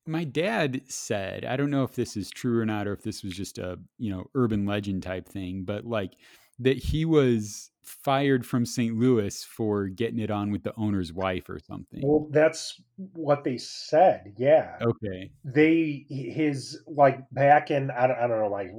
my 0.05 0.23
dad 0.23 0.81
said 0.87 1.45
I 1.45 1.55
don't 1.55 1.69
know 1.69 1.83
if 1.83 1.95
this 1.95 2.17
is 2.17 2.29
true 2.29 2.59
or 2.59 2.65
not, 2.65 2.87
or 2.87 2.93
if 2.93 3.03
this 3.03 3.23
was 3.23 3.33
just 3.33 3.57
a 3.57 3.79
you 3.97 4.11
know 4.11 4.25
urban 4.35 4.65
legend 4.65 5.03
type 5.03 5.27
thing, 5.27 5.63
but 5.63 5.85
like 5.85 6.13
that 6.59 6.77
he 6.77 7.05
was 7.05 7.71
fired 7.83 8.45
from 8.45 8.65
St. 8.65 8.95
Louis 8.95 9.43
for 9.43 9.87
getting 9.87 10.19
it 10.19 10.31
on 10.31 10.51
with 10.51 10.63
the 10.63 10.73
owner's 10.77 11.11
wife 11.11 11.49
or 11.49 11.59
something. 11.59 12.01
Well, 12.03 12.27
that's 12.31 12.79
what 13.13 13.43
they 13.43 13.57
said. 13.57 14.33
Yeah. 14.37 14.77
Okay. 14.81 15.31
They 15.43 16.05
his 16.09 16.79
like 16.87 17.19
back 17.31 17.71
in 17.71 17.91
I 17.91 18.07
don't, 18.07 18.17
I 18.17 18.27
don't 18.27 18.39
know 18.39 18.47
like 18.47 18.71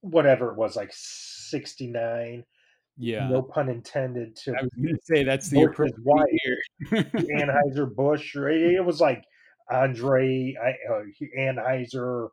whatever 0.00 0.50
it 0.50 0.56
was 0.56 0.76
like 0.76 0.90
69 0.92 2.44
yeah. 2.96 3.28
no 3.28 3.42
pun 3.42 3.68
intended 3.68 4.36
to 4.36 4.52
i 4.52 4.62
was 4.62 4.70
to 4.76 4.98
say 5.02 5.24
that's 5.24 5.48
the 5.48 5.62
appropriate 5.62 5.94
wife 6.04 6.28
anheuser 6.92 7.92
busch 7.94 8.34
it 8.36 8.84
was 8.84 9.00
like 9.00 9.24
andre 9.70 10.54
uh, 10.62 11.02
anheuser 11.38 12.28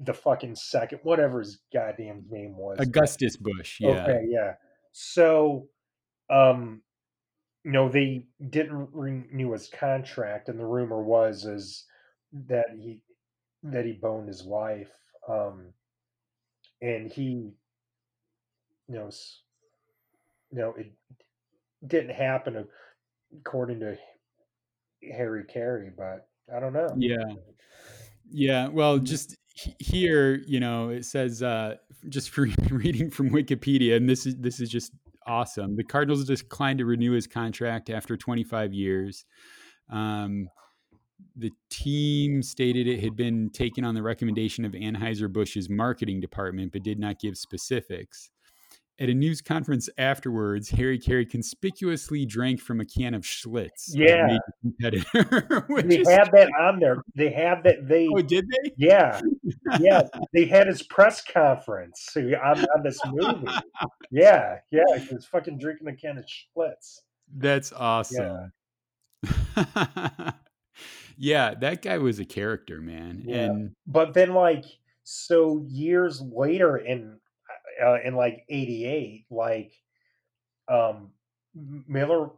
the 0.00 0.14
fucking 0.14 0.56
second 0.56 0.98
whatever 1.02 1.40
his 1.40 1.60
goddamn 1.72 2.24
name 2.30 2.56
was. 2.56 2.78
Augustus 2.80 3.36
Busch 3.36 3.78
yeah. 3.80 4.02
Okay 4.02 4.24
yeah. 4.28 4.54
So 4.92 5.68
um 6.30 6.82
you 7.64 7.72
know 7.72 7.88
they 7.88 8.26
didn't 8.48 8.88
renew 8.92 9.52
his 9.52 9.68
contract 9.68 10.48
and 10.48 10.58
the 10.58 10.66
rumor 10.66 11.02
was 11.02 11.44
is 11.44 11.84
that 12.32 12.66
he 12.74 13.02
that 13.62 13.84
he 13.84 13.92
boned 13.92 14.28
his 14.28 14.42
wife 14.42 14.90
um 15.28 15.72
and 16.80 17.12
he 17.12 17.52
you 18.88 18.94
know 18.94 19.10
you 20.50 20.58
know, 20.58 20.74
it 20.76 20.92
didn't 21.86 22.14
happen 22.14 22.66
according 23.38 23.80
to 23.80 23.96
Harry 25.12 25.44
Caray, 25.44 25.90
but 25.96 26.28
I 26.54 26.60
don't 26.60 26.72
know. 26.72 26.94
Yeah. 26.96 27.34
Yeah. 28.30 28.68
Well, 28.68 28.98
just 28.98 29.36
here, 29.78 30.42
you 30.46 30.60
know, 30.60 30.90
it 30.90 31.04
says 31.04 31.42
uh, 31.42 31.76
just 32.08 32.30
for 32.30 32.46
reading 32.70 33.10
from 33.10 33.30
Wikipedia, 33.30 33.96
and 33.96 34.08
this 34.08 34.26
is 34.26 34.36
this 34.36 34.60
is 34.60 34.70
just 34.70 34.92
awesome. 35.26 35.76
The 35.76 35.84
Cardinals 35.84 36.24
declined 36.24 36.78
to 36.78 36.84
renew 36.84 37.12
his 37.12 37.26
contract 37.26 37.90
after 37.90 38.16
25 38.16 38.72
years. 38.72 39.24
Um, 39.90 40.48
the 41.36 41.52
team 41.68 42.42
stated 42.42 42.86
it 42.86 43.00
had 43.00 43.16
been 43.16 43.50
taken 43.50 43.84
on 43.84 43.94
the 43.94 44.02
recommendation 44.02 44.64
of 44.64 44.72
Anheuser-Busch's 44.72 45.68
marketing 45.68 46.20
department, 46.20 46.72
but 46.72 46.82
did 46.82 46.98
not 46.98 47.20
give 47.20 47.36
specifics. 47.36 48.30
At 48.98 49.08
a 49.08 49.14
news 49.14 49.40
conference 49.40 49.88
afterwards, 49.96 50.68
Harry 50.70 50.98
Caray 50.98 51.24
conspicuously 51.24 52.26
drank 52.26 52.60
from 52.60 52.80
a 52.80 52.84
can 52.84 53.14
of 53.14 53.22
Schlitz. 53.22 53.88
Yeah, 53.88 54.36
competitor. 54.60 55.66
they 55.84 56.00
is... 56.00 56.08
had 56.08 56.30
that 56.32 56.50
on 56.60 56.80
there. 56.80 57.02
They 57.14 57.30
had 57.30 57.62
that. 57.64 57.88
They 57.88 58.08
oh, 58.12 58.20
did 58.20 58.44
they? 58.46 58.72
Yeah, 58.76 59.20
yeah. 59.80 60.02
they 60.34 60.44
had 60.44 60.66
his 60.66 60.82
press 60.82 61.22
conference 61.22 62.14
on, 62.14 62.60
on 62.60 62.82
this 62.84 63.00
movie. 63.06 63.46
Yeah, 64.10 64.56
yeah. 64.70 64.98
He 64.98 65.14
was 65.14 65.24
fucking 65.24 65.58
drinking 65.58 65.88
a 65.88 65.96
can 65.96 66.18
of 66.18 66.26
Schlitz. 66.26 67.00
That's 67.34 67.72
awesome. 67.72 68.24
Yeah. 68.26 68.50
yeah, 71.18 71.54
that 71.54 71.82
guy 71.82 71.98
was 71.98 72.18
a 72.18 72.24
character, 72.24 72.80
man. 72.80 73.22
Yeah. 73.26 73.36
And 73.36 73.70
but 73.86 74.14
then, 74.14 74.34
like, 74.34 74.64
so 75.04 75.64
years 75.68 76.20
later, 76.20 76.76
in 76.76 77.18
uh, 77.82 77.98
in 78.04 78.14
like 78.14 78.44
'88, 78.48 79.26
like, 79.30 79.72
um, 80.68 81.10
Miller 81.54 82.30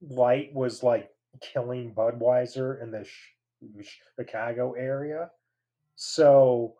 Lite 0.00 0.52
was 0.54 0.82
like 0.82 1.10
killing 1.40 1.94
Budweiser 1.94 2.82
in 2.82 2.90
the 2.90 3.06
Chicago 4.16 4.72
area. 4.72 5.30
So 5.94 6.74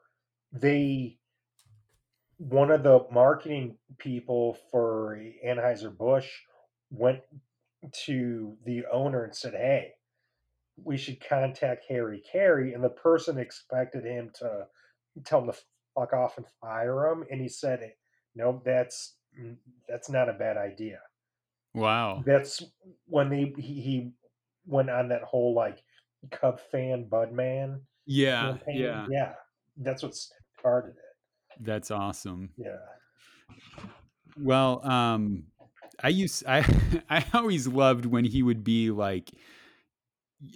they, 0.52 1.18
one 2.38 2.70
of 2.70 2.82
the 2.82 3.06
marketing 3.12 3.76
people 3.98 4.58
for 4.70 5.20
Anheuser 5.46 5.96
Busch 5.96 6.28
went 6.90 7.20
to 8.06 8.56
the 8.64 8.84
owner 8.92 9.24
and 9.24 9.34
said, 9.34 9.54
"Hey, 9.54 9.94
we 10.76 10.96
should 10.96 11.20
contact 11.26 11.84
Harry 11.88 12.22
Caray," 12.30 12.72
and 12.72 12.82
the 12.82 12.90
person 12.90 13.38
expected 13.38 14.04
him 14.04 14.30
to 14.38 14.66
tell 15.24 15.40
him 15.40 15.52
to 15.52 15.58
fuck 15.94 16.12
off 16.12 16.36
and 16.36 16.46
fire 16.60 17.06
him, 17.06 17.24
and 17.30 17.40
he 17.40 17.48
said, 17.48 17.92
"No, 18.34 18.62
that's 18.64 19.16
mm, 19.38 19.56
that's 19.88 20.08
not 20.08 20.28
a 20.28 20.34
bad 20.34 20.56
idea." 20.56 21.00
Wow, 21.74 22.22
that's 22.26 22.62
when 23.06 23.30
he 23.30 23.54
he 23.60 24.12
went 24.66 24.90
on 24.90 25.08
that 25.08 25.22
whole 25.22 25.54
like 25.54 25.82
Cub 26.30 26.60
fan 26.70 27.06
Budman. 27.10 27.80
Yeah, 28.06 28.52
campaign. 28.52 28.80
yeah, 28.80 29.06
yeah. 29.10 29.32
That's 29.76 30.02
what 30.02 30.14
started 30.58 30.90
it. 30.90 31.64
That's 31.64 31.90
awesome. 31.90 32.50
Yeah. 32.56 32.76
Well, 34.38 34.84
um, 34.86 35.44
I 36.02 36.08
used 36.08 36.44
I 36.48 36.64
I 37.08 37.24
always 37.32 37.66
loved 37.66 38.06
when 38.06 38.24
he 38.24 38.42
would 38.42 38.64
be 38.64 38.90
like 38.90 39.30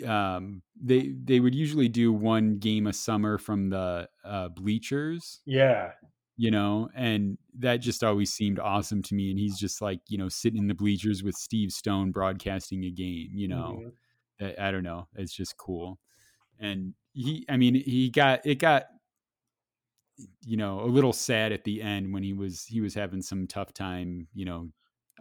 um 0.06 0.62
they 0.80 1.14
they 1.24 1.40
would 1.40 1.54
usually 1.54 1.88
do 1.88 2.12
one 2.12 2.58
game 2.58 2.86
a 2.86 2.92
summer 2.92 3.38
from 3.38 3.70
the 3.70 4.08
uh 4.24 4.48
bleachers. 4.48 5.40
Yeah. 5.44 5.92
You 6.36 6.50
know 6.50 6.90
and 6.94 7.38
that 7.58 7.78
just 7.78 8.04
always 8.04 8.32
seemed 8.32 8.58
awesome 8.58 9.02
to 9.04 9.14
me 9.14 9.30
and 9.30 9.38
he's 9.38 9.58
just 9.58 9.80
like 9.80 10.00
you 10.08 10.18
know 10.18 10.28
sitting 10.28 10.58
in 10.58 10.68
the 10.68 10.74
bleachers 10.74 11.22
with 11.22 11.34
steve 11.34 11.72
stone 11.72 12.10
broadcasting 12.12 12.84
a 12.84 12.90
game 12.90 13.30
you 13.32 13.48
know? 13.48 13.80
Mm-hmm. 13.80 14.60
I, 14.60 14.68
I, 14.68 14.70
don't 14.70 14.82
know 14.82 15.08
it's 15.14 15.32
just 15.32 15.56
cool. 15.56 15.98
And 16.60 16.92
he 17.14 17.46
i 17.48 17.56
mean 17.56 17.74
he 17.74 18.10
got 18.10 18.44
it 18.44 18.56
got 18.56 18.84
you 20.44 20.56
know 20.56 20.80
a 20.80 20.86
little 20.86 21.12
sad 21.12 21.52
at 21.52 21.64
the 21.64 21.82
end 21.82 22.12
when 22.12 22.22
he 22.22 22.32
was 22.32 22.64
he 22.64 22.80
was 22.80 22.94
having 22.94 23.22
some 23.22 23.46
tough 23.46 23.72
time 23.72 24.28
you 24.34 24.44
know 24.44 24.68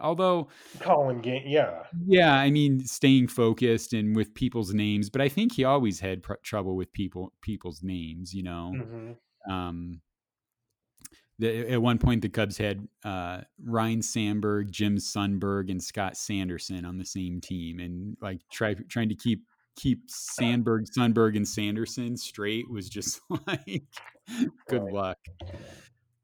Although 0.00 0.48
calling 0.80 1.20
game, 1.20 1.42
yeah, 1.46 1.84
yeah. 2.06 2.34
I 2.34 2.50
mean, 2.50 2.84
staying 2.84 3.28
focused 3.28 3.92
and 3.92 4.14
with 4.14 4.34
people's 4.34 4.74
names, 4.74 5.08
but 5.08 5.20
I 5.20 5.28
think 5.28 5.54
he 5.54 5.64
always 5.64 6.00
had 6.00 6.22
pr- 6.22 6.34
trouble 6.42 6.76
with 6.76 6.92
people 6.92 7.32
people's 7.40 7.82
names. 7.82 8.34
You 8.34 8.42
know, 8.42 8.72
mm-hmm. 8.74 9.52
um, 9.52 10.00
the, 11.38 11.72
at 11.72 11.82
one 11.82 11.98
point 11.98 12.22
the 12.22 12.28
Cubs 12.28 12.58
had 12.58 12.86
uh, 13.04 13.40
Ryne 13.64 14.02
Sandberg, 14.02 14.70
Jim 14.70 14.96
Sundberg, 14.96 15.70
and 15.70 15.82
Scott 15.82 16.16
Sanderson 16.16 16.84
on 16.84 16.98
the 16.98 17.04
same 17.04 17.40
team, 17.40 17.80
and 17.80 18.16
like 18.20 18.40
try, 18.50 18.74
trying 18.88 19.08
to 19.08 19.14
keep 19.14 19.44
keep 19.76 20.00
Sandberg, 20.08 20.86
Sundberg, 20.96 21.36
and 21.36 21.46
Sanderson 21.46 22.16
straight 22.16 22.70
was 22.70 22.88
just 22.88 23.20
like 23.46 23.84
good 24.68 24.82
luck. 24.82 25.18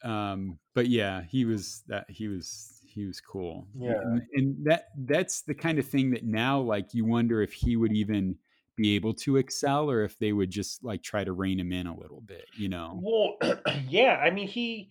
Um, 0.02 0.58
but 0.74 0.88
yeah, 0.88 1.22
he 1.22 1.44
was 1.44 1.82
that 1.88 2.10
he 2.10 2.28
was 2.28 2.80
he 2.92 3.06
was 3.06 3.20
cool. 3.20 3.66
Yeah, 3.74 4.00
and, 4.00 4.22
and, 4.34 4.66
that 4.66 4.88
that's 4.96 5.42
the 5.42 5.54
kind 5.54 5.78
of 5.78 5.86
thing 5.86 6.10
that 6.10 6.24
now, 6.24 6.60
like, 6.60 6.94
you 6.94 7.04
wonder 7.04 7.42
if 7.42 7.52
he 7.52 7.76
would 7.76 7.92
even 7.92 8.36
be 8.76 8.94
able 8.94 9.14
to 9.14 9.36
excel, 9.36 9.90
or 9.90 10.04
if 10.04 10.18
they 10.18 10.32
would 10.32 10.50
just 10.50 10.84
like 10.84 11.02
try 11.02 11.24
to 11.24 11.32
rein 11.32 11.58
him 11.58 11.72
in 11.72 11.86
a 11.86 11.96
little 11.96 12.20
bit. 12.20 12.44
You 12.56 12.68
know? 12.68 13.00
Well, 13.02 13.54
yeah. 13.88 14.20
I 14.22 14.30
mean, 14.30 14.48
he 14.48 14.90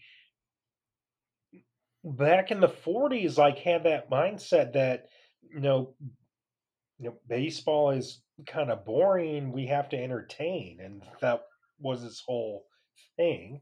back 2.03 2.51
in 2.51 2.59
the 2.59 2.69
'40s, 2.69 3.37
like, 3.37 3.59
had 3.59 3.83
that 3.83 4.09
mindset 4.09 4.73
that 4.73 5.07
you 5.53 5.59
know, 5.59 5.93
you 6.99 7.09
know, 7.09 7.15
baseball 7.27 7.91
is 7.91 8.21
kind 8.47 8.71
of 8.71 8.85
boring. 8.85 9.51
We 9.51 9.67
have 9.67 9.89
to 9.89 9.97
entertain, 9.97 10.79
and 10.81 11.03
that 11.21 11.43
was 11.79 12.01
his 12.01 12.19
whole 12.19 12.65
thing 13.17 13.61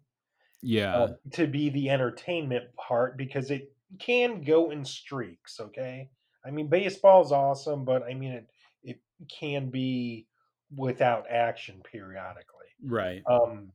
yeah 0.62 0.98
uh, 0.98 1.14
to 1.32 1.48
be 1.48 1.70
the 1.70 1.90
entertainment 1.90 2.66
part 2.76 3.18
because 3.18 3.50
it 3.50 3.72
can 3.98 4.42
go 4.44 4.72
in 4.72 4.86
streaks. 4.86 5.60
Okay, 5.60 6.10
I 6.46 6.52
mean 6.52 6.68
baseball 6.68 7.24
is 7.24 7.32
awesome, 7.32 7.86
but 7.86 8.04
I 8.04 8.14
mean 8.14 8.32
it 8.32 8.50
it 8.84 9.00
can 9.28 9.70
be 9.70 10.28
without 10.76 11.26
action 11.30 11.82
periodically. 11.90 12.68
Right. 12.84 13.24
Um. 13.30 13.72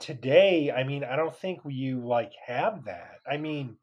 Today, 0.00 0.70
I 0.70 0.84
mean, 0.84 1.02
I 1.02 1.16
don't 1.16 1.34
think 1.34 1.60
you 1.66 2.06
like 2.06 2.32
have 2.46 2.84
that. 2.84 3.20
I 3.26 3.38
mean, 3.38 3.78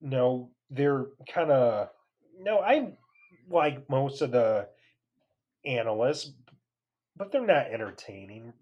no, 0.00 0.50
they're 0.70 1.06
kind 1.28 1.50
of 1.50 1.88
no. 2.40 2.60
I 2.60 2.92
like 3.50 3.90
most 3.90 4.22
of 4.22 4.30
the 4.30 4.68
analysts, 5.64 6.32
but 7.16 7.32
they're 7.32 7.46
not 7.46 7.66
entertaining. 7.72 8.52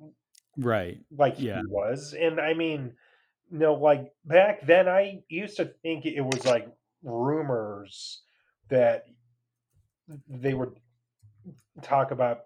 Right. 0.57 1.01
Like 1.17 1.35
yeah. 1.39 1.61
he 1.61 1.67
was. 1.67 2.15
And 2.19 2.41
I 2.41 2.55
mean, 2.55 2.95
no, 3.51 3.75
like 3.75 4.13
back 4.25 4.67
then, 4.67 4.89
I 4.89 5.23
used 5.29 5.57
to 5.59 5.67
think 5.83 6.05
it 6.07 6.21
was 6.21 6.45
like 6.45 6.69
rumors 7.03 8.23
that 8.69 9.07
they 10.29 10.55
would 10.55 10.73
talk 11.83 12.11
about 12.11 12.41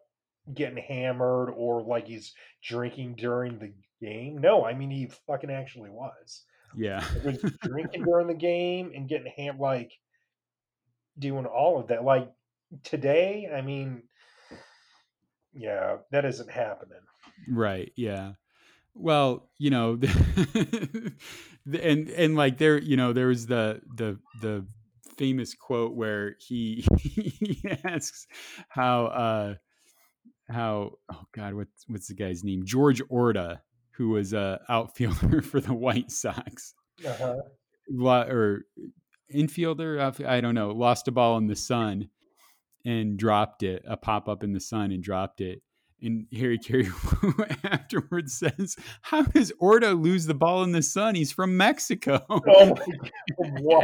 getting 0.53 0.83
hammered 0.83 1.51
or 1.55 1.83
like 1.83 2.07
he's 2.07 2.35
drinking 2.63 3.15
during 3.17 3.59
the 3.59 3.73
game. 4.01 4.39
No, 4.39 4.65
I 4.65 4.75
mean 4.75 4.91
he 4.91 5.11
fucking 5.27 5.51
actually 5.51 5.91
was. 5.91 6.43
Yeah, 6.77 7.03
he 7.23 7.27
was 7.27 7.39
drinking 7.63 8.05
during 8.05 8.27
the 8.27 8.35
game 8.35 8.93
and 8.95 9.09
getting 9.09 9.33
ham 9.37 9.59
like 9.59 9.93
doing 11.19 11.47
all 11.47 11.81
of 11.81 11.89
that. 11.89 12.05
Like 12.05 12.31
today, 12.85 13.51
I 13.55 13.63
mean, 13.63 14.03
yeah, 15.55 15.97
that 16.11 16.25
isn't 16.25 16.51
happening. 16.51 17.01
Right. 17.49 17.93
Yeah 17.97 18.33
well 18.95 19.49
you 19.59 19.71
know 19.71 19.99
and 21.83 22.09
and 22.09 22.37
like 22.37 22.59
there 22.59 22.79
you 22.79 22.97
know 22.97 23.13
there 23.13 23.29
was 23.29 23.47
the 23.47 23.81
the 23.97 24.19
the 24.41 24.67
famous 25.17 25.55
quote 25.55 25.95
where 25.95 26.35
he 26.39 26.85
he 26.99 27.63
asks 27.85 28.27
how 28.69 29.05
uh 29.07 29.55
how 30.51 30.93
oh 31.13 31.23
god 31.35 31.55
what's 31.55 31.85
what's 31.89 32.09
the 32.09 32.15
guy's 32.15 32.43
name? 32.43 32.63
George 32.65 33.03
orta 33.09 33.61
who 34.01 34.09
was 34.09 34.33
a 34.33 34.59
outfielder 34.71 35.43
for 35.51 35.61
the 35.61 35.75
white 35.75 36.11
sox. 36.11 36.75
Uh-huh. 37.07 37.37
or 37.99 38.65
infielder? 39.35 40.25
I 40.27 40.41
don't 40.41 40.55
know. 40.55 40.71
Lost 40.71 41.07
a 41.09 41.13
ball 41.13 41.37
in 41.37 41.47
the 41.47 41.57
sun 41.57 42.09
and 42.87 43.19
dropped 43.19 43.63
it 43.63 43.85
a 43.87 43.99
pop-up 43.99 44.43
in 44.43 44.53
the 44.55 44.61
sun 44.61 44.91
and 44.91 45.03
dropped 45.03 45.43
it 45.43 45.61
and 46.03 46.27
Harry 46.33 46.59
Caray 46.59 46.89
afterwards 47.65 48.35
says, 48.35 48.77
How 49.03 49.23
does 49.23 49.53
Orta 49.59 49.91
lose 49.91 50.27
the 50.27 50.35
ball 50.35 50.63
in 50.63 50.73
the 50.73 50.83
sun? 50.83 51.15
He's 51.15 51.33
from 51.33 51.57
Mexico. 51.57 52.25
Oh 52.31 52.75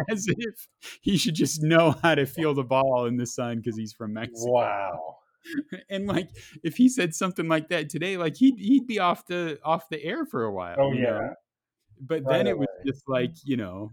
As 0.11 0.27
if 0.29 0.69
he 1.01 1.17
should 1.17 1.35
just 1.35 1.63
know 1.63 1.95
how 2.03 2.15
to 2.15 2.27
feel 2.27 2.55
the 2.55 2.65
ball 2.65 3.07
in 3.07 3.17
the 3.17 3.27
sun 3.27 3.59
because 3.59 3.77
he's 3.77 3.93
from 3.93 4.15
Mexico. 4.15 4.53
Wow. 4.53 5.17
And 5.89 6.09
like 6.09 6.29
if 6.65 6.77
he 6.77 6.89
said 6.89 7.15
something 7.15 7.47
like 7.47 7.69
that 7.69 7.89
today, 7.89 8.17
like 8.17 8.37
he'd 8.37 8.59
he'd 8.59 8.89
be 8.89 8.99
off 8.99 9.27
the 9.27 9.61
off 9.65 9.89
the 9.89 10.03
air 10.03 10.27
for 10.27 10.43
a 10.43 10.53
while. 10.53 10.75
Oh 10.77 10.93
yeah. 10.93 11.11
Know? 11.11 11.35
But 12.01 12.25
right 12.25 12.39
then 12.39 12.47
away. 12.49 12.51
it 12.51 12.59
was 12.59 12.69
just 12.85 13.09
like, 13.09 13.31
you 13.45 13.57
know, 13.57 13.93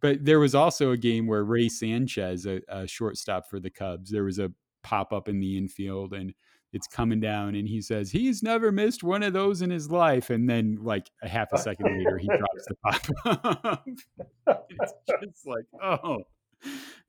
but 0.00 0.24
there 0.24 0.40
was 0.40 0.54
also 0.54 0.90
a 0.90 0.96
game 0.96 1.26
where 1.26 1.44
Rey 1.44 1.68
Sanchez, 1.68 2.46
a, 2.46 2.62
a 2.68 2.86
shortstop 2.88 3.48
for 3.48 3.60
the 3.60 3.70
Cubs, 3.70 4.10
there 4.10 4.24
was 4.24 4.40
a 4.40 4.50
pop 4.82 5.12
up 5.12 5.28
in 5.28 5.40
the 5.40 5.58
infield 5.58 6.12
and 6.12 6.34
it's 6.72 6.86
coming 6.86 7.20
down 7.20 7.54
and 7.54 7.68
he 7.68 7.80
says 7.80 8.10
he's 8.10 8.42
never 8.42 8.70
missed 8.70 9.02
one 9.02 9.22
of 9.22 9.32
those 9.32 9.62
in 9.62 9.70
his 9.70 9.90
life 9.90 10.30
and 10.30 10.48
then 10.48 10.78
like 10.82 11.10
a 11.22 11.28
half 11.28 11.48
a 11.52 11.58
second 11.58 11.86
later 11.98 12.18
he 12.18 12.28
drops 12.28 12.66
the 12.66 12.74
pop 13.24 13.82
it's 14.70 14.92
just 15.20 15.46
like 15.46 15.64
oh 15.82 16.18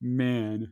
man 0.01 0.71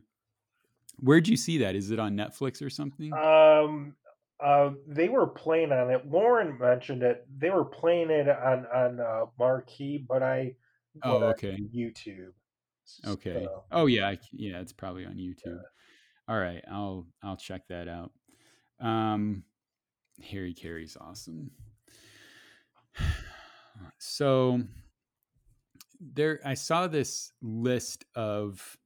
where'd 0.98 1.28
you 1.28 1.36
see 1.36 1.58
that 1.58 1.74
is 1.74 1.90
it 1.90 1.98
on 1.98 2.16
netflix 2.16 2.64
or 2.64 2.70
something 2.70 3.12
um 3.14 3.94
uh, 4.42 4.70
they 4.86 5.08
were 5.08 5.26
playing 5.26 5.70
on 5.70 5.90
it. 5.90 6.10
Lauren 6.10 6.58
mentioned 6.58 7.02
it. 7.02 7.26
They 7.36 7.50
were 7.50 7.64
playing 7.64 8.10
it 8.10 8.28
on 8.28 8.66
on 8.74 9.00
uh, 9.00 9.26
Marquee, 9.38 10.04
but 10.08 10.22
I 10.22 10.54
oh 11.04 11.24
okay 11.24 11.58
YouTube. 11.74 12.32
Okay. 13.06 13.44
So, 13.44 13.64
oh 13.70 13.86
yeah, 13.86 14.08
I, 14.08 14.18
yeah, 14.32 14.60
it's 14.60 14.72
probably 14.72 15.04
on 15.04 15.16
YouTube. 15.16 15.46
Yeah. 15.46 15.68
All 16.28 16.38
right, 16.38 16.62
I'll 16.70 17.06
I'll 17.22 17.36
check 17.36 17.68
that 17.68 17.88
out. 17.88 18.12
Um, 18.80 19.44
Harry 20.22 20.54
Caray's 20.54 20.96
awesome. 21.00 21.50
So 23.98 24.62
there, 26.00 26.40
I 26.44 26.54
saw 26.54 26.86
this 26.86 27.32
list 27.42 28.04
of 28.14 28.76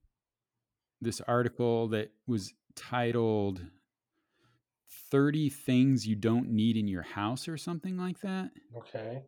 this 1.01 1.21
article 1.21 1.89
that 1.89 2.11
was 2.27 2.53
titled 2.77 3.61
30 5.11 5.49
things 5.51 6.07
you 6.07 6.17
don't 6.17 6.51
need 6.51 6.77
in 6.77 6.89
your 6.89 7.03
house 7.03 7.47
or 7.47 7.57
something 7.57 7.97
like 7.97 8.21
that. 8.21 8.51
Okay. 8.77 9.23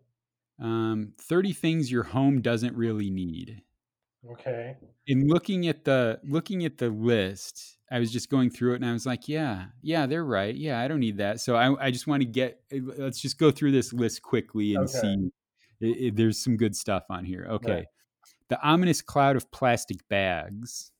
Um, 0.61 1.13
30 1.21 1.53
things 1.53 1.93
your 1.93 2.03
home 2.03 2.41
doesn't 2.41 2.75
really 2.75 3.11
need. 3.11 3.63
Okay. 4.33 4.77
In 5.07 5.29
looking 5.29 5.69
at 5.69 5.85
the 5.85 6.21
looking 6.25 6.65
at 6.65 6.79
the 6.79 6.89
list, 6.89 7.79
I 7.91 7.99
was 7.99 8.13
just 8.13 8.31
going 8.31 8.51
through 8.51 8.73
it 8.73 8.77
and 8.77 8.87
I 8.87 8.93
was 8.93 9.07
like, 9.07 9.29
yeah, 9.29 9.67
yeah, 9.83 10.07
they're 10.07 10.25
right. 10.25 10.55
Yeah, 10.55 10.81
I 10.81 10.89
don't 10.89 11.01
need 11.01 11.19
that. 11.19 11.41
So 11.41 11.57
I, 11.57 11.87
I 11.87 11.91
just 11.91 12.07
want 12.07 12.23
to 12.23 12.27
get 12.27 12.61
eh, 12.73 12.81
let's 12.99 13.21
just 13.21 13.39
go 13.39 13.51
through 13.51 13.73
this 13.73 13.93
list 13.93 14.23
quickly 14.23 14.75
and 14.75 14.89
okay. 14.89 14.99
see 14.99 15.31
it, 15.81 15.87
it, 15.87 16.17
there's 16.17 16.43
some 16.43 16.57
good 16.57 16.75
stuff 16.75 17.05
on 17.11 17.25
here. 17.25 17.47
Okay. 17.51 17.73
Right. 17.73 17.87
The 18.49 18.61
ominous 18.63 19.03
cloud 19.03 19.37
of 19.37 19.51
plastic 19.51 20.07
bags. 20.09 20.91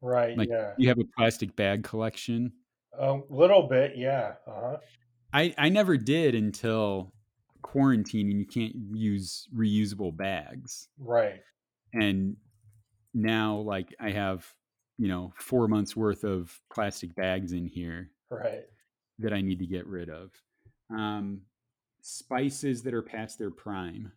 Right. 0.00 0.36
Like 0.36 0.48
yeah. 0.50 0.72
you 0.78 0.88
have 0.88 0.98
a 0.98 1.04
plastic 1.16 1.54
bag 1.54 1.84
collection. 1.84 2.52
A 2.98 3.18
little 3.30 3.68
bit, 3.68 3.92
yeah. 3.96 4.34
Uh-huh. 4.46 4.76
I 5.32 5.54
I 5.56 5.68
never 5.68 5.96
did 5.96 6.34
until 6.34 7.12
quarantine, 7.62 8.30
and 8.30 8.38
you 8.38 8.46
can't 8.46 8.74
use 8.92 9.48
reusable 9.56 10.14
bags. 10.14 10.88
Right. 10.98 11.40
And 11.92 12.36
now, 13.14 13.56
like, 13.56 13.94
I 14.00 14.10
have 14.10 14.46
you 14.98 15.08
know 15.08 15.32
four 15.36 15.68
months 15.68 15.96
worth 15.96 16.24
of 16.24 16.58
plastic 16.72 17.14
bags 17.14 17.52
in 17.52 17.66
here. 17.66 18.10
Right. 18.30 18.64
That 19.18 19.32
I 19.32 19.40
need 19.40 19.58
to 19.58 19.66
get 19.66 19.86
rid 19.86 20.08
of. 20.08 20.30
Um, 20.90 21.42
spices 22.00 22.82
that 22.82 22.94
are 22.94 23.02
past 23.02 23.38
their 23.38 23.50
prime. 23.50 24.12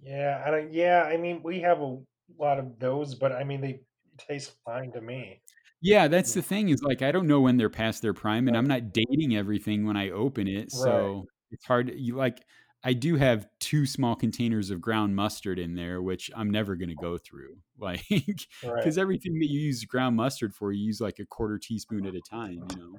Yeah, 0.00 0.42
I 0.46 0.50
don't, 0.50 0.72
yeah. 0.72 1.02
I 1.02 1.16
mean, 1.16 1.40
we 1.42 1.60
have 1.60 1.80
a 1.80 1.98
lot 2.38 2.58
of 2.58 2.78
those, 2.78 3.14
but 3.14 3.32
I 3.32 3.42
mean, 3.44 3.60
they 3.60 3.80
taste 4.16 4.52
fine 4.64 4.92
to 4.92 5.00
me. 5.00 5.40
Yeah, 5.80 6.08
that's 6.08 6.34
the 6.34 6.42
thing 6.42 6.70
is 6.70 6.82
like 6.82 7.02
I 7.02 7.12
don't 7.12 7.28
know 7.28 7.40
when 7.40 7.56
they're 7.56 7.70
past 7.70 8.02
their 8.02 8.14
prime, 8.14 8.48
and 8.48 8.56
I'm 8.56 8.66
not 8.66 8.92
dating 8.92 9.36
everything 9.36 9.86
when 9.86 9.96
I 9.96 10.10
open 10.10 10.48
it, 10.48 10.72
so 10.72 10.90
right. 10.90 11.24
it's 11.52 11.64
hard. 11.64 11.86
to, 11.86 11.98
You 11.98 12.16
like 12.16 12.40
I 12.84 12.92
do 12.92 13.16
have 13.16 13.48
two 13.58 13.86
small 13.86 14.14
containers 14.14 14.70
of 14.70 14.80
ground 14.80 15.16
mustard 15.16 15.58
in 15.58 15.74
there, 15.74 16.00
which 16.00 16.30
I'm 16.36 16.50
never 16.50 16.76
going 16.76 16.90
to 16.90 16.94
go 16.94 17.18
through, 17.18 17.56
like 17.78 18.04
because 18.08 18.46
right. 18.64 18.98
everything 18.98 19.38
that 19.40 19.50
you 19.50 19.60
use 19.60 19.84
ground 19.84 20.16
mustard 20.16 20.54
for, 20.54 20.72
you 20.72 20.84
use 20.84 21.00
like 21.00 21.18
a 21.18 21.26
quarter 21.26 21.58
teaspoon 21.58 22.06
at 22.06 22.14
a 22.14 22.20
time, 22.20 22.64
you 22.70 22.76
know. 22.76 22.98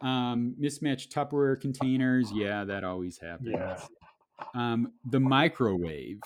Um, 0.00 0.54
mismatched 0.58 1.12
Tupperware 1.12 1.60
containers, 1.60 2.30
yeah, 2.32 2.64
that 2.64 2.84
always 2.84 3.18
happens. 3.18 3.50
Yeah. 3.52 3.80
Um, 4.54 4.92
the 5.10 5.20
microwave. 5.20 6.20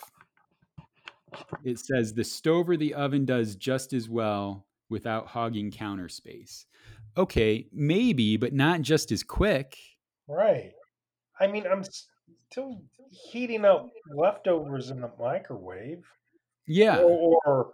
It 1.63 1.79
says 1.79 2.13
the 2.13 2.23
stove 2.23 2.69
or 2.69 2.77
the 2.77 2.93
oven 2.93 3.25
does 3.25 3.55
just 3.55 3.91
as 3.91 4.07
well 4.07 4.67
without 4.89 5.27
hogging 5.27 5.71
counter 5.71 6.07
space. 6.07 6.67
Okay, 7.17 7.67
maybe, 7.73 8.37
but 8.37 8.53
not 8.53 8.81
just 8.81 9.11
as 9.11 9.23
quick. 9.23 9.75
Right. 10.27 10.73
I 11.43 11.47
mean, 11.47 11.65
I'm 11.69 11.83
still 12.49 12.81
heating 13.11 13.65
up 13.65 13.89
leftovers 14.15 14.89
in 14.89 15.01
the 15.01 15.11
microwave. 15.19 16.05
Yeah. 16.65 16.99
Or, 16.99 17.37
or 17.45 17.73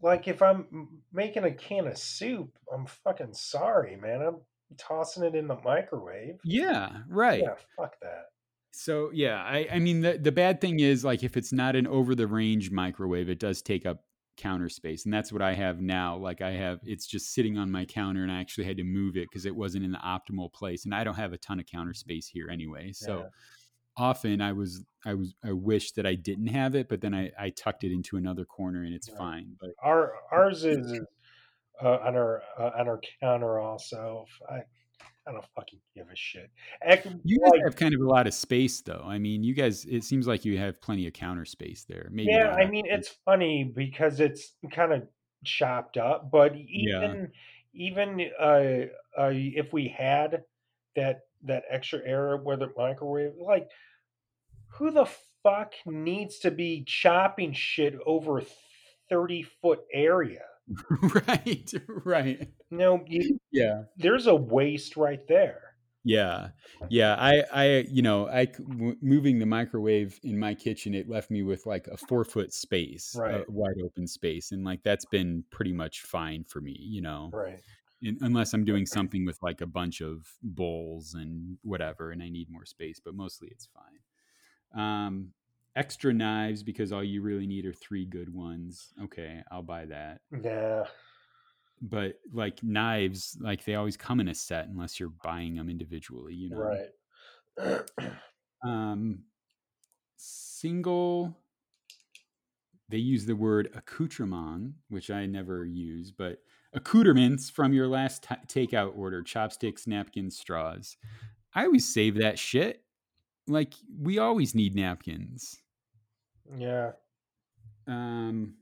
like 0.00 0.28
if 0.28 0.40
I'm 0.40 0.88
making 1.12 1.42
a 1.44 1.50
can 1.50 1.88
of 1.88 1.98
soup, 1.98 2.50
I'm 2.72 2.86
fucking 2.86 3.34
sorry, 3.34 3.96
man. 3.96 4.22
I'm 4.22 4.36
tossing 4.78 5.24
it 5.24 5.34
in 5.34 5.48
the 5.48 5.58
microwave. 5.64 6.36
Yeah, 6.44 6.90
right. 7.08 7.42
Yeah, 7.42 7.54
fuck 7.76 7.94
that. 8.00 8.26
So 8.70 9.10
yeah, 9.12 9.42
I, 9.42 9.68
I 9.72 9.78
mean 9.80 10.00
the 10.00 10.18
the 10.18 10.32
bad 10.32 10.60
thing 10.60 10.80
is 10.80 11.04
like 11.04 11.22
if 11.22 11.36
it's 11.36 11.52
not 11.52 11.76
an 11.76 11.86
over 11.86 12.14
the 12.14 12.26
range 12.26 12.70
microwave, 12.70 13.28
it 13.28 13.40
does 13.40 13.60
take 13.60 13.86
up 13.86 14.04
counter 14.36 14.68
space 14.68 15.04
and 15.04 15.14
that's 15.14 15.32
what 15.32 15.42
i 15.42 15.54
have 15.54 15.80
now 15.80 16.16
like 16.16 16.42
i 16.42 16.50
have 16.50 16.80
it's 16.82 17.06
just 17.06 17.32
sitting 17.32 17.56
on 17.56 17.70
my 17.70 17.84
counter 17.84 18.22
and 18.22 18.32
i 18.32 18.40
actually 18.40 18.64
had 18.64 18.76
to 18.76 18.84
move 18.84 19.16
it 19.16 19.28
because 19.30 19.46
it 19.46 19.54
wasn't 19.54 19.84
in 19.84 19.92
the 19.92 19.98
optimal 19.98 20.52
place 20.52 20.84
and 20.84 20.94
i 20.94 21.04
don't 21.04 21.14
have 21.14 21.32
a 21.32 21.38
ton 21.38 21.60
of 21.60 21.66
counter 21.66 21.94
space 21.94 22.26
here 22.26 22.48
anyway 22.50 22.90
so 22.92 23.18
yeah. 23.18 23.24
often 23.96 24.40
i 24.40 24.52
was 24.52 24.84
i 25.04 25.14
was 25.14 25.34
i 25.44 25.52
wish 25.52 25.92
that 25.92 26.06
i 26.06 26.14
didn't 26.14 26.48
have 26.48 26.74
it 26.74 26.88
but 26.88 27.00
then 27.00 27.14
i 27.14 27.30
i 27.38 27.50
tucked 27.50 27.84
it 27.84 27.92
into 27.92 28.16
another 28.16 28.44
corner 28.44 28.82
and 28.82 28.94
it's 28.94 29.08
yeah. 29.08 29.18
fine 29.18 29.54
but 29.60 29.70
our 29.82 30.12
ours 30.32 30.64
is 30.64 31.00
uh, 31.82 31.98
on 32.04 32.16
our 32.16 32.42
uh, 32.58 32.70
on 32.78 32.88
our 32.88 33.00
counter 33.20 33.58
also 33.58 34.24
i 34.50 34.60
I 35.26 35.32
don't 35.32 35.44
fucking 35.54 35.80
give 35.94 36.08
a 36.10 36.16
shit. 36.16 36.50
you 37.24 37.40
guys 37.40 37.50
like, 37.52 37.62
have 37.64 37.76
kind 37.76 37.94
of 37.94 38.00
a 38.00 38.04
lot 38.04 38.26
of 38.26 38.34
space, 38.34 38.82
though. 38.82 39.02
I 39.04 39.18
mean, 39.18 39.42
you 39.42 39.54
guys. 39.54 39.86
It 39.86 40.04
seems 40.04 40.26
like 40.26 40.44
you 40.44 40.58
have 40.58 40.80
plenty 40.82 41.06
of 41.06 41.14
counter 41.14 41.46
space 41.46 41.84
there. 41.88 42.08
Maybe. 42.12 42.30
Yeah, 42.30 42.50
I 42.50 42.66
mean, 42.66 42.84
it's 42.86 43.08
funny 43.24 43.64
because 43.64 44.20
it's 44.20 44.52
kind 44.70 44.92
of 44.92 45.02
chopped 45.44 45.96
up, 45.96 46.30
but 46.30 46.54
even 46.56 47.30
yeah. 47.74 47.88
even 47.88 48.30
uh, 48.38 49.22
uh, 49.22 49.30
if 49.32 49.72
we 49.72 49.88
had 49.88 50.42
that 50.96 51.20
that 51.44 51.64
extra 51.70 52.00
area 52.04 52.36
where 52.36 52.56
the 52.56 52.70
microwave, 52.76 53.32
like, 53.38 53.68
who 54.68 54.90
the 54.90 55.06
fuck 55.42 55.72
needs 55.86 56.38
to 56.40 56.50
be 56.50 56.84
chopping 56.86 57.54
shit 57.54 57.94
over 58.04 58.42
thirty 59.08 59.42
foot 59.42 59.80
area? 59.92 60.42
right, 61.28 61.72
right. 62.04 62.48
No, 62.70 63.04
you, 63.06 63.38
yeah. 63.52 63.82
There's 63.96 64.26
a 64.26 64.34
waste 64.34 64.96
right 64.96 65.26
there. 65.28 65.60
Yeah, 66.06 66.48
yeah. 66.90 67.16
I, 67.18 67.42
I, 67.52 67.86
you 67.90 68.02
know, 68.02 68.28
I 68.28 68.48
moving 69.00 69.38
the 69.38 69.46
microwave 69.46 70.20
in 70.22 70.38
my 70.38 70.54
kitchen, 70.54 70.94
it 70.94 71.08
left 71.08 71.30
me 71.30 71.42
with 71.42 71.64
like 71.64 71.86
a 71.86 71.96
four 71.96 72.24
foot 72.24 72.52
space, 72.52 73.16
right. 73.18 73.48
wide 73.48 73.76
open 73.82 74.06
space, 74.06 74.52
and 74.52 74.64
like 74.64 74.82
that's 74.82 75.06
been 75.06 75.44
pretty 75.50 75.72
much 75.72 76.02
fine 76.02 76.44
for 76.44 76.60
me, 76.60 76.76
you 76.78 77.00
know. 77.00 77.30
Right. 77.32 77.60
In, 78.02 78.18
unless 78.20 78.52
I'm 78.52 78.66
doing 78.66 78.84
something 78.84 79.24
with 79.24 79.38
like 79.42 79.62
a 79.62 79.66
bunch 79.66 80.02
of 80.02 80.26
bowls 80.42 81.14
and 81.14 81.56
whatever, 81.62 82.10
and 82.10 82.22
I 82.22 82.28
need 82.28 82.50
more 82.50 82.66
space, 82.66 83.00
but 83.02 83.14
mostly 83.14 83.48
it's 83.50 83.68
fine. 83.72 84.82
Um, 85.06 85.30
extra 85.76 86.12
knives 86.12 86.62
because 86.62 86.92
all 86.92 87.04
you 87.04 87.22
really 87.22 87.46
need 87.46 87.66
are 87.66 87.72
three 87.72 88.04
good 88.04 88.32
ones. 88.32 88.92
Okay, 89.04 89.42
I'll 89.50 89.62
buy 89.62 89.86
that. 89.86 90.20
Yeah. 90.42 90.84
But 91.82 92.14
like 92.32 92.62
knives, 92.62 93.36
like 93.40 93.64
they 93.64 93.74
always 93.74 93.96
come 93.96 94.20
in 94.20 94.28
a 94.28 94.34
set 94.34 94.68
unless 94.68 94.98
you're 94.98 95.12
buying 95.22 95.56
them 95.56 95.68
individually, 95.68 96.34
you 96.34 96.50
know. 96.50 96.74
Right. 97.58 97.84
um 98.64 99.20
single 100.16 101.36
they 102.88 102.98
use 102.98 103.26
the 103.26 103.36
word 103.36 103.70
accoutrement, 103.74 104.74
which 104.88 105.10
I 105.10 105.26
never 105.26 105.64
use, 105.64 106.10
but 106.10 106.38
accoutrements 106.74 107.48
from 107.50 107.72
your 107.72 107.88
last 107.88 108.22
t- 108.22 108.66
takeout 108.66 108.96
order, 108.96 109.22
chopsticks, 109.22 109.86
napkins, 109.86 110.38
straws. 110.38 110.96
I 111.54 111.64
always 111.64 111.92
save 111.92 112.16
that 112.16 112.38
shit. 112.38 112.82
Like 113.46 113.74
we 114.00 114.18
always 114.18 114.54
need 114.54 114.74
napkins. 114.74 115.60
Yeah. 116.56 116.92
Um. 117.86 118.54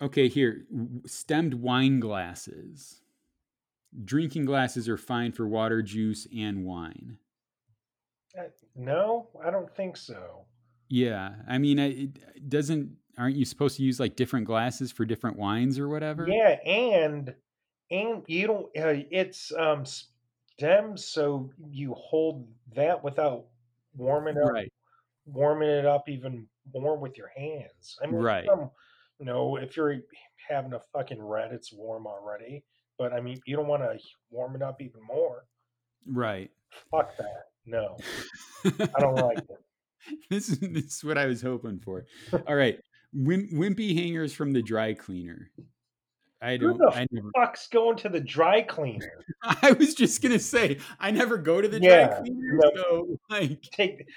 Okay, 0.00 0.28
here 0.28 0.64
stemmed 1.06 1.54
wine 1.54 1.98
glasses. 2.00 3.00
Drinking 4.04 4.44
glasses 4.44 4.88
are 4.88 4.96
fine 4.96 5.32
for 5.32 5.48
water, 5.48 5.82
juice, 5.82 6.26
and 6.36 6.64
wine. 6.64 7.18
Uh, 8.38 8.44
no, 8.76 9.28
I 9.44 9.50
don't 9.50 9.74
think 9.74 9.96
so. 9.96 10.44
Yeah, 10.88 11.34
I 11.48 11.58
mean, 11.58 11.78
it 11.78 12.48
doesn't. 12.48 12.96
Aren't 13.16 13.36
you 13.36 13.44
supposed 13.44 13.76
to 13.78 13.82
use 13.82 13.98
like 13.98 14.14
different 14.14 14.46
glasses 14.46 14.92
for 14.92 15.04
different 15.04 15.36
wines 15.36 15.78
or 15.78 15.88
whatever? 15.88 16.28
Yeah, 16.28 16.56
and 16.64 17.34
and 17.90 18.22
you 18.28 18.46
don't. 18.46 18.66
Uh, 18.76 19.02
it's 19.10 19.52
um 19.58 19.84
stemmed, 20.56 21.00
so 21.00 21.50
you 21.70 21.94
hold 21.94 22.46
that 22.74 23.02
without 23.02 23.46
warming 23.96 24.36
up 24.36 24.52
right 24.52 24.67
warming 25.32 25.68
it 25.68 25.86
up 25.86 26.08
even 26.08 26.46
more 26.74 26.96
with 26.98 27.16
your 27.16 27.30
hands. 27.36 27.98
I 28.02 28.06
mean, 28.06 28.16
Right. 28.16 28.46
some, 28.46 28.70
you 29.18 29.26
know, 29.26 29.56
if 29.56 29.76
you're 29.76 29.96
having 30.48 30.72
a 30.72 30.80
fucking 30.92 31.22
red, 31.22 31.52
it's 31.52 31.72
warm 31.72 32.06
already. 32.06 32.64
But 32.98 33.12
I 33.12 33.20
mean, 33.20 33.40
you 33.46 33.56
don't 33.56 33.68
want 33.68 33.82
to 33.82 33.98
warm 34.30 34.56
it 34.56 34.62
up 34.62 34.80
even 34.80 35.00
more. 35.06 35.44
Right. 36.06 36.50
Fuck 36.90 37.16
that. 37.18 37.44
No, 37.66 37.96
I 38.64 39.00
don't 39.00 39.14
like 39.14 39.38
it. 39.38 40.18
this, 40.30 40.48
is, 40.48 40.58
this 40.58 40.96
is 40.96 41.04
what 41.04 41.18
I 41.18 41.26
was 41.26 41.42
hoping 41.42 41.78
for. 41.80 42.06
All 42.46 42.54
right. 42.56 42.78
Wim, 43.14 43.52
wimpy 43.52 43.94
hangers 43.94 44.32
from 44.32 44.52
the 44.52 44.62
dry 44.62 44.94
cleaner. 44.94 45.50
I 46.40 46.52
Who 46.56 46.68
don't. 46.68 46.78
the 46.78 46.90
I 46.94 47.06
never. 47.10 47.30
fuck's 47.36 47.66
going 47.68 47.96
to 47.98 48.08
the 48.08 48.20
dry 48.20 48.62
cleaner? 48.62 49.24
I 49.42 49.72
was 49.72 49.94
just 49.94 50.22
gonna 50.22 50.38
say 50.38 50.78
I 51.00 51.10
never 51.10 51.36
go 51.36 51.60
to 51.60 51.66
the 51.68 51.80
Yeah, 51.80 52.06
dry 52.08 52.18
cleaner, 52.20 52.60
no. 52.62 52.70
so 52.76 53.18
like 53.28 53.62
Take 53.62 54.08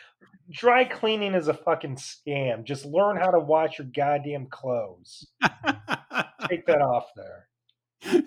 dry 0.51 0.83
cleaning 0.85 1.33
is 1.33 1.47
a 1.47 1.53
fucking 1.53 1.95
scam. 1.95 2.63
Just 2.63 2.85
learn 2.85 3.17
how 3.17 3.31
to 3.31 3.39
wash 3.39 3.79
your 3.79 3.87
goddamn 3.87 4.47
clothes. 4.47 5.25
Take 6.47 6.65
that 6.67 6.81
off 6.81 7.07
there. 7.15 7.47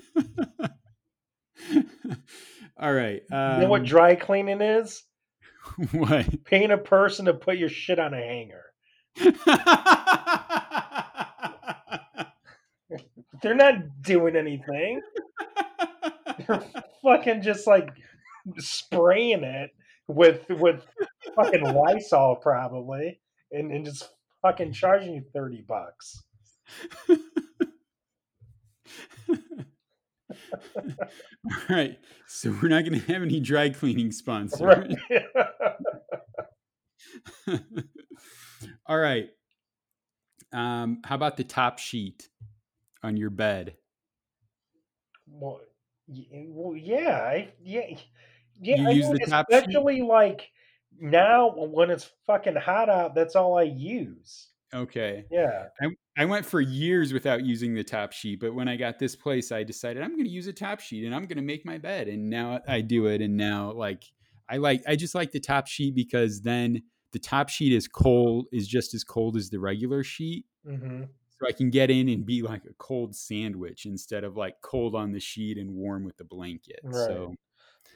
All 2.79 2.93
right. 2.93 3.23
Um, 3.31 3.55
you 3.57 3.61
know 3.63 3.69
what 3.71 3.85
dry 3.85 4.17
cleaning 4.17 4.61
is? 4.61 5.03
what? 5.93 6.45
Paying 6.45 6.73
a 6.73 6.79
person 6.79 7.27
to 7.27 7.35
put 7.35 7.57
your 7.59 7.69
shit 7.69 7.99
on 7.99 8.13
a 8.13 8.17
hanger. 8.17 8.65
They're 13.45 13.55
not 13.55 14.01
doing 14.01 14.37
anything. 14.37 15.03
They're 16.49 16.65
fucking 17.03 17.43
just 17.43 17.67
like 17.67 17.91
spraying 18.57 19.45
it 19.45 19.71
with 20.09 20.49
with 20.49 20.83
fucking 21.37 21.63
Lysol 21.63 22.37
probably, 22.37 23.21
and, 23.53 23.71
and 23.71 23.85
just 23.85 24.09
fucking 24.41 24.73
charging 24.73 25.13
you 25.13 25.25
thirty 25.35 25.61
bucks. 25.61 26.23
All 27.09 27.17
right. 31.69 31.99
So 32.27 32.51
we're 32.51 32.69
not 32.69 32.87
going 32.87 32.99
to 32.99 33.13
have 33.13 33.23
any 33.23 33.41
dry 33.41 33.69
cleaning 33.69 34.11
sponsors. 34.11 34.63
Right. 34.63 34.91
All 38.87 38.97
right. 38.99 39.29
Um, 40.51 41.03
how 41.05 41.17
about 41.17 41.37
the 41.37 41.45
top 41.45 41.79
sheet 41.79 42.31
on 43.05 43.17
your 43.17 43.31
bed? 43.31 43.77
well, 45.27 45.61
well, 46.09 46.77
yeah, 46.77 47.21
I, 47.23 47.49
yeah, 47.63 47.97
yeah. 48.61 48.77
You 48.77 48.89
I 48.89 48.91
use 48.93 49.09
the 49.11 49.27
top 49.27 49.47
sheet? 49.51 49.59
especially 49.59 50.03
like 50.03 50.51
now 50.99 51.53
when 51.57 51.91
it's 51.91 52.11
fucking 52.27 52.57
hot 52.57 52.89
out. 52.89 53.15
That's 53.15 53.37
all 53.37 53.59
I 53.59 53.65
use. 53.65 54.49
Okay. 54.73 55.25
Yeah, 55.31 55.67
I, 55.81 55.87
I 56.19 56.25
went 56.25 56.45
for 56.45 56.61
years 56.61 57.13
without 57.13 57.45
using 57.45 57.75
the 57.75 57.85
top 57.85 58.13
sheet, 58.13 58.41
but 58.41 58.55
when 58.55 58.69
I 58.69 58.77
got 58.77 58.99
this 58.99 59.15
place, 59.15 59.53
I 59.53 59.63
decided 59.63 60.03
I'm 60.03 60.13
going 60.13 60.25
to 60.25 60.31
use 60.31 60.47
a 60.47 60.53
top 60.53 60.81
sheet 60.81 61.05
and 61.05 61.15
I'm 61.15 61.27
going 61.27 61.37
to 61.37 61.43
make 61.43 61.65
my 61.65 61.79
bed. 61.79 62.09
And 62.09 62.29
now 62.29 62.61
I 62.67 62.81
do 62.81 63.07
it. 63.07 63.21
And 63.21 63.37
now, 63.37 63.73
like, 63.73 64.05
I 64.49 64.57
like, 64.57 64.83
I 64.87 64.97
just 64.97 65.15
like 65.15 65.31
the 65.31 65.41
top 65.41 65.69
sheet 65.69 65.95
because 65.95 66.43
then 66.43 66.83
the 67.13 67.19
top 67.21 67.49
sheet 67.49 67.73
is 67.73 67.87
cold, 67.87 68.47
is 68.53 68.67
just 68.67 68.95
as 68.95 69.05
cold 69.05 69.37
as 69.37 69.49
the 69.49 69.61
regular 69.61 70.03
sheet. 70.03 70.45
hmm 70.67 71.05
So 71.41 71.49
I 71.49 71.53
can 71.53 71.71
get 71.71 71.91
in 71.91 72.09
and 72.09 72.25
be 72.25 72.43
like 72.43 72.65
a 72.65 72.75
cold 72.79 73.15
sandwich 73.15 73.87
instead 73.87 74.25
of 74.25 74.37
like 74.37 74.61
cold 74.63 74.95
on 74.95 75.13
the 75.13 75.21
sheet 75.21 75.59
and 75.59 75.75
warm 75.75 76.05
with 76.05 76.17
the 76.17 76.25
blanket. 76.25 76.81
Right. 76.85 76.95
So 76.95 77.35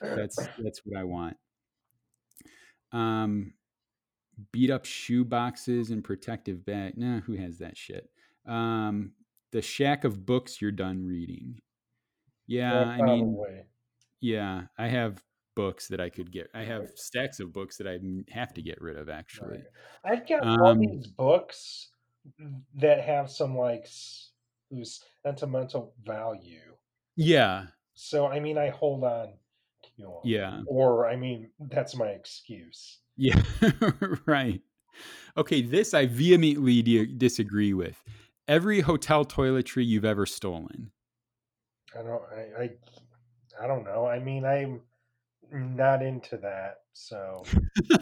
that's 0.01 0.37
that's 0.59 0.81
what 0.85 0.99
I 0.99 1.05
want. 1.05 1.37
Um, 2.93 3.55
beat 4.53 4.71
up 4.71 4.85
shoe 4.85 5.25
boxes 5.25 5.91
and 5.91 6.03
protective 6.03 6.65
bag. 6.65 6.97
Nah, 6.97 7.21
who 7.21 7.35
has 7.35 7.59
that 7.59 7.77
shit? 7.77 8.09
Um, 8.47 9.13
the 9.53 9.63
shack 9.63 10.05
of 10.05 10.27
books 10.27 10.61
you're 10.61 10.73
done 10.73 11.07
reading. 11.07 11.61
Yeah, 12.47 12.83
I 12.83 13.03
mean, 13.03 13.37
probably. 13.37 13.63
yeah, 14.21 14.63
I 14.79 14.89
have 14.89 15.23
books 15.55 15.89
that 15.89 16.01
I 16.01 16.09
could 16.09 16.33
get. 16.33 16.49
I 16.55 16.65
have 16.65 16.89
stacks 16.95 17.41
of 17.41 17.53
books 17.53 17.77
that 17.77 17.87
I 17.87 17.99
have 18.31 18.55
to 18.55 18.63
get 18.63 18.81
rid 18.81 18.97
of. 18.97 19.09
Actually. 19.09 19.63
I've 20.05 20.27
got 20.27 20.47
all 20.47 20.67
Um, 20.69 20.81
these 20.81 21.07
books 21.07 21.91
that 22.77 23.01
have 23.05 23.31
some 23.31 23.57
like 23.57 23.83
s- 23.85 24.31
sentimental 25.25 25.95
value. 26.05 26.61
yeah, 27.17 27.67
So 27.95 28.27
I 28.27 28.41
mean, 28.41 28.59
I 28.59 28.69
hold 28.71 29.05
on 29.05 29.33
to 29.83 29.91
them. 29.99 30.11
yeah, 30.25 30.61
Or 30.67 31.09
I 31.09 31.17
mean, 31.17 31.51
that's 31.59 31.95
my 31.97 32.07
excuse. 32.09 32.99
yeah. 33.17 33.41
right. 34.27 34.61
Okay, 35.37 35.63
this 35.63 35.95
I 35.95 36.07
vehemently 36.07 36.83
di- 36.83 37.07
disagree 37.07 37.73
with. 37.73 38.03
Every 38.49 38.81
hotel 38.81 39.25
toiletry 39.25 39.87
you've 39.87 40.05
ever 40.05 40.27
stolen. 40.27 40.91
I 41.99 42.03
don't. 42.03 42.23
I. 42.33 42.63
I, 42.63 42.71
I 43.63 43.67
don't 43.67 43.85
know. 43.85 44.07
I 44.07 44.19
mean, 44.21 44.45
I'm 44.45 44.81
not 45.53 46.03
into 46.03 46.37
that. 46.39 46.79
So 46.93 47.45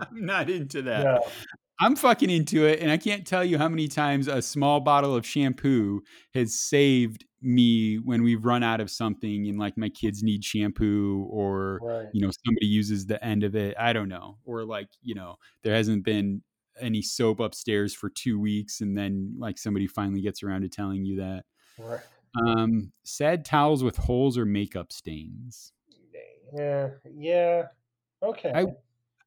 I'm 0.00 0.24
not 0.24 0.48
into 0.50 0.82
that. 0.82 1.04
no. 1.04 1.26
I'm 1.80 1.94
fucking 1.96 2.30
into 2.30 2.66
it, 2.66 2.80
and 2.80 2.90
I 2.90 2.96
can't 2.96 3.26
tell 3.26 3.44
you 3.44 3.56
how 3.58 3.68
many 3.68 3.86
times 3.88 4.26
a 4.26 4.42
small 4.42 4.80
bottle 4.80 5.14
of 5.14 5.24
shampoo 5.24 6.00
has 6.34 6.58
saved 6.58 7.24
me 7.40 7.96
when 7.96 8.22
we've 8.24 8.44
run 8.44 8.64
out 8.64 8.80
of 8.80 8.90
something 8.90 9.48
and 9.48 9.58
like 9.60 9.76
my 9.78 9.88
kids 9.88 10.24
need 10.24 10.44
shampoo 10.44 11.28
or 11.30 11.78
Right. 11.80 12.08
you 12.12 12.20
know 12.20 12.32
somebody 12.44 12.66
uses 12.66 13.06
the 13.06 13.22
end 13.24 13.44
of 13.44 13.54
it. 13.54 13.76
I 13.78 13.92
don't 13.92 14.08
know, 14.08 14.38
or 14.44 14.64
like 14.64 14.88
you 15.02 15.14
know 15.14 15.36
there 15.62 15.74
hasn't 15.74 16.04
been 16.04 16.42
any 16.80 17.02
soap 17.02 17.40
upstairs 17.40 17.94
for 17.94 18.10
two 18.10 18.40
weeks, 18.40 18.80
and 18.80 18.96
then 18.98 19.34
like 19.38 19.58
somebody 19.58 19.86
finally 19.86 20.20
gets 20.20 20.42
around 20.42 20.62
to 20.62 20.68
telling 20.68 21.04
you 21.04 21.16
that. 21.20 21.44
Right. 21.78 22.00
Um, 22.46 22.92
sad 23.04 23.44
towels 23.44 23.82
with 23.84 23.96
holes 23.96 24.36
or 24.36 24.44
makeup 24.44 24.92
stains. 24.92 25.72
Yeah. 26.56 26.90
Yeah. 27.14 27.66
Okay. 28.22 28.52
I 28.54 28.66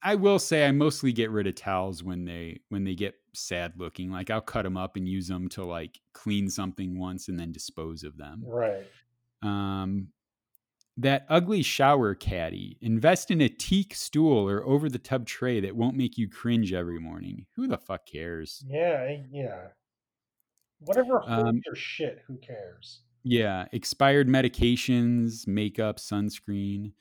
I 0.04 0.16
will 0.16 0.40
say 0.40 0.66
I 0.68 0.72
mostly 0.72 1.12
get 1.12 1.30
rid 1.30 1.48
of 1.48 1.56
towels 1.56 2.04
when 2.04 2.26
they 2.26 2.60
when 2.70 2.84
they 2.84 2.96
get 2.96 3.16
sad 3.34 3.74
looking. 3.78 4.10
Like 4.12 4.30
I'll 4.30 4.42
cut 4.42 4.64
them 4.64 4.78
up 4.78 4.96
and 4.96 5.08
use 5.08 5.28
them 5.28 5.48
to 5.50 5.64
like 5.64 6.00
clean 6.14 6.50
something 6.50 6.98
once 6.98 7.28
and 7.28 7.40
then 7.40 7.52
dispose 7.52 8.04
of 8.04 8.18
them. 8.18 8.44
right. 8.46 8.86
Um, 9.44 10.10
that 10.98 11.26
ugly 11.30 11.62
shower 11.64 12.14
caddy. 12.14 12.78
Invest 12.82 13.32
in 13.32 13.42
a 13.42 13.50
teak 13.50 13.96
stool 13.96 14.48
or 14.48 14.64
over 14.66 14.90
the 14.90 15.00
tub 15.00 15.26
tray 15.26 15.60
that 15.62 15.76
won't 15.76 15.96
make 15.96 16.18
you 16.18 16.30
cringe 16.30 16.74
every 16.74 17.00
morning. 17.00 17.46
Who 17.56 17.68
the 17.68 17.78
fuck 17.78 18.06
cares? 18.06 18.64
Yeah. 18.68 19.18
Yeah. 19.32 19.68
Whatever 20.80 21.20
holds 21.20 21.50
Um, 21.50 21.62
your 21.66 21.76
shit, 21.76 22.24
who 22.28 22.38
cares? 22.38 23.02
Yeah, 23.24 23.68
expired 23.72 24.28
medications, 24.28 25.48
makeup, 25.48 25.98
sunscreen. 25.98 26.94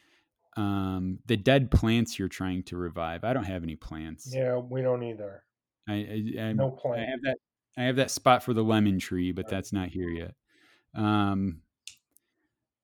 Um, 0.56 1.18
the 1.26 1.36
dead 1.36 1.70
plants 1.70 2.18
you're 2.18 2.28
trying 2.28 2.64
to 2.64 2.76
revive. 2.76 3.24
I 3.24 3.32
don't 3.32 3.44
have 3.44 3.62
any 3.62 3.76
plants. 3.76 4.30
Yeah, 4.34 4.56
we 4.56 4.82
don't 4.82 5.02
either. 5.02 5.44
I, 5.88 5.94
I, 5.94 6.42
I'm- 6.42 6.56
No 6.56 6.78
I 6.92 6.98
have 6.98 7.22
that. 7.22 7.36
I 7.78 7.84
have 7.84 7.96
that 7.96 8.10
spot 8.10 8.42
for 8.42 8.52
the 8.52 8.62
lemon 8.64 8.98
tree, 8.98 9.32
but 9.32 9.44
Right. 9.44 9.50
that's 9.50 9.72
not 9.72 9.88
here 9.88 10.08
yet. 10.10 10.34
Um, 10.94 11.62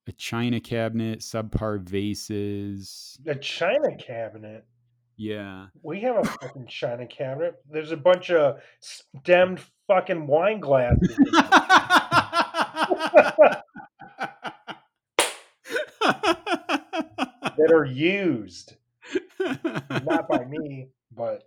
a 0.06 0.12
china 0.12 0.60
cabinet, 0.60 1.18
subpar 1.20 1.82
vases. 1.82 3.18
A 3.26 3.34
china 3.34 3.96
cabinet. 3.96 4.64
Yeah, 5.18 5.66
We 5.82 6.00
have 6.02 6.16
a 6.18 6.24
fucking 6.24 6.66
china 6.68 7.06
cabinet. 7.06 7.54
There's 7.70 7.90
a 7.90 7.96
bunch 7.96 8.30
of 8.30 8.60
stemmed 8.80 9.60
fucking 9.88 10.26
wine 10.26 10.60
glasses. 10.60 11.18
that 17.58 17.72
are 17.72 17.84
used, 17.84 18.76
not 20.04 20.28
by 20.28 20.44
me, 20.48 20.88
but 21.14 21.44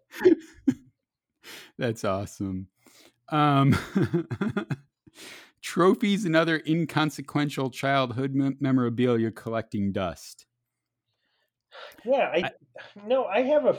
That's 1.77 2.03
awesome. 2.03 2.67
Um, 3.29 3.75
trophies 5.61 6.25
and 6.25 6.35
other 6.35 6.61
inconsequential 6.67 7.69
childhood 7.69 8.33
mem- 8.33 8.57
memorabilia 8.59 9.31
collecting 9.31 9.91
dust. 9.91 10.45
yeah, 12.03 12.31
I 12.33 12.51
no, 13.05 13.25
I 13.25 13.41
have 13.41 13.65
a 13.65 13.77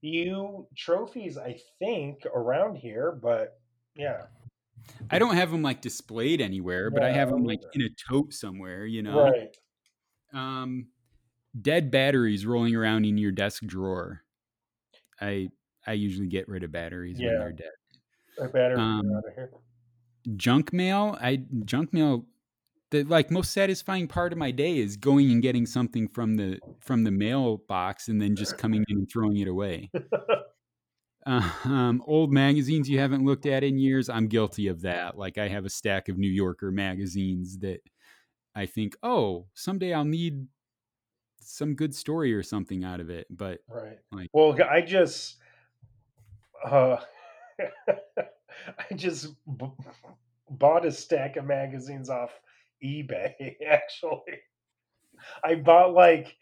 few 0.00 0.66
trophies 0.76 1.36
I 1.38 1.58
think 1.78 2.24
around 2.26 2.76
here, 2.76 3.12
but 3.12 3.58
yeah, 3.94 4.22
I 5.10 5.18
don't 5.18 5.36
have 5.36 5.50
them 5.50 5.62
like 5.62 5.80
displayed 5.80 6.40
anywhere, 6.40 6.90
but 6.90 7.02
I 7.02 7.12
have 7.12 7.30
them 7.30 7.44
like 7.44 7.60
either. 7.60 7.70
in 7.74 7.82
a 7.82 7.88
tote 8.08 8.32
somewhere, 8.32 8.86
you 8.86 9.02
know. 9.02 9.24
right. 9.24 9.56
Um, 10.32 10.88
dead 11.60 11.90
batteries 11.90 12.46
rolling 12.46 12.74
around 12.76 13.04
in 13.04 13.18
your 13.18 13.32
desk 13.32 13.64
drawer. 13.64 14.22
I 15.20 15.48
I 15.86 15.92
usually 15.92 16.26
get 16.28 16.48
rid 16.48 16.64
of 16.64 16.72
batteries 16.72 17.18
when 17.18 17.38
they're 17.38 17.52
dead. 17.52 17.70
I 18.42 18.46
better 18.48 18.78
Um, 18.78 19.10
out 19.16 19.24
of 19.26 19.34
here. 19.34 19.50
Junk 20.36 20.72
mail. 20.72 21.16
I 21.20 21.44
junk 21.64 21.92
mail. 21.92 22.26
The 22.90 23.02
like 23.04 23.30
most 23.30 23.52
satisfying 23.52 24.06
part 24.08 24.32
of 24.32 24.38
my 24.38 24.50
day 24.50 24.78
is 24.78 24.96
going 24.96 25.30
and 25.32 25.42
getting 25.42 25.66
something 25.66 26.08
from 26.08 26.36
the 26.36 26.60
from 26.80 27.04
the 27.04 27.10
mailbox 27.10 28.08
and 28.08 28.20
then 28.20 28.36
just 28.36 28.58
coming 28.58 28.84
in 28.88 28.98
and 28.98 29.08
throwing 29.10 29.36
it 29.38 29.48
away. 29.48 29.90
Um, 31.26 32.04
old 32.06 32.32
magazines 32.32 32.88
you 32.88 33.00
haven't 33.00 33.24
looked 33.24 33.46
at 33.46 33.64
in 33.64 33.78
years. 33.78 34.08
I'm 34.08 34.28
guilty 34.28 34.68
of 34.68 34.82
that. 34.82 35.18
Like 35.18 35.38
I 35.38 35.48
have 35.48 35.64
a 35.64 35.68
stack 35.68 36.08
of 36.08 36.16
New 36.18 36.30
Yorker 36.30 36.70
magazines 36.70 37.58
that 37.58 37.80
I 38.54 38.66
think, 38.66 38.94
oh, 39.02 39.46
someday 39.52 39.92
I'll 39.92 40.04
need 40.04 40.46
some 41.46 41.74
good 41.74 41.94
story 41.94 42.34
or 42.34 42.42
something 42.42 42.84
out 42.84 43.00
of 43.00 43.10
it. 43.10 43.26
But 43.30 43.60
right. 43.68 43.98
Like, 44.12 44.30
well, 44.32 44.56
I 44.68 44.80
just, 44.80 45.36
uh, 46.64 46.96
I 47.88 48.94
just 48.94 49.34
b- 49.58 49.72
bought 50.50 50.86
a 50.86 50.92
stack 50.92 51.36
of 51.36 51.44
magazines 51.44 52.10
off 52.10 52.30
eBay. 52.84 53.54
Actually, 53.66 54.40
I 55.44 55.54
bought 55.56 55.94
like 55.94 56.36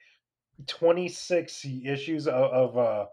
26 0.67 1.67
issues 1.85 2.27
of, 2.27 2.35
of 2.35 2.79
uh, 2.79 3.07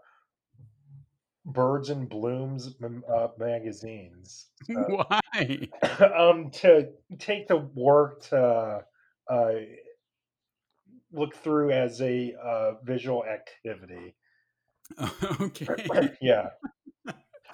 Birds 1.44 1.90
and 1.90 2.08
Blooms 2.08 2.74
uh, 3.08 3.28
magazines. 3.38 4.46
So, 4.66 5.04
Why? 5.10 5.68
um, 6.16 6.50
to 6.52 6.90
take 7.18 7.48
the 7.48 7.56
work 7.56 8.22
to 8.26 8.84
uh, 9.28 9.50
look 11.12 11.34
through 11.34 11.70
as 11.70 12.00
a 12.00 12.34
uh, 12.42 12.72
visual 12.84 13.24
activity. 13.24 14.14
okay. 15.40 16.16
yeah. 16.20 16.50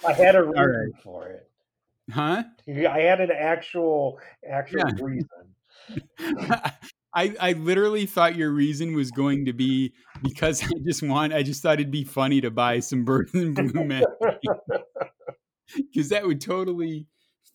I 0.07 0.13
had 0.13 0.37
a 0.37 0.43
reason 0.43 0.65
right. 0.65 1.03
for 1.03 1.29
it. 1.29 1.51
Huh? 2.11 2.45
I 2.69 3.01
had 3.01 3.21
an 3.21 3.31
actual 3.31 4.19
actual 4.49 4.81
yeah. 4.81 4.93
reason. 5.01 5.29
I, 7.15 7.35
I 7.41 7.53
literally 7.53 8.07
thought 8.07 8.37
your 8.37 8.51
reason 8.51 8.95
was 8.95 9.11
going 9.11 9.47
to 9.47 9.53
be 9.53 9.93
because 10.23 10.63
I 10.63 10.71
just 10.87 11.03
want 11.03 11.33
I 11.33 11.43
just 11.43 11.63
thought 11.63 11.75
it'd 11.75 11.91
be 11.91 12.05
funny 12.05 12.41
to 12.43 12.51
buy 12.51 12.81
some 12.81 13.05
Bird 13.05 13.31
and 13.35 13.55
Bloom 13.55 13.89
because 15.77 16.11
that 16.11 16.27
would 16.27 16.41
totally 16.41 17.07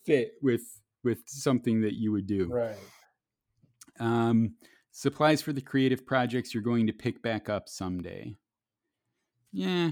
fit 0.05 0.33
with 0.41 0.63
with 1.03 1.19
something 1.27 1.81
that 1.81 1.93
you 1.93 2.11
would 2.11 2.27
do. 2.27 2.47
Right. 2.47 2.75
Um, 3.99 4.55
supplies 4.93 5.41
for 5.41 5.51
the 5.51 5.61
creative 5.61 6.05
projects 6.05 6.53
you're 6.53 6.63
going 6.63 6.87
to 6.87 6.93
pick 6.93 7.21
back 7.21 7.49
up 7.49 7.67
someday. 7.67 8.37
Yeah. 9.51 9.91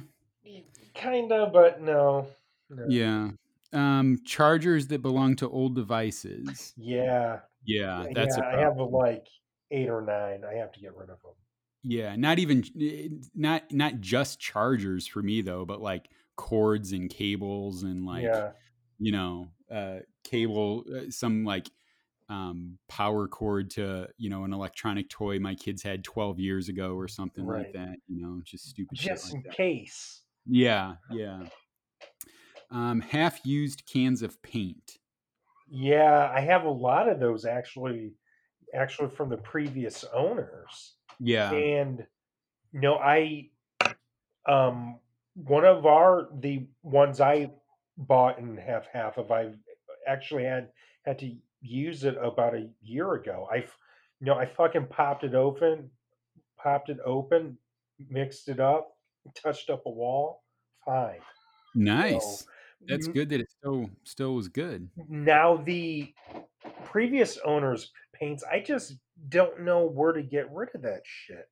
Kind 0.96 1.32
of, 1.34 1.52
but 1.52 1.82
no. 1.82 2.28
no. 2.70 2.86
Yeah. 2.88 3.32
Um, 3.74 4.20
chargers 4.26 4.88
that 4.88 5.02
belong 5.02 5.36
to 5.38 5.50
old 5.50 5.76
devices. 5.76 6.74
Yeah. 6.78 7.40
Yeah, 7.66 8.06
that's 8.14 8.38
yeah, 8.38 8.46
I 8.46 8.60
have 8.60 8.78
like 8.78 9.28
eight 9.70 9.90
or 9.90 10.02
nine. 10.02 10.44
I 10.50 10.56
have 10.56 10.72
to 10.74 10.80
get 10.80 10.96
rid 10.96 11.10
of 11.10 11.22
them. 11.22 11.34
Yeah, 11.84 12.16
not 12.16 12.40
even 12.40 12.64
eh, 12.80 13.10
not 13.36 13.72
not 13.72 14.02
just 14.02 14.40
chargers 14.40 15.08
for 15.08 15.22
me 15.22 15.42
though, 15.42 15.66
but 15.66 15.82
like 15.82 16.10
cords 16.36 16.92
and 16.92 17.10
cables 17.10 17.84
and 17.84 18.06
like 18.06 18.24
yeah. 18.24 18.52
you 19.00 19.12
know 19.12 19.50
uh, 19.72 20.00
cable, 20.24 20.86
uh, 20.94 21.10
some 21.10 21.44
like 21.44 21.70
um, 22.32 22.78
power 22.88 23.28
cord 23.28 23.70
to 23.72 24.08
you 24.18 24.30
know 24.30 24.46
an 24.46 24.54
electronic 24.54 25.10
toy 25.10 25.38
my 25.38 25.54
kids 25.54 25.84
had 25.84 26.04
12 26.04 26.40
years 26.40 26.70
ago 26.70 26.96
or 26.96 27.08
something 27.08 27.46
right. 27.46 27.66
like 27.66 27.74
that. 27.74 27.98
You 28.08 28.22
know, 28.22 28.42
just 28.44 28.70
stupid. 28.70 28.98
Just 28.98 29.34
like 29.34 29.46
in 29.46 29.52
case. 29.52 30.22
Yeah, 30.48 30.96
yeah. 31.12 31.44
Um, 32.72 33.02
half 33.02 33.46
used 33.46 33.84
cans 33.86 34.22
of 34.22 34.42
paint. 34.42 34.98
Yeah, 35.70 36.32
I 36.34 36.40
have 36.40 36.64
a 36.64 36.70
lot 36.70 37.10
of 37.10 37.20
those 37.20 37.44
actually 37.44 38.14
actually 38.74 39.10
from 39.10 39.30
the 39.30 39.38
previous 39.38 40.06
owners. 40.14 40.94
Yeah. 41.20 41.52
And 41.52 42.06
you 42.72 42.80
know, 42.80 42.96
I 42.96 43.50
um 44.48 45.00
one 45.34 45.66
of 45.66 45.86
our 45.86 46.30
the 46.40 46.66
ones 46.82 47.20
I 47.20 47.52
bought 47.98 48.40
and 48.40 48.58
have 48.58 48.88
half 48.92 49.18
of 49.18 49.32
I 49.32 49.52
actually 50.08 50.46
had 50.46 50.70
had 51.06 51.20
to 51.20 51.36
use 51.62 52.04
it 52.04 52.18
about 52.22 52.56
a 52.56 52.70
year 52.82 53.14
ago. 53.14 53.48
I 53.52 53.58
you 54.20 54.28
know, 54.28 54.36
I 54.36 54.46
fucking 54.46 54.88
popped 54.88 55.24
it 55.24 55.34
open, 55.34 55.90
popped 56.62 56.90
it 56.90 57.00
open, 57.06 57.58
mixed 58.10 58.50
it 58.50 58.60
up, 58.60 58.98
touched 59.36 59.70
up 59.70 59.84
a 59.86 59.90
wall, 59.90 60.44
fine. 60.86 61.20
Nice. 61.74 62.42
So, 62.42 62.46
That's 62.88 63.08
good 63.08 63.30
that 63.30 63.42
it 63.42 63.50
still 63.50 63.90
still 64.04 64.36
was 64.36 64.48
good. 64.48 64.90
Now 65.08 65.58
the 65.58 66.14
previous 66.86 67.38
owners 67.40 67.92
paints, 68.14 68.44
I 68.44 68.60
just 68.60 68.98
don't 69.30 69.62
know 69.62 69.86
where 69.86 70.14
to 70.14 70.22
get 70.22 70.52
rid 70.52 70.70
of 70.76 70.82
that 70.84 71.02
shit. 71.04 71.50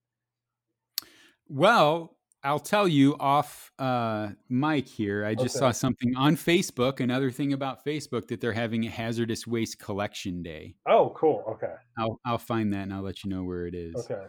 Well, 1.47 2.16
I'll 2.43 2.59
tell 2.59 2.87
you 2.87 3.17
off 3.19 3.71
uh, 3.79 4.29
mic 4.49 4.87
here. 4.87 5.25
I 5.25 5.35
just 5.35 5.57
okay. 5.57 5.59
saw 5.59 5.71
something 5.71 6.15
on 6.15 6.37
Facebook. 6.37 7.01
Another 7.01 7.31
thing 7.31 7.51
about 7.53 7.83
Facebook 7.83 8.27
that 8.27 8.39
they're 8.39 8.53
having 8.53 8.85
a 8.85 8.89
hazardous 8.89 9.45
waste 9.45 9.79
collection 9.79 10.41
day. 10.41 10.75
Oh, 10.87 11.13
cool. 11.17 11.43
Okay. 11.49 11.73
I'll 11.97 12.19
I'll 12.25 12.37
find 12.37 12.71
that 12.73 12.83
and 12.83 12.93
I'll 12.93 13.01
let 13.01 13.23
you 13.23 13.29
know 13.29 13.43
where 13.43 13.67
it 13.67 13.75
is. 13.75 13.95
Okay. 13.95 14.25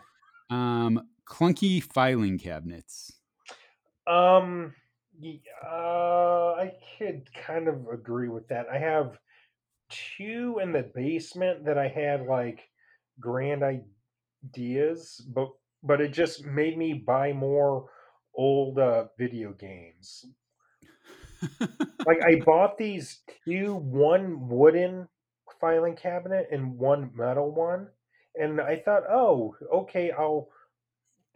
Um, 0.51 1.07
clunky 1.25 1.81
filing 1.83 2.37
cabinets. 2.39 3.13
Um, 4.09 4.75
uh, 5.65 6.53
I 6.55 6.73
could 6.99 7.29
kind 7.33 7.69
of 7.69 7.87
agree 7.93 8.29
with 8.29 8.49
that. 8.49 8.67
I 8.73 8.79
have 8.79 9.19
two 9.89 10.59
in 10.61 10.73
the 10.73 10.91
basement 10.95 11.65
that 11.65 11.79
I 11.79 11.87
had 11.87 12.27
like 12.27 12.69
grand 13.21 13.63
ideas, 13.63 15.25
but 15.33 15.51
but 15.83 16.01
it 16.01 16.13
just 16.13 16.45
made 16.45 16.77
me 16.77 16.93
buy 16.93 17.33
more 17.33 17.87
old 18.35 18.79
uh, 18.79 19.05
video 19.19 19.53
games. 19.53 20.27
like 22.07 22.23
I 22.23 22.41
bought 22.45 22.77
these 22.77 23.21
two, 23.45 23.75
one 23.75 24.49
wooden 24.49 25.09
filing 25.61 25.97
cabinet 25.97 26.49
and 26.51 26.79
one 26.79 27.11
metal 27.15 27.51
one, 27.51 27.89
and 28.35 28.61
I 28.61 28.77
thought, 28.77 29.05
oh, 29.11 29.55
okay, 29.73 30.11
I'll 30.11 30.49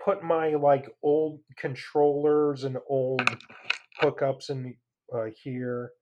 put 0.05 0.23
my 0.23 0.51
like 0.51 0.95
old 1.03 1.41
controllers 1.57 2.65
and 2.65 2.77
old 2.89 3.23
hookups 4.03 4.51
in 4.51 4.75
uh, 5.15 5.27
here 5.43 5.93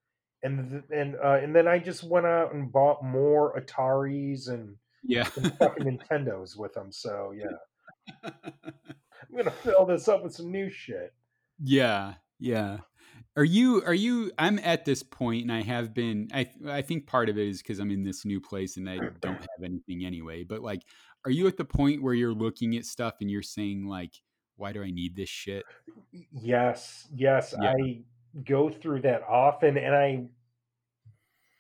and 0.43 0.83
and 0.91 1.17
uh, 1.23 1.39
and 1.43 1.55
then 1.55 1.69
I 1.69 1.79
just 1.79 2.05
went 2.05 2.27
out 2.27 2.53
and 2.53 2.71
bought 2.71 3.05
more 3.05 3.59
Ataris 3.59 4.49
and 4.49 4.77
yeah, 5.05 5.29
and 5.37 5.57
fucking 5.59 5.85
Nintendos 5.85 6.57
with 6.57 6.75
them. 6.75 6.91
So 6.91 7.33
yeah, 7.37 8.31
I'm 9.33 9.39
gonna 9.39 9.51
fill 9.51 9.87
this 9.87 10.09
up 10.09 10.23
with 10.23 10.35
some 10.35 10.51
new 10.51 10.71
shit. 10.71 11.15
Yeah, 11.63 12.15
yeah. 12.39 12.79
Are 13.35 13.45
you? 13.45 13.83
Are 13.87 13.95
you? 13.95 14.31
I'm 14.39 14.59
at 14.59 14.85
this 14.85 15.03
point, 15.03 15.43
and 15.43 15.53
I 15.53 15.63
have 15.63 15.95
been. 15.95 16.29
I 16.35 16.51
I 16.69 16.83
think 16.83 17.07
part 17.07 17.31
of 17.31 17.39
it 17.39 17.49
is 17.49 17.63
because 17.63 17.79
I'm 17.79 17.91
in 17.91 18.03
this 18.03 18.27
new 18.27 18.41
place 18.41 18.77
and 18.77 18.89
I 18.89 18.97
don't 19.21 19.41
have 19.41 19.63
anything 19.65 20.05
anyway. 20.05 20.45
But 20.45 20.61
like, 20.61 20.83
are 21.25 21.31
you 21.31 21.47
at 21.47 21.57
the 21.57 21.65
point 21.65 22.03
where 22.03 22.15
you're 22.15 22.35
looking 22.35 22.77
at 22.77 22.85
stuff 22.85 23.15
and 23.21 23.31
you're 23.31 23.43
saying 23.43 23.87
like, 23.87 24.13
why 24.57 24.73
do 24.73 24.83
I 24.83 24.91
need 24.91 25.17
this 25.17 25.31
shit? 25.31 25.65
Yes, 26.31 27.09
yes. 27.15 27.55
Yeah. 27.61 27.73
I 27.73 28.03
go 28.45 28.69
through 28.69 29.03
that 29.03 29.23
often, 29.23 29.79
and 29.79 29.95
I 29.95 30.25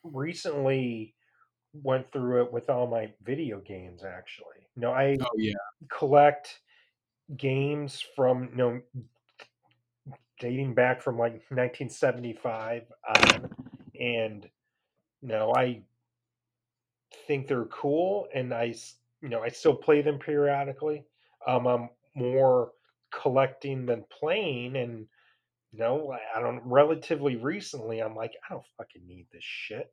recently 0.02 1.14
went 1.72 2.12
through 2.12 2.44
it 2.44 2.52
with 2.52 2.68
all 2.68 2.86
my 2.86 3.10
video 3.22 3.60
games. 3.60 4.04
Actually, 4.04 4.68
you 4.76 4.82
know, 4.82 4.92
I 4.92 5.16
oh, 5.18 5.26
yeah. 5.38 5.54
collect 5.88 6.60
games 7.36 8.04
from 8.14 8.48
you 8.50 8.56
know 8.56 8.80
dating 10.40 10.74
back 10.74 11.00
from 11.00 11.16
like 11.16 11.32
1975 11.50 12.82
on, 13.08 13.50
and 14.00 14.48
you 15.22 15.28
know, 15.28 15.52
I 15.56 15.82
think 17.26 17.46
they're 17.46 17.66
cool, 17.66 18.26
and 18.34 18.52
I 18.52 18.74
you 19.22 19.28
know 19.28 19.42
I 19.42 19.48
still 19.48 19.74
play 19.74 20.02
them 20.02 20.18
periodically. 20.18 21.04
Um, 21.46 21.66
I'm 21.66 21.88
more 22.14 22.72
collecting 23.10 23.86
than 23.86 24.04
playing, 24.10 24.76
and 24.76 25.06
you 25.72 25.78
know, 25.78 26.14
I 26.34 26.40
don't 26.40 26.60
relatively 26.64 27.36
recently, 27.36 28.00
I'm 28.00 28.14
like, 28.14 28.32
I 28.48 28.52
don't 28.52 28.66
fucking 28.76 29.06
need 29.06 29.26
this 29.32 29.44
shit. 29.44 29.92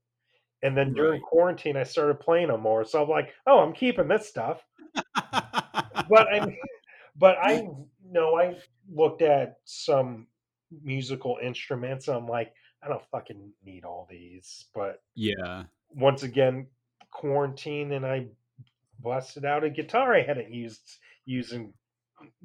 And 0.62 0.76
then 0.76 0.94
during 0.94 1.22
right. 1.22 1.30
quarantine, 1.30 1.78
I 1.78 1.84
started 1.84 2.20
playing 2.20 2.50
them 2.50 2.60
more. 2.60 2.84
So 2.84 3.02
I'm 3.02 3.10
like, 3.10 3.34
oh, 3.48 3.60
I'm 3.60 3.72
keeping 3.72 4.10
this 4.10 4.28
stuff. 4.28 4.62
but 5.16 6.28
I, 6.28 6.58
but 7.20 7.38
I 7.41 7.67
know 8.09 8.39
I 8.39 8.55
looked 8.91 9.22
at 9.22 9.57
some 9.65 10.28
musical 10.84 11.38
instruments. 11.41 12.07
And 12.07 12.17
I'm 12.17 12.28
like, 12.28 12.53
I 12.82 12.88
don't 12.88 13.03
fucking 13.11 13.51
need 13.63 13.84
all 13.84 14.07
these. 14.09 14.65
But 14.74 15.01
yeah, 15.15 15.63
once 15.91 16.24
again, 16.24 16.67
quarantine, 17.11 17.91
and 17.91 18.05
I 18.05 18.28
busted 19.01 19.45
out 19.45 19.63
a 19.63 19.70
guitar 19.70 20.15
I 20.15 20.24
hadn't 20.24 20.53
used 20.53 20.97
using 21.26 21.74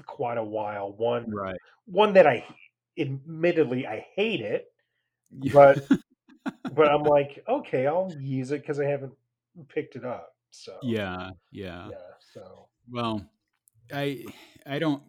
quite 0.06 0.38
a 0.38 0.44
while. 0.44 0.92
One, 0.92 1.30
right, 1.30 1.56
one 1.86 2.14
that 2.14 2.26
I 2.26 2.44
admittedly 2.98 3.86
I 3.86 4.06
hate 4.16 4.40
it, 4.40 4.66
but 5.52 5.86
but 6.74 6.88
I'm 6.88 7.04
like, 7.04 7.42
okay, 7.48 7.86
I'll 7.86 8.12
use 8.18 8.50
it 8.50 8.62
because 8.62 8.80
I 8.80 8.86
haven't 8.86 9.12
picked 9.68 9.94
it 9.96 10.04
up. 10.04 10.34
So 10.50 10.76
yeah, 10.82 11.30
yeah, 11.52 11.88
yeah. 11.90 11.96
So 12.32 12.66
well, 12.90 13.24
I 13.92 14.24
I 14.66 14.78
don't 14.78 15.02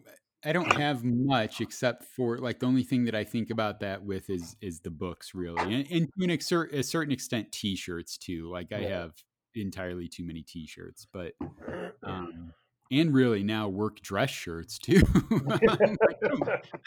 I 0.44 0.52
don't 0.52 0.72
have 0.74 1.02
much 1.02 1.60
except 1.60 2.04
for 2.04 2.38
like 2.38 2.60
the 2.60 2.66
only 2.66 2.84
thing 2.84 3.04
that 3.06 3.14
I 3.14 3.24
think 3.24 3.50
about 3.50 3.80
that 3.80 4.04
with 4.04 4.30
is 4.30 4.56
is 4.60 4.80
the 4.80 4.90
books 4.90 5.34
really, 5.34 5.74
and, 5.74 5.86
and 5.90 6.08
to 6.16 6.24
an 6.24 6.30
ex- 6.30 6.52
a 6.52 6.82
certain 6.82 7.12
extent, 7.12 7.50
T-shirts 7.50 8.16
too. 8.16 8.48
Like 8.50 8.72
I 8.72 8.82
have 8.82 9.12
entirely 9.54 10.08
too 10.08 10.24
many 10.24 10.42
T-shirts, 10.42 11.06
but 11.12 11.32
um, 12.04 12.52
and 12.92 13.12
really 13.12 13.42
now 13.42 13.68
work 13.68 14.00
dress 14.02 14.30
shirts 14.30 14.78
too. 14.82 15.02
I'm, 15.32 15.46
like, 15.46 16.18
I'm, 16.24 16.42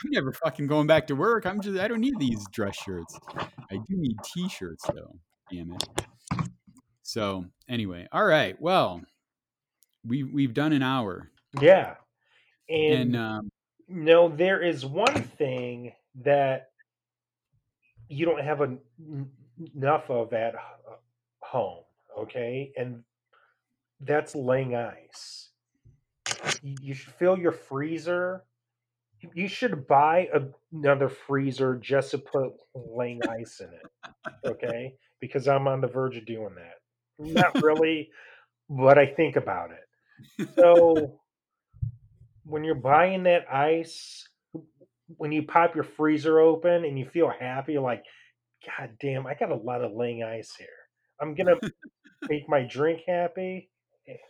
never 0.06 0.32
fucking 0.32 0.68
going 0.68 0.88
back 0.88 1.08
to 1.08 1.16
work. 1.16 1.46
I'm 1.46 1.60
just 1.60 1.78
I 1.78 1.90
don't 1.90 2.02
need 2.02 2.18
these 2.18 2.46
dress 2.52 2.78
shirts. 2.78 3.20
I 3.38 3.76
do 3.76 3.84
need 3.90 4.16
T-shirts 4.24 4.86
though. 4.94 5.20
Damn 5.52 5.74
it. 5.74 6.48
So 7.04 7.46
anyway, 7.68 8.08
all 8.14 8.26
right. 8.26 8.56
Well, 8.62 9.02
we 10.06 10.24
we've 10.24 10.54
done 10.54 10.72
an 10.72 10.84
hour. 10.84 11.30
Yeah, 11.60 11.96
and, 12.70 13.16
and 13.16 13.16
um, 13.16 13.50
no, 13.88 14.30
there 14.30 14.62
is 14.62 14.86
one 14.86 15.24
thing 15.24 15.94
that 16.22 16.70
you 18.08 18.26
don't 18.26 18.44
have 18.44 18.62
a, 18.62 18.78
enough 19.76 20.10
of 20.10 20.34
at 20.34 20.56
home, 21.42 21.84
okay, 22.18 22.72
and 22.78 23.04
that's 24.02 24.36
laying 24.36 24.76
ice. 24.76 25.50
You 26.62 26.94
should 26.94 27.14
fill 27.14 27.38
your 27.38 27.52
freezer. 27.52 28.44
You 29.34 29.48
should 29.48 29.88
buy 29.88 30.30
another 30.72 31.10
freezer 31.10 31.76
just 31.76 32.12
to 32.12 32.18
put 32.20 32.54
laying 32.74 33.22
ice 33.28 33.60
in 33.60 33.68
it, 33.68 34.48
okay? 34.48 34.96
Because 35.20 35.48
I'm 35.48 35.68
on 35.68 35.82
the 35.82 35.88
verge 35.88 36.16
of 36.16 36.26
doing 36.26 36.56
that. 36.56 36.76
Not 37.20 37.56
really, 37.64 38.10
but 38.70 38.98
I 38.98 39.08
think 39.08 39.36
about 39.36 39.72
it. 39.72 40.50
So 40.56 41.20
when 42.50 42.64
you're 42.64 42.76
buying 42.76 43.24
that 43.24 43.52
ice, 43.52 44.28
when 45.18 45.32
you 45.32 45.44
pop 45.44 45.76
your 45.76 45.84
freezer 45.84 46.40
open 46.40 46.84
and 46.84 46.98
you 46.98 47.06
feel 47.06 47.32
happy, 47.40 47.78
like, 47.78 48.04
God 48.66 48.90
damn, 49.00 49.26
I 49.28 49.36
got 49.36 49.52
a 49.52 49.56
lot 49.56 49.84
of 49.84 49.94
laying 49.94 50.24
ice 50.24 50.54
here. 50.58 50.68
I'm 51.22 51.36
gonna 51.36 51.56
make 52.30 52.50
my 52.50 52.64
drink 52.64 53.02
happy, 53.08 53.70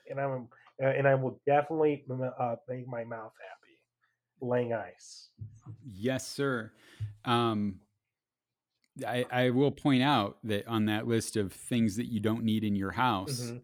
and 0.09 0.19
I'm 0.19 0.47
and 0.79 1.07
I 1.07 1.15
will 1.15 1.41
definitely 1.45 2.05
uh, 2.39 2.55
make 2.67 2.87
my 2.87 3.03
mouth 3.03 3.33
happy. 3.33 3.55
Laying 4.41 4.73
ice. 4.73 5.29
Yes, 5.83 6.25
sir. 6.25 6.71
Um, 7.25 7.81
I, 9.05 9.25
I 9.31 9.49
will 9.49 9.71
point 9.71 10.01
out 10.01 10.37
that 10.45 10.67
on 10.67 10.85
that 10.85 11.07
list 11.07 11.35
of 11.35 11.51
things 11.51 11.97
that 11.97 12.05
you 12.05 12.21
don't 12.21 12.43
need 12.43 12.63
in 12.63 12.75
your 12.75 12.91
house, 12.91 13.41
mm-hmm. 13.41 13.57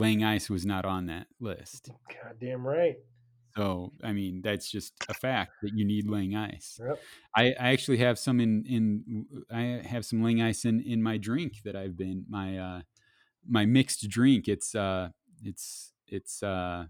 laying 0.00 0.22
ice 0.22 0.48
was 0.48 0.64
not 0.64 0.84
on 0.84 1.06
that 1.06 1.26
list. 1.40 1.90
God 2.08 2.36
damn 2.40 2.64
right. 2.64 2.96
So, 3.56 3.92
I 4.02 4.12
mean, 4.12 4.40
that's 4.42 4.68
just 4.68 4.94
a 5.08 5.14
fact 5.14 5.52
that 5.62 5.70
you 5.74 5.84
need 5.84 6.08
laying 6.08 6.34
ice. 6.34 6.80
Yep. 6.84 7.00
I, 7.36 7.54
I 7.60 7.72
actually 7.72 7.98
have 7.98 8.18
some 8.18 8.40
in, 8.40 8.64
in, 8.66 9.26
I 9.48 9.86
have 9.86 10.04
some 10.04 10.22
laying 10.22 10.42
ice 10.42 10.64
in, 10.64 10.80
in 10.80 11.00
my 11.00 11.18
drink 11.18 11.62
that 11.64 11.76
I've 11.76 11.96
been, 11.96 12.24
my, 12.28 12.58
uh, 12.58 12.80
my 13.48 13.64
mixed 13.64 14.08
drink. 14.08 14.48
It's, 14.48 14.74
uh, 14.74 15.10
it's, 15.44 15.92
it's, 16.08 16.42
uh, 16.42 16.86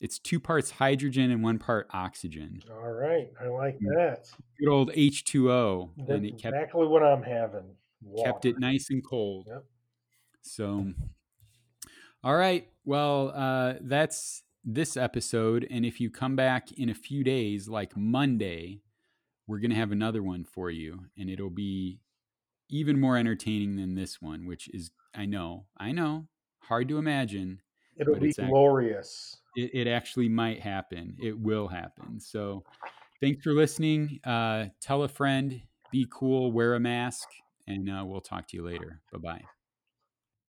it's 0.00 0.18
two 0.18 0.40
parts 0.40 0.72
hydrogen 0.72 1.30
and 1.30 1.42
one 1.42 1.58
part 1.58 1.86
oxygen. 1.92 2.62
All 2.68 2.90
right. 2.90 3.28
I 3.40 3.46
like 3.46 3.78
that. 3.80 4.28
Good 4.58 4.68
old 4.68 4.92
H2O. 4.92 5.90
That's 5.98 6.10
and 6.10 6.26
it 6.26 6.30
kept, 6.32 6.54
exactly 6.56 6.86
what 6.88 7.04
I'm 7.04 7.22
having. 7.22 7.76
Kept 8.24 8.44
it 8.44 8.58
nice 8.58 8.90
and 8.90 9.04
cold. 9.04 9.46
Yep. 9.48 9.64
So, 10.42 10.92
all 12.24 12.36
right. 12.36 12.66
Well, 12.84 13.32
uh, 13.34 13.74
that's, 13.82 14.42
this 14.68 14.96
episode. 14.96 15.66
And 15.70 15.84
if 15.84 15.98
you 15.98 16.10
come 16.10 16.36
back 16.36 16.70
in 16.72 16.90
a 16.90 16.94
few 16.94 17.24
days, 17.24 17.68
like 17.68 17.96
Monday, 17.96 18.82
we're 19.46 19.60
going 19.60 19.70
to 19.70 19.76
have 19.76 19.92
another 19.92 20.22
one 20.22 20.44
for 20.44 20.70
you. 20.70 21.06
And 21.18 21.30
it'll 21.30 21.50
be 21.50 22.00
even 22.68 23.00
more 23.00 23.16
entertaining 23.16 23.76
than 23.76 23.94
this 23.94 24.20
one, 24.20 24.46
which 24.46 24.68
is, 24.74 24.90
I 25.14 25.24
know, 25.24 25.64
I 25.78 25.92
know, 25.92 26.28
hard 26.60 26.88
to 26.88 26.98
imagine. 26.98 27.62
It'll 27.96 28.14
be 28.16 28.32
glorious. 28.32 29.38
It, 29.56 29.70
it, 29.74 29.88
actually 29.88 30.28
might 30.28 30.60
happen. 30.60 31.16
It 31.18 31.36
will 31.36 31.66
happen. 31.66 32.20
So 32.20 32.62
thanks 33.20 33.42
for 33.42 33.52
listening. 33.54 34.20
Uh, 34.22 34.66
tell 34.80 35.02
a 35.02 35.08
friend, 35.08 35.62
be 35.90 36.06
cool, 36.10 36.52
wear 36.52 36.74
a 36.74 36.80
mask, 36.80 37.28
and 37.66 37.90
uh, 37.90 38.04
we'll 38.04 38.20
talk 38.20 38.46
to 38.48 38.56
you 38.56 38.64
later. 38.64 39.00
Bye 39.10 39.18
bye. 39.18 39.44